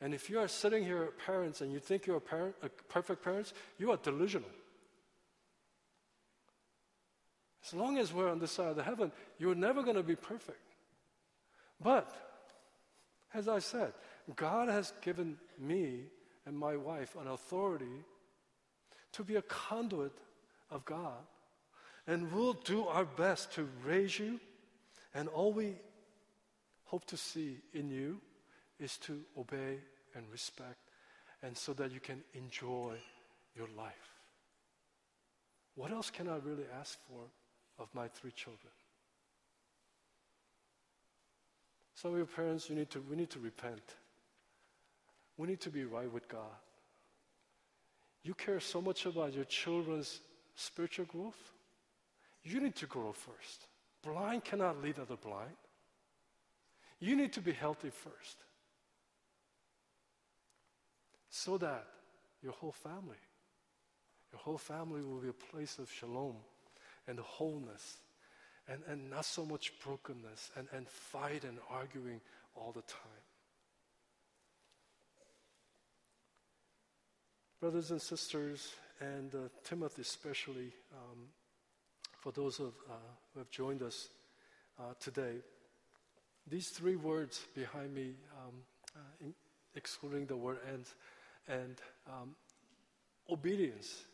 And 0.00 0.14
if 0.14 0.28
you 0.28 0.38
are 0.38 0.48
sitting 0.48 0.84
here, 0.84 1.10
parents, 1.24 1.60
and 1.60 1.72
you 1.72 1.78
think 1.78 2.06
you're 2.06 2.16
a, 2.16 2.20
parent, 2.20 2.54
a 2.62 2.68
perfect 2.68 3.22
parents, 3.22 3.52
you 3.78 3.90
are 3.90 3.96
delusional. 3.96 4.48
As 7.64 7.72
long 7.72 7.98
as 7.98 8.12
we're 8.12 8.30
on 8.30 8.38
this 8.38 8.52
side 8.52 8.68
of 8.68 8.76
the 8.76 8.82
heaven, 8.82 9.10
you're 9.38 9.54
never 9.54 9.82
going 9.82 9.96
to 9.96 10.02
be 10.02 10.16
perfect. 10.16 10.58
But, 11.80 12.12
as 13.32 13.48
I 13.48 13.58
said, 13.58 13.92
God 14.36 14.68
has 14.68 14.92
given 15.00 15.38
me 15.58 16.00
and 16.46 16.58
my 16.58 16.76
wife 16.76 17.16
an 17.20 17.28
authority 17.28 18.04
to 19.12 19.24
be 19.24 19.36
a 19.36 19.42
conduit 19.42 20.12
of 20.70 20.84
God. 20.84 21.22
And 22.06 22.32
we'll 22.32 22.52
do 22.52 22.86
our 22.86 23.04
best 23.04 23.52
to 23.52 23.68
raise 23.84 24.18
you. 24.18 24.40
And 25.14 25.28
all 25.28 25.52
we 25.52 25.74
hope 26.84 27.04
to 27.06 27.16
see 27.16 27.58
in 27.72 27.90
you 27.90 28.20
is 28.78 28.96
to 28.98 29.20
obey 29.38 29.78
and 30.14 30.24
respect, 30.30 30.78
and 31.42 31.56
so 31.56 31.72
that 31.72 31.92
you 31.92 32.00
can 32.00 32.22
enjoy 32.34 32.94
your 33.56 33.68
life. 33.76 34.10
What 35.74 35.90
else 35.90 36.10
can 36.10 36.28
I 36.28 36.36
really 36.36 36.66
ask 36.78 36.98
for 37.08 37.20
of 37.82 37.88
my 37.94 38.06
three 38.08 38.30
children? 38.30 38.72
Some 41.94 42.12
of 42.12 42.16
your 42.16 42.26
parents, 42.26 42.68
you 42.68 42.76
need 42.76 42.90
to, 42.90 43.00
we 43.00 43.16
need 43.16 43.30
to 43.30 43.38
repent. 43.38 43.82
We 45.36 45.48
need 45.48 45.60
to 45.60 45.70
be 45.70 45.84
right 45.84 46.12
with 46.12 46.28
God. 46.28 46.40
You 48.22 48.34
care 48.34 48.60
so 48.60 48.80
much 48.80 49.06
about 49.06 49.34
your 49.34 49.44
children's 49.44 50.20
spiritual 50.54 51.06
growth. 51.06 51.52
You 52.42 52.60
need 52.60 52.76
to 52.76 52.86
grow 52.86 53.12
first. 53.12 53.66
Blind 54.02 54.44
cannot 54.44 54.82
lead 54.82 54.98
other 54.98 55.16
blind. 55.16 55.56
You 57.00 57.16
need 57.16 57.32
to 57.34 57.40
be 57.40 57.52
healthy 57.52 57.90
first. 57.90 58.44
So 61.30 61.58
that 61.58 61.86
your 62.42 62.52
whole 62.52 62.72
family, 62.72 63.16
your 64.32 64.40
whole 64.40 64.58
family 64.58 65.02
will 65.02 65.20
be 65.20 65.28
a 65.28 65.32
place 65.32 65.78
of 65.78 65.90
shalom 65.90 66.36
and 67.08 67.18
wholeness 67.18 67.96
and, 68.68 68.80
and 68.88 69.10
not 69.10 69.24
so 69.24 69.44
much 69.44 69.72
brokenness 69.82 70.50
and, 70.56 70.68
and 70.72 70.88
fight 70.88 71.44
and 71.44 71.58
arguing 71.70 72.20
all 72.54 72.72
the 72.72 72.82
time. 72.82 73.00
Brothers 77.60 77.90
and 77.90 78.00
sisters, 78.00 78.74
and 79.04 79.34
uh, 79.34 79.38
Timothy 79.62 80.02
especially, 80.02 80.72
um, 80.92 81.18
for 82.18 82.32
those 82.32 82.58
of, 82.60 82.72
uh, 82.88 82.94
who 83.32 83.40
have 83.40 83.50
joined 83.50 83.82
us 83.82 84.08
uh, 84.78 84.94
today, 85.00 85.36
these 86.46 86.68
three 86.68 86.96
words 86.96 87.40
behind 87.54 87.94
me, 87.94 88.14
um, 88.38 88.54
uh, 88.96 89.24
in, 89.24 89.34
excluding 89.74 90.26
the 90.26 90.36
word 90.36 90.58
and, 90.72 90.84
and 91.48 91.76
um, 92.06 92.34
obedience 93.30 94.04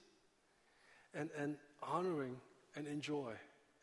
and, 1.14 1.28
and 1.36 1.56
honoring 1.82 2.36
and 2.76 2.86
enjoy, 2.86 3.32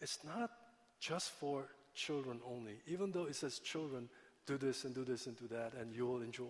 it's 0.01 0.19
not 0.23 0.51
just 0.99 1.31
for 1.31 1.67
children 1.93 2.39
only, 2.49 2.73
even 2.87 3.11
though 3.11 3.25
it 3.25 3.35
says 3.35 3.59
children 3.59 4.09
do 4.45 4.57
this 4.57 4.85
and 4.85 4.95
do 4.95 5.03
this 5.03 5.27
and 5.27 5.37
do 5.37 5.47
that, 5.47 5.73
and 5.79 5.93
you 5.93 6.05
will 6.05 6.21
enjoy. 6.21 6.45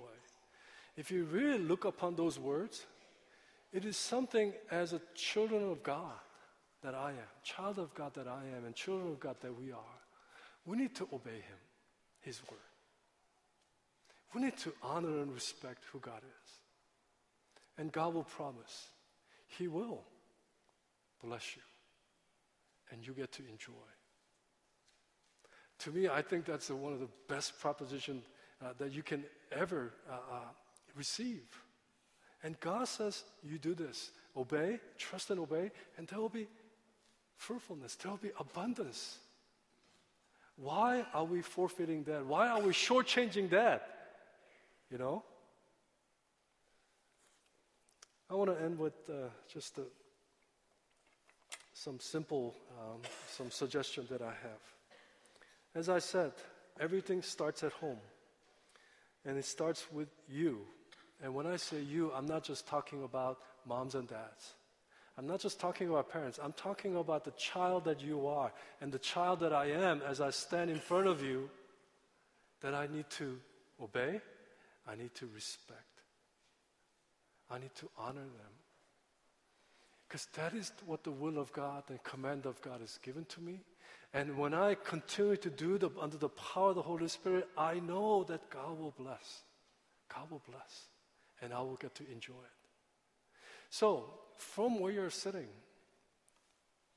If 0.96 1.12
you 1.12 1.26
really 1.26 1.60
look 1.60 1.86
upon 1.86 2.16
those 2.16 2.40
words, 2.40 2.86
it 3.74 3.86
is 3.86 3.98
something 3.98 4.54
as 4.72 4.94
a 4.94 5.02
children 5.14 5.64
of 5.64 5.84
God 5.84 6.14
that 6.84 6.96
I 6.96 7.10
am, 7.10 7.28
child 7.44 7.80
of 7.80 7.94
God 7.94 8.14
that 8.14 8.28
I 8.28 8.42
am, 8.56 8.66
and 8.66 8.76
children 8.76 9.12
of 9.12 9.20
God 9.20 9.36
that 9.42 9.60
we 9.60 9.72
are. 9.72 10.02
We 10.66 10.78
need 10.78 10.96
to 10.96 11.08
obey 11.12 11.32
Him, 11.32 11.60
His 12.22 12.42
word. 12.50 12.60
We 14.34 14.42
need 14.42 14.58
to 14.58 14.74
honor 14.84 15.22
and 15.22 15.34
respect 15.34 15.84
who 15.92 16.00
God 16.00 16.22
is. 16.24 16.52
And 17.78 17.92
God 17.92 18.14
will 18.14 18.24
promise 18.24 18.90
He 19.48 19.68
will 19.68 20.04
bless 21.24 21.56
you, 21.56 21.62
and 22.92 23.06
you 23.06 23.14
get 23.14 23.32
to 23.34 23.44
enjoy. 23.50 23.74
To 25.80 25.92
me, 25.92 26.08
I 26.08 26.22
think 26.22 26.46
that's 26.46 26.70
one 26.70 26.94
of 26.94 27.00
the 27.00 27.10
best 27.28 27.60
propositions 27.60 28.24
uh, 28.62 28.70
that 28.80 28.92
you 28.92 29.04
can 29.04 29.24
ever 29.52 29.94
uh, 30.10 30.14
uh, 30.14 30.40
receive. 30.96 31.44
And 32.44 32.60
God 32.60 32.88
says, 32.88 33.24
You 33.44 33.58
do 33.58 33.74
this. 33.74 34.12
Obey, 34.36 34.80
trust 34.98 35.32
and 35.32 35.40
obey, 35.40 35.72
and 35.98 36.08
there 36.08 36.20
will 36.20 36.30
be 36.30 36.48
fruitfulness, 37.36 37.96
there 37.96 38.12
will 38.12 38.18
be 38.18 38.32
abundance. 38.40 39.18
Why 40.58 41.06
are 41.14 41.24
we 41.24 41.42
forfeiting 41.42 42.04
that? 42.04 42.26
Why 42.26 42.48
are 42.48 42.60
we 42.60 42.72
shortchanging 42.74 43.50
that? 43.52 43.88
You 44.92 44.98
know? 44.98 45.24
I 48.30 48.34
want 48.34 48.56
to 48.56 48.64
end 48.64 48.78
with 48.78 48.94
uh, 49.10 49.30
just 49.52 49.78
a, 49.78 49.84
some 51.74 52.00
simple, 52.00 52.56
um, 52.80 53.02
some 53.32 53.52
suggestion 53.52 54.06
that 54.10 54.22
I 54.22 54.34
have. 54.44 54.62
As 55.76 55.90
I 55.90 56.00
said, 56.00 56.32
everything 56.80 57.22
starts 57.22 57.64
at 57.64 57.72
home, 57.74 58.00
and 59.26 59.38
it 59.38 59.46
starts 59.46 59.86
with 59.92 60.10
you 60.28 60.62
and 61.24 61.34
when 61.34 61.48
I 61.48 61.56
say 61.56 61.82
you, 61.82 62.12
I'm 62.16 62.28
not 62.28 62.44
just 62.44 62.68
talking 62.68 63.04
about 63.04 63.40
moms 63.66 63.96
and 63.96 64.08
dads. 64.08 64.54
I'm 65.18 65.26
not 65.26 65.40
just 65.40 65.60
talking 65.60 65.90
about 65.90 66.12
parents. 66.12 66.40
I'm 66.42 66.54
talking 66.54 66.96
about 66.96 67.26
the 67.26 67.32
child 67.32 67.86
that 67.86 68.02
you 68.02 68.28
are 68.28 68.52
and 68.82 68.92
the 68.92 69.00
child 69.00 69.40
that 69.40 69.52
I 69.52 69.72
am 69.72 70.02
as 70.08 70.22
I 70.22 70.30
stand 70.30 70.70
in 70.70 70.80
front 70.80 71.08
of 71.08 71.24
you 71.24 71.50
that 72.62 72.76
I 72.76 72.86
need 72.88 73.10
to 73.12 73.40
obey, 73.82 74.22
I 74.88 74.96
need 74.96 75.16
to 75.16 75.28
respect, 75.34 76.02
I 77.50 77.58
need 77.58 77.74
to 77.76 77.90
honor 77.98 78.22
them. 78.22 78.54
Because 80.08 80.28
that 80.36 80.54
is 80.54 80.72
what 80.86 81.04
the 81.04 81.12
will 81.12 81.38
of 81.38 81.52
God 81.52 81.84
and 81.90 82.02
command 82.04 82.46
of 82.46 82.62
God 82.62 82.82
is 82.82 82.98
given 83.04 83.26
to 83.26 83.42
me. 83.42 83.60
And 84.14 84.38
when 84.38 84.54
I 84.54 84.76
continue 84.76 85.36
to 85.36 85.50
do 85.50 85.78
the 85.78 85.90
under 86.00 86.16
the 86.16 86.30
power 86.30 86.70
of 86.70 86.76
the 86.76 86.82
Holy 86.82 87.10
Spirit, 87.10 87.50
I 87.58 87.80
know 87.80 88.24
that 88.26 88.50
God 88.50 88.80
will 88.80 88.94
bless. 88.98 89.42
God 90.14 90.32
will 90.32 90.44
bless 90.48 90.88
and 91.42 91.54
I 91.54 91.60
will 91.60 91.76
get 91.76 91.96
to 91.96 92.04
enjoy 92.12 92.34
it. 92.34 92.58
So, 93.70 94.06
from 94.38 94.80
where 94.80 94.92
you're 94.92 95.10
sitting, 95.10 95.48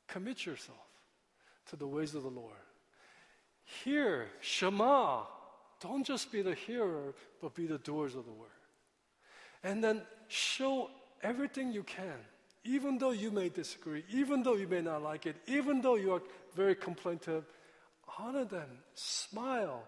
commit 0.09 0.45
yourself 0.47 0.79
to 1.71 1.77
the 1.77 1.87
ways 1.87 2.15
of 2.15 2.23
the 2.23 2.29
Lord. 2.29 2.55
Hear, 3.85 4.29
Shema. 4.41 5.23
Don't 5.81 6.05
just 6.05 6.31
be 6.31 6.43
the 6.43 6.55
hearer, 6.55 7.15
but 7.41 7.55
be 7.55 7.67
the 7.67 7.79
doers 7.79 8.15
of 8.15 8.27
the 8.27 8.33
word. 8.33 8.51
And 9.63 9.83
then 9.83 10.03
show 10.29 10.91
everything 11.23 11.73
you 11.73 11.83
can, 11.83 12.19
even 12.65 12.99
though 12.99 13.13
you 13.13 13.31
may 13.31 13.49
disagree, 13.49 14.05
even 14.13 14.43
though 14.43 14.57
you 14.57 14.69
may 14.69 14.83
not 14.83 15.03
like 15.03 15.27
it, 15.27 15.37
even 15.47 15.81
though 15.81 15.95
you 15.95 16.13
are 16.13 16.23
very 16.55 16.75
complaintive. 16.75 17.45
Honor 18.19 18.45
them, 18.45 18.69
smile, 18.95 19.85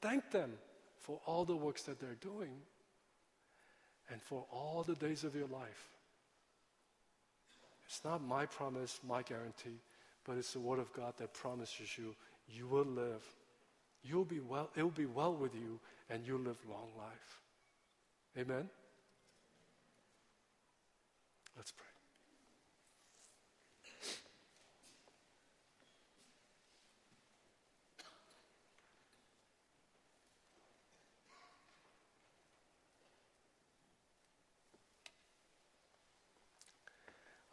thank 0.00 0.30
them 0.30 0.52
for 1.00 1.20
all 1.26 1.44
the 1.44 1.56
works 1.56 1.82
that 1.82 2.00
they're 2.00 2.16
doing 2.20 2.52
and 4.10 4.20
for 4.22 4.44
all 4.52 4.82
the 4.82 4.94
days 4.94 5.24
of 5.24 5.34
your 5.34 5.48
life. 5.48 5.88
It's 7.86 8.04
not 8.04 8.22
my 8.22 8.46
promise, 8.46 9.00
my 9.06 9.22
guarantee, 9.22 9.80
but 10.24 10.36
it's 10.36 10.52
the 10.52 10.60
Word 10.60 10.78
of 10.78 10.92
God 10.92 11.14
that 11.18 11.34
promises 11.34 11.98
you 11.98 12.14
you 12.48 12.66
will 12.66 12.84
live. 12.84 13.22
You'll 14.02 14.24
be 14.24 14.40
well, 14.40 14.70
it 14.76 14.82
will 14.82 14.90
be 14.90 15.06
well 15.06 15.34
with 15.34 15.54
you, 15.54 15.80
and 16.10 16.26
you'll 16.26 16.40
live 16.40 16.58
long 16.68 16.88
life. 16.98 17.40
Amen? 18.36 18.68
Let's 21.56 21.72
pray. 21.72 21.93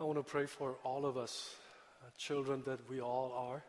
I 0.01 0.03
want 0.03 0.17
to 0.17 0.23
pray 0.23 0.47
for 0.47 0.77
all 0.83 1.05
of 1.05 1.15
us, 1.15 1.53
uh, 2.01 2.09
children 2.17 2.63
that 2.65 2.89
we 2.89 2.99
all 3.01 3.31
are. 3.37 3.61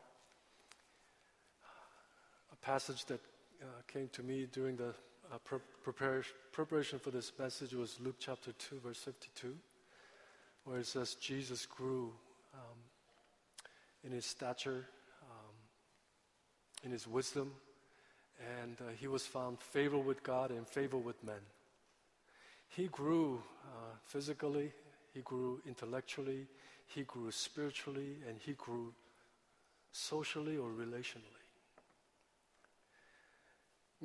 A 2.50 2.56
passage 2.64 3.04
that 3.04 3.20
uh, 3.60 3.66
came 3.86 4.08
to 4.14 4.22
me 4.22 4.48
during 4.50 4.76
the 4.76 4.94
uh, 5.30 5.36
pre- 5.44 5.58
preparation, 5.82 6.32
preparation 6.50 6.98
for 6.98 7.10
this 7.10 7.32
message 7.38 7.74
was 7.74 8.00
Luke 8.00 8.16
chapter 8.18 8.52
2, 8.52 8.80
verse 8.82 8.96
52, 9.00 9.54
where 10.64 10.78
it 10.78 10.86
says, 10.86 11.16
Jesus 11.16 11.66
grew 11.66 12.14
um, 12.54 12.78
in 14.02 14.12
his 14.12 14.24
stature, 14.24 14.86
um, 15.24 15.54
in 16.82 16.92
his 16.92 17.06
wisdom, 17.06 17.52
and 18.62 18.78
uh, 18.80 18.84
he 18.98 19.06
was 19.06 19.26
found 19.26 19.60
favor 19.60 19.98
with 19.98 20.22
God 20.22 20.50
and 20.50 20.66
favor 20.66 20.96
with 20.96 21.22
men. 21.22 21.42
He 22.68 22.86
grew 22.86 23.42
uh, 23.66 23.96
physically, 24.06 24.72
he 25.12 25.20
grew 25.20 25.60
intellectually, 25.66 26.46
he 26.86 27.02
grew 27.02 27.30
spiritually, 27.30 28.16
and 28.28 28.38
he 28.38 28.52
grew 28.52 28.94
socially 29.92 30.56
or 30.56 30.70
relationally. 30.70 31.42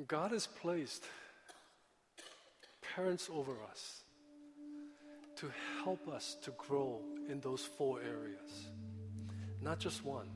God 0.06 0.30
has 0.32 0.46
placed 0.46 1.04
parents 2.94 3.28
over 3.32 3.56
us 3.70 4.02
to 5.36 5.50
help 5.82 6.08
us 6.08 6.36
to 6.42 6.52
grow 6.52 7.00
in 7.28 7.40
those 7.40 7.62
four 7.62 8.00
areas, 8.00 8.68
not 9.60 9.78
just 9.78 10.04
one. 10.04 10.28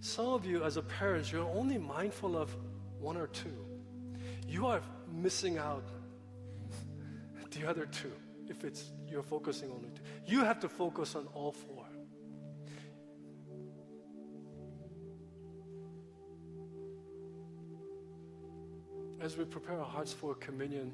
Some 0.00 0.28
of 0.28 0.46
you, 0.46 0.64
as 0.64 0.76
a 0.76 0.82
parent, 0.82 1.30
you're 1.30 1.42
only 1.42 1.78
mindful 1.78 2.36
of 2.36 2.56
one 3.00 3.16
or 3.16 3.26
two. 3.26 3.66
You 4.46 4.66
are 4.66 4.80
missing 5.12 5.58
out 5.58 5.84
the 7.50 7.68
other 7.68 7.86
two 7.86 8.12
if 8.48 8.64
it's 8.64 8.90
you're 9.08 9.22
focusing 9.22 9.70
on 9.70 9.80
two. 9.80 10.02
You 10.26 10.44
have 10.44 10.60
to 10.60 10.68
focus 10.68 11.14
on 11.14 11.26
all 11.34 11.52
four. 11.52 11.84
As 19.20 19.36
we 19.36 19.44
prepare 19.44 19.78
our 19.78 19.84
hearts 19.84 20.12
for 20.12 20.34
communion, 20.34 20.92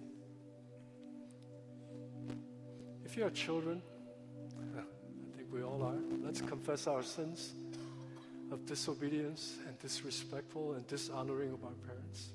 if 3.05 3.17
you 3.17 3.25
are 3.25 3.31
children, 3.31 3.83
I 4.77 5.37
think 5.37 5.53
we 5.53 5.63
all 5.63 5.83
are, 5.83 5.95
let's 6.23 6.41
confess 6.41 6.87
our 6.87 7.03
sins 7.03 7.53
of 8.51 8.65
disobedience 8.67 9.59
and 9.67 9.79
disrespectful 9.79 10.73
and 10.75 10.87
dishonoring 10.87 11.53
of 11.53 11.65
our 11.65 11.75
parents. 11.87 12.31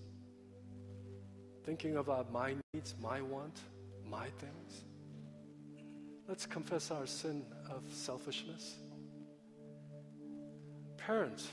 Thinking 1.65 1.97
about 1.97 2.32
my 2.32 2.53
needs, 2.74 2.95
my 3.01 3.22
want, 3.22 3.59
my 4.05 4.28
things. 4.39 4.84
Let's 6.30 6.45
confess 6.45 6.91
our 6.91 7.07
sin 7.07 7.43
of 7.71 7.82
selfishness. 7.91 8.75
Parents, 10.95 11.47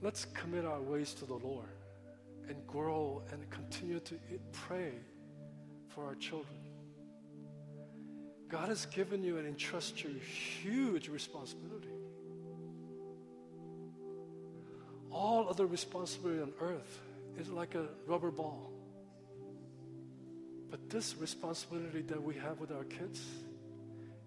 let's 0.00 0.24
commit 0.24 0.64
our 0.64 0.80
ways 0.80 1.12
to 1.14 1.26
the 1.26 1.34
Lord 1.34 1.68
and 2.48 2.56
grow 2.66 3.22
and 3.32 3.48
continue 3.50 4.00
to 4.00 4.14
pray 4.52 4.92
for 5.88 6.06
our 6.06 6.14
children. 6.14 6.56
God 8.48 8.70
has 8.70 8.86
given 8.86 9.22
you 9.22 9.36
and 9.36 9.46
entrusted 9.46 10.04
you 10.04 10.18
huge 10.18 11.10
responsibility. 11.10 11.88
All 15.10 15.50
other 15.50 15.66
responsibility 15.66 16.40
on 16.40 16.52
earth 16.62 16.98
is 17.38 17.50
like 17.50 17.74
a 17.74 17.88
rubber 18.06 18.30
ball. 18.30 18.72
But 20.70 20.88
this 20.88 21.16
responsibility 21.16 22.02
that 22.02 22.22
we 22.22 22.34
have 22.36 22.60
with 22.60 22.70
our 22.70 22.84
kids 22.84 23.20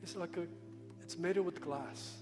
is 0.03 0.15
like 0.17 0.35
a, 0.35 0.45
it's 1.01 1.17
made 1.17 1.37
it 1.37 1.45
with 1.45 1.61
glass. 1.61 2.17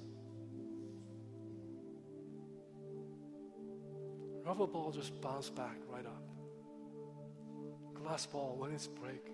Rubber 4.45 4.67
ball 4.67 4.91
just 4.91 5.19
bounce 5.21 5.49
back 5.49 5.77
right 5.89 6.05
up. 6.05 6.23
Glass 7.95 8.25
ball, 8.25 8.55
when 8.57 8.71
it's 8.71 8.87
break, 8.87 9.25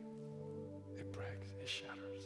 it 0.97 1.11
breaks, 1.11 1.51
it 1.61 1.67
shatters. 1.67 2.23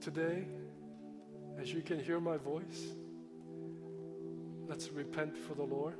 Today, 0.00 0.46
as 1.60 1.72
you 1.72 1.80
can 1.80 2.02
hear 2.02 2.20
my 2.20 2.36
voice, 2.36 2.86
let's 4.66 4.90
repent 4.90 5.36
for 5.36 5.54
the 5.54 5.62
Lord. 5.62 5.94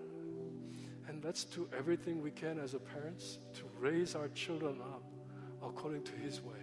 Let's 1.23 1.45
do 1.45 1.69
everything 1.77 2.21
we 2.21 2.33
can 2.33 2.59
as 2.59 2.75
parents 2.93 3.39
to 3.55 3.63
raise 3.79 4.17
our 4.17 4.29
children 4.29 4.81
up 4.81 5.05
according 5.63 6.03
to 6.05 6.13
His 6.13 6.41
way. 6.41 6.59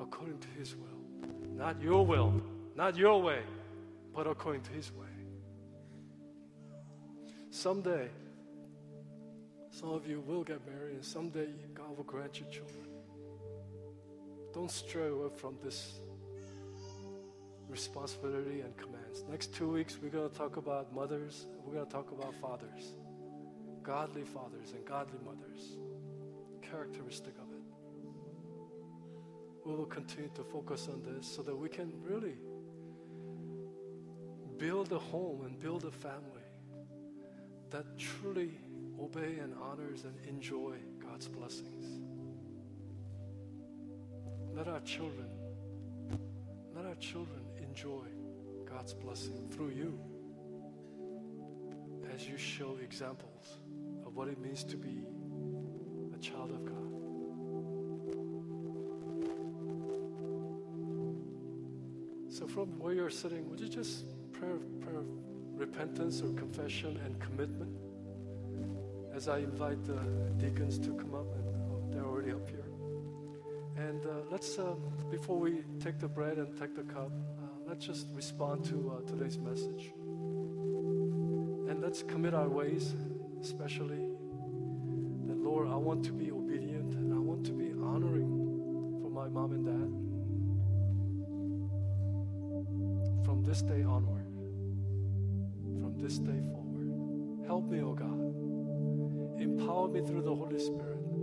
According 0.00 0.38
to 0.38 0.48
His 0.56 0.76
will. 0.76 1.28
Not 1.56 1.82
your 1.82 2.06
will, 2.06 2.40
not 2.76 2.96
your 2.96 3.20
way, 3.20 3.40
but 4.14 4.28
according 4.28 4.62
to 4.62 4.70
His 4.70 4.92
way. 4.92 5.06
Someday, 7.50 8.08
some 9.70 9.90
of 9.90 10.06
you 10.06 10.20
will 10.20 10.44
get 10.44 10.64
married, 10.64 10.94
and 10.94 11.04
someday 11.04 11.48
God 11.74 11.96
will 11.96 12.04
grant 12.04 12.38
you 12.38 12.46
children. 12.52 12.86
Don't 14.54 14.70
stray 14.70 15.08
away 15.08 15.28
from 15.36 15.56
this 15.64 15.98
responsibility 17.68 18.60
and 18.60 18.76
commands. 18.76 19.24
Next 19.28 19.54
two 19.54 19.68
weeks, 19.68 19.98
we're 20.00 20.08
going 20.08 20.30
to 20.30 20.36
talk 20.36 20.56
about 20.56 20.94
mothers, 20.94 21.46
we're 21.64 21.74
going 21.74 21.86
to 21.86 21.92
talk 21.92 22.10
about 22.12 22.34
fathers, 22.40 22.94
godly 23.88 24.22
fathers 24.22 24.74
and 24.74 24.84
godly 24.84 25.18
mothers, 25.24 25.78
characteristic 26.60 27.32
of 27.38 27.50
it. 27.50 27.62
We 29.64 29.74
will 29.74 29.86
continue 29.86 30.28
to 30.34 30.44
focus 30.44 30.90
on 30.92 31.02
this 31.02 31.26
so 31.26 31.40
that 31.40 31.56
we 31.56 31.70
can 31.70 31.90
really 32.02 32.34
build 34.58 34.92
a 34.92 34.98
home 34.98 35.46
and 35.46 35.58
build 35.58 35.86
a 35.86 35.90
family 35.90 36.42
that 37.70 37.98
truly 37.98 38.50
obey 39.00 39.38
and 39.38 39.54
honors 39.58 40.04
and 40.04 40.14
enjoy 40.28 40.76
God's 41.02 41.26
blessings. 41.26 42.02
Let 44.52 44.68
our 44.68 44.80
children, 44.80 45.30
let 46.76 46.84
our 46.84 46.96
children 46.96 47.40
enjoy 47.62 48.04
God's 48.70 48.92
blessing 48.92 49.48
through 49.50 49.70
you 49.70 49.98
as 52.14 52.28
you 52.28 52.36
show 52.36 52.76
examples 52.82 53.60
what 54.18 54.26
it 54.26 54.40
means 54.40 54.64
to 54.64 54.76
be 54.76 54.98
a 56.12 56.18
child 56.18 56.50
of 56.50 56.64
God. 56.64 56.74
So, 62.28 62.48
from 62.48 62.80
where 62.80 62.94
you're 62.94 63.10
sitting, 63.10 63.48
would 63.48 63.60
you 63.60 63.68
just 63.68 64.06
pray, 64.32 64.48
pray 64.80 64.94
repentance 65.54 66.20
or 66.20 66.32
confession 66.32 66.98
and 67.04 67.20
commitment 67.20 67.70
as 69.14 69.28
I 69.28 69.38
invite 69.38 69.84
the 69.84 70.00
deacons 70.36 70.80
to 70.80 70.94
come 70.94 71.14
up, 71.14 71.32
and 71.36 71.44
oh, 71.70 71.88
they're 71.92 72.04
already 72.04 72.32
up 72.32 72.48
here. 72.48 72.66
And 73.76 74.04
uh, 74.04 74.24
let's, 74.32 74.58
uh, 74.58 74.74
before 75.12 75.38
we 75.38 75.62
take 75.78 76.00
the 76.00 76.08
bread 76.08 76.38
and 76.38 76.58
take 76.58 76.74
the 76.74 76.82
cup, 76.82 77.12
let's 77.68 77.86
just 77.86 78.08
respond 78.14 78.64
to 78.64 78.96
uh, 78.96 79.08
today's 79.08 79.38
message. 79.38 79.92
And 81.70 81.80
let's 81.80 82.02
commit 82.02 82.34
our 82.34 82.48
ways, 82.48 82.96
especially 83.40 84.07
want 85.78 86.04
to 86.04 86.12
be 86.12 86.30
obedient 86.30 86.94
and 86.94 87.14
I 87.14 87.18
want 87.18 87.46
to 87.46 87.52
be 87.52 87.72
honoring 87.72 89.00
for 89.00 89.10
my 89.10 89.28
mom 89.28 89.52
and 89.52 89.64
dad 89.64 90.08
from 93.24 93.42
this 93.44 93.62
day 93.62 93.82
onward, 93.82 94.26
from 95.80 95.94
this 95.98 96.18
day 96.18 96.40
forward. 96.52 97.46
Help 97.46 97.70
me, 97.70 97.80
O 97.80 97.88
oh 97.88 97.94
God. 97.94 99.40
Empower 99.40 99.88
me 99.88 100.00
through 100.06 100.22
the 100.22 100.34
Holy 100.34 100.58
Spirit. 100.58 101.17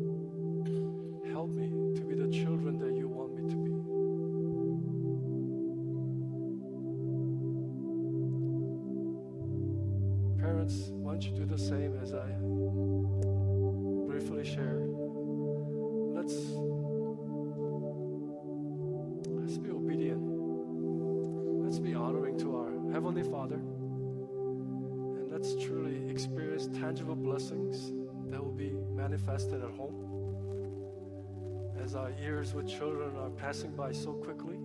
Passing 33.46 33.76
by 33.76 33.92
so 33.92 34.12
quickly, 34.12 34.56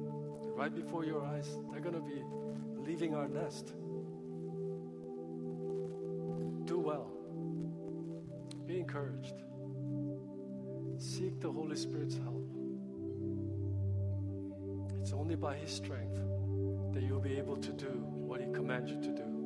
right 0.57 0.75
before 0.75 1.05
your 1.05 1.23
eyes, 1.23 1.59
they're 1.71 1.83
going 1.83 1.95
to 1.95 2.01
be 2.01 2.23
leaving 2.91 3.15
our 3.15 3.29
nest. 3.29 3.75
Do 6.65 6.79
well. 6.79 7.11
Be 8.67 8.79
encouraged. 8.79 9.35
Seek 10.97 11.39
the 11.41 11.53
Holy 11.53 11.77
Spirit's 11.77 12.17
help. 12.17 12.49
It's 14.99 15.13
only 15.13 15.37
by 15.37 15.57
His 15.57 15.71
strength 15.71 16.19
that 16.95 17.03
you'll 17.03 17.21
be 17.21 17.37
able 17.37 17.59
to 17.59 17.73
do 17.73 18.03
what 18.29 18.41
He 18.41 18.47
commands 18.47 18.91
you 18.91 19.01
to 19.03 19.11
do. 19.11 19.40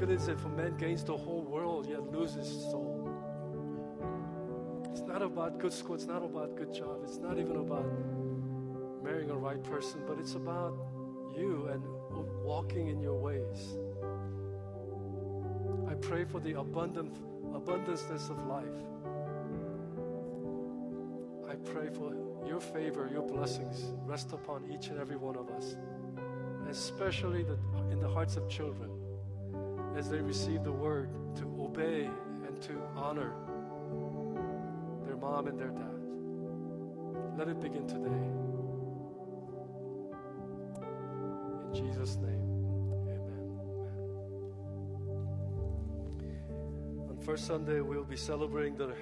Good 0.00 0.10
is 0.10 0.28
it 0.28 0.40
for 0.40 0.48
man 0.48 0.74
gains 0.78 1.04
the 1.04 1.14
whole 1.14 1.42
world 1.42 1.86
yet 1.86 2.10
loses 2.10 2.48
his 2.48 2.62
soul? 2.70 3.06
It's 4.90 5.02
not 5.02 5.20
about 5.20 5.58
good 5.58 5.74
school, 5.74 5.94
it's 5.94 6.06
not 6.06 6.24
about 6.24 6.56
good 6.56 6.72
job, 6.72 7.00
it's 7.04 7.18
not 7.18 7.38
even 7.38 7.56
about 7.56 7.84
marrying 9.04 9.28
a 9.28 9.36
right 9.36 9.62
person, 9.62 10.00
but 10.08 10.18
it's 10.18 10.36
about 10.36 10.74
you 11.36 11.68
and 11.70 11.82
walking 12.42 12.88
in 12.88 12.98
your 12.98 13.18
ways. 13.18 13.76
I 15.86 15.92
pray 15.96 16.24
for 16.24 16.40
the 16.40 16.58
abundant 16.58 17.14
abundanceness 17.52 18.30
of 18.30 18.46
life. 18.46 18.80
I 21.46 21.56
pray 21.56 21.90
for 21.90 22.14
your 22.46 22.60
favor, 22.60 23.06
your 23.12 23.26
blessings 23.26 23.92
rest 24.06 24.32
upon 24.32 24.64
each 24.72 24.88
and 24.88 24.98
every 24.98 25.16
one 25.16 25.36
of 25.36 25.50
us, 25.50 25.76
especially 26.70 27.42
the, 27.42 27.58
in 27.90 28.00
the 28.00 28.08
hearts 28.08 28.36
of 28.36 28.48
children 28.48 28.99
as 29.96 30.08
they 30.08 30.20
receive 30.20 30.62
the 30.64 30.72
word 30.72 31.10
to 31.36 31.44
obey 31.60 32.08
and 32.46 32.60
to 32.62 32.80
honor 32.96 33.32
their 35.04 35.16
mom 35.16 35.46
and 35.46 35.58
their 35.58 35.70
dad. 35.70 36.00
Let 37.36 37.48
it 37.48 37.60
begin 37.60 37.86
today. 37.86 38.30
In 41.66 41.74
Jesus' 41.74 42.16
name, 42.16 42.46
amen. 43.06 43.48
On 47.08 47.18
first 47.20 47.46
Sunday, 47.46 47.80
we'll 47.80 48.04
be 48.04 48.16
celebrating 48.16 48.76
the, 48.76 48.88
uh, 48.88 48.94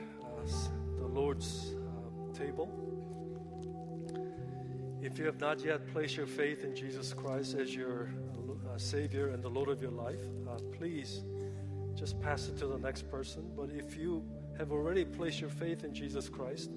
the 0.99 1.07
Lord's 1.07 1.74
um, 1.74 2.32
table. 2.32 2.70
If 5.01 5.18
you 5.18 5.26
have 5.26 5.41
not 5.41 5.64
yet 5.64 5.86
placed 5.93 6.16
your 6.16 6.26
faith 6.26 6.64
in 6.64 6.74
Jesus 6.74 7.12
Christ 7.14 7.55
as 7.55 7.74
your 7.74 8.11
uh, 8.34 8.38
Savior 8.79 9.29
and 9.29 9.43
the 9.43 9.49
Lord 9.49 9.68
of 9.68 9.83
your 9.83 9.91
life, 9.91 10.20
uh, 10.49 10.59
please 10.72 11.22
just 11.95 12.20
pass 12.20 12.49
it 12.49 12.57
to 12.59 12.66
the 12.66 12.79
next 12.79 13.11
person. 13.11 13.51
But 13.57 13.70
if 13.70 13.97
you 13.97 14.24
have 14.57 14.72
already 14.72 15.05
placed 15.05 15.41
your 15.41 15.51
faith 15.51 15.85
in 15.85 15.93
Jesus 15.93 16.29
Christ 16.29 16.70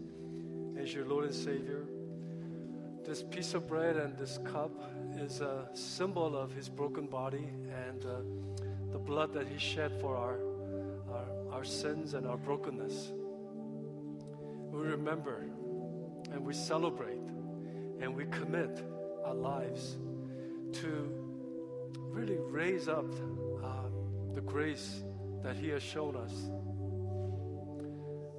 as 0.80 0.94
your 0.94 1.06
Lord 1.06 1.26
and 1.26 1.34
Savior, 1.34 1.86
this 3.06 3.24
piece 3.24 3.54
of 3.54 3.68
bread 3.68 3.98
and 3.98 4.18
this 4.18 4.40
cup 4.46 4.72
is 5.18 5.42
a 5.42 5.68
symbol 5.74 6.36
of 6.36 6.52
His 6.54 6.70
broken 6.70 7.08
body 7.08 7.50
and 7.88 8.06
uh, 8.06 8.22
the 8.92 9.00
blood 9.00 9.34
that 9.34 9.48
He 9.48 9.58
shed 9.58 9.92
for 10.00 10.16
our, 10.16 10.40
our, 11.12 11.58
our 11.58 11.64
sins 11.64 12.14
and 12.14 12.26
our 12.26 12.38
brokenness. 12.38 13.12
We 14.72 14.82
remember 14.88 15.46
and 16.32 16.46
we 16.46 16.54
celebrate 16.54 17.22
and 18.00 18.16
we 18.16 18.26
commit 18.26 18.84
our 19.26 19.36
lives 19.36 19.98
to 20.74 21.21
really 22.12 22.38
raise 22.38 22.88
up 22.88 23.06
uh, 23.64 23.88
the 24.34 24.42
grace 24.42 25.04
that 25.44 25.56
He 25.56 25.70
has 25.70 25.82
shown 25.82 26.16
us. 26.16 26.34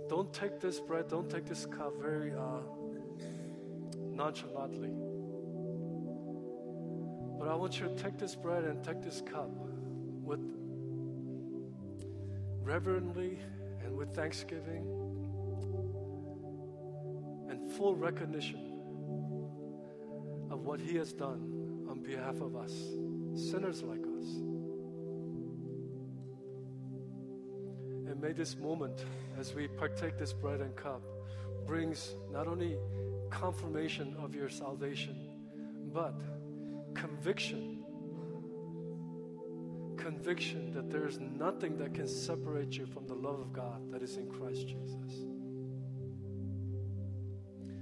Don't 0.08 0.32
take 0.32 0.60
this 0.60 0.78
bread, 0.78 1.08
don't 1.08 1.30
take 1.30 1.46
this 1.46 1.64
cup 1.64 1.94
very 2.00 2.32
uh, 2.32 2.60
nonchalantly. 4.10 4.92
But 7.38 7.48
I 7.48 7.54
want 7.54 7.80
you 7.80 7.86
to 7.88 7.94
take 7.94 8.18
this 8.18 8.34
bread 8.34 8.64
and 8.64 8.84
take 8.84 9.02
this 9.02 9.22
cup 9.22 9.50
with 10.22 10.40
reverently 12.60 13.38
and 13.84 13.96
with 13.96 14.14
thanksgiving 14.14 14.86
and 17.48 17.72
full 17.72 17.96
recognition 17.96 18.60
of 20.50 20.60
what 20.60 20.78
He 20.78 20.96
has 20.96 21.12
done 21.12 21.86
on 21.88 22.02
behalf 22.02 22.40
of 22.40 22.54
us, 22.54 22.72
sinners 23.34 23.82
like 23.82 24.02
us. 24.18 24.26
And 28.08 28.20
may 28.20 28.32
this 28.32 28.56
moment, 28.56 29.04
as 29.38 29.54
we 29.54 29.68
partake 29.68 30.18
this 30.18 30.32
bread 30.32 30.60
and 30.60 30.74
cup, 30.76 31.02
brings 31.66 32.14
not 32.30 32.46
only 32.46 32.76
confirmation 33.30 34.14
of 34.22 34.34
your 34.34 34.48
salvation, 34.48 35.16
but 35.92 36.14
conviction. 36.94 37.78
Conviction 39.96 40.72
that 40.72 40.90
there 40.90 41.06
is 41.06 41.18
nothing 41.20 41.76
that 41.78 41.94
can 41.94 42.08
separate 42.08 42.76
you 42.76 42.86
from 42.86 43.06
the 43.06 43.14
love 43.14 43.38
of 43.40 43.52
God 43.52 43.90
that 43.92 44.02
is 44.02 44.16
in 44.16 44.28
Christ 44.28 44.66
Jesus. 44.66 45.26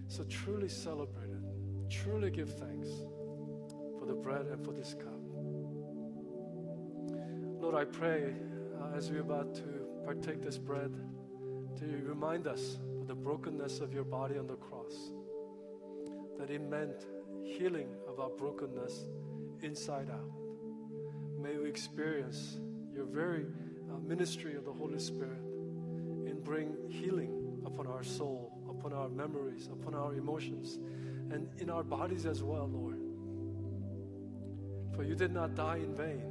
So 0.09 0.24
truly 0.24 0.68
celebrate 0.68 1.30
it. 1.30 1.90
Truly 1.90 2.30
give 2.30 2.53
thanks 2.59 2.88
for 3.98 4.07
the 4.07 4.14
bread 4.14 4.46
and 4.46 4.64
for 4.64 4.72
this 4.72 4.94
cup. 4.94 5.19
I 7.81 7.85
pray 7.85 8.35
uh, 8.78 8.95
as 8.95 9.11
we're 9.11 9.22
about 9.22 9.55
to 9.55 9.62
partake 10.05 10.43
this 10.43 10.59
bread 10.59 10.93
to 11.78 11.87
remind 12.05 12.47
us 12.47 12.78
of 13.01 13.07
the 13.07 13.14
brokenness 13.14 13.81
of 13.81 13.95
your 13.95 14.05
body 14.05 14.37
on 14.37 14.47
the 14.47 14.57
cross, 14.57 14.93
that 16.39 16.51
it 16.51 16.61
meant 16.61 17.07
healing 17.43 17.89
of 18.07 18.20
our 18.20 18.28
brokenness 18.28 19.07
inside 19.62 20.11
out. 20.11 20.31
May 21.41 21.57
we 21.57 21.70
experience 21.70 22.59
your 22.95 23.07
very 23.07 23.47
uh, 23.91 23.97
ministry 24.07 24.57
of 24.57 24.66
the 24.66 24.72
Holy 24.74 24.99
Spirit 24.99 25.41
and 25.41 26.45
bring 26.45 26.76
healing 26.87 27.62
upon 27.64 27.87
our 27.87 28.03
soul, 28.03 28.53
upon 28.68 28.93
our 28.93 29.09
memories, 29.09 29.70
upon 29.72 29.95
our 29.95 30.12
emotions, 30.12 30.78
and 31.33 31.49
in 31.57 31.70
our 31.70 31.83
bodies 31.83 32.26
as 32.26 32.43
well, 32.43 32.68
Lord. 32.70 33.01
For 34.95 35.03
you 35.03 35.14
did 35.14 35.33
not 35.33 35.55
die 35.55 35.76
in 35.78 35.95
vain, 35.95 36.30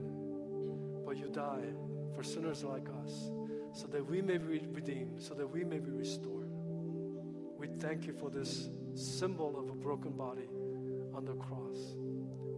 but 1.09 1.17
you 1.17 1.27
died 1.29 1.73
for 2.15 2.21
sinners 2.21 2.63
like 2.63 2.87
us, 3.03 3.31
so 3.73 3.87
that 3.87 4.05
we 4.05 4.21
may 4.21 4.37
be 4.37 4.59
redeemed, 4.71 5.19
so 5.19 5.33
that 5.33 5.47
we 5.47 5.63
may 5.63 5.79
be 5.79 5.89
restored. 5.89 6.51
We 7.57 7.65
thank 7.79 8.05
you 8.05 8.13
for 8.13 8.29
this 8.29 8.69
symbol 8.93 9.57
of 9.57 9.71
a 9.71 9.73
broken 9.73 10.11
body 10.11 10.47
on 11.15 11.25
the 11.25 11.33
cross. 11.33 11.95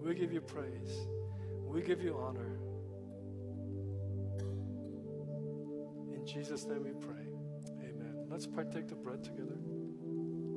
We 0.04 0.16
give 0.16 0.34
you 0.34 0.41
praise. 0.41 1.08
We 1.66 1.82
give 1.82 2.04
you 2.04 2.18
honor. 2.18 2.60
In 6.14 6.26
Jesus' 6.26 6.66
name 6.66 6.84
we 6.84 6.91
pray. 6.91 7.24
Amen. 7.80 8.26
Let's 8.30 8.47
partake 8.47 8.89
the 8.89 8.95
bread 8.95 9.24
together. 9.24 9.56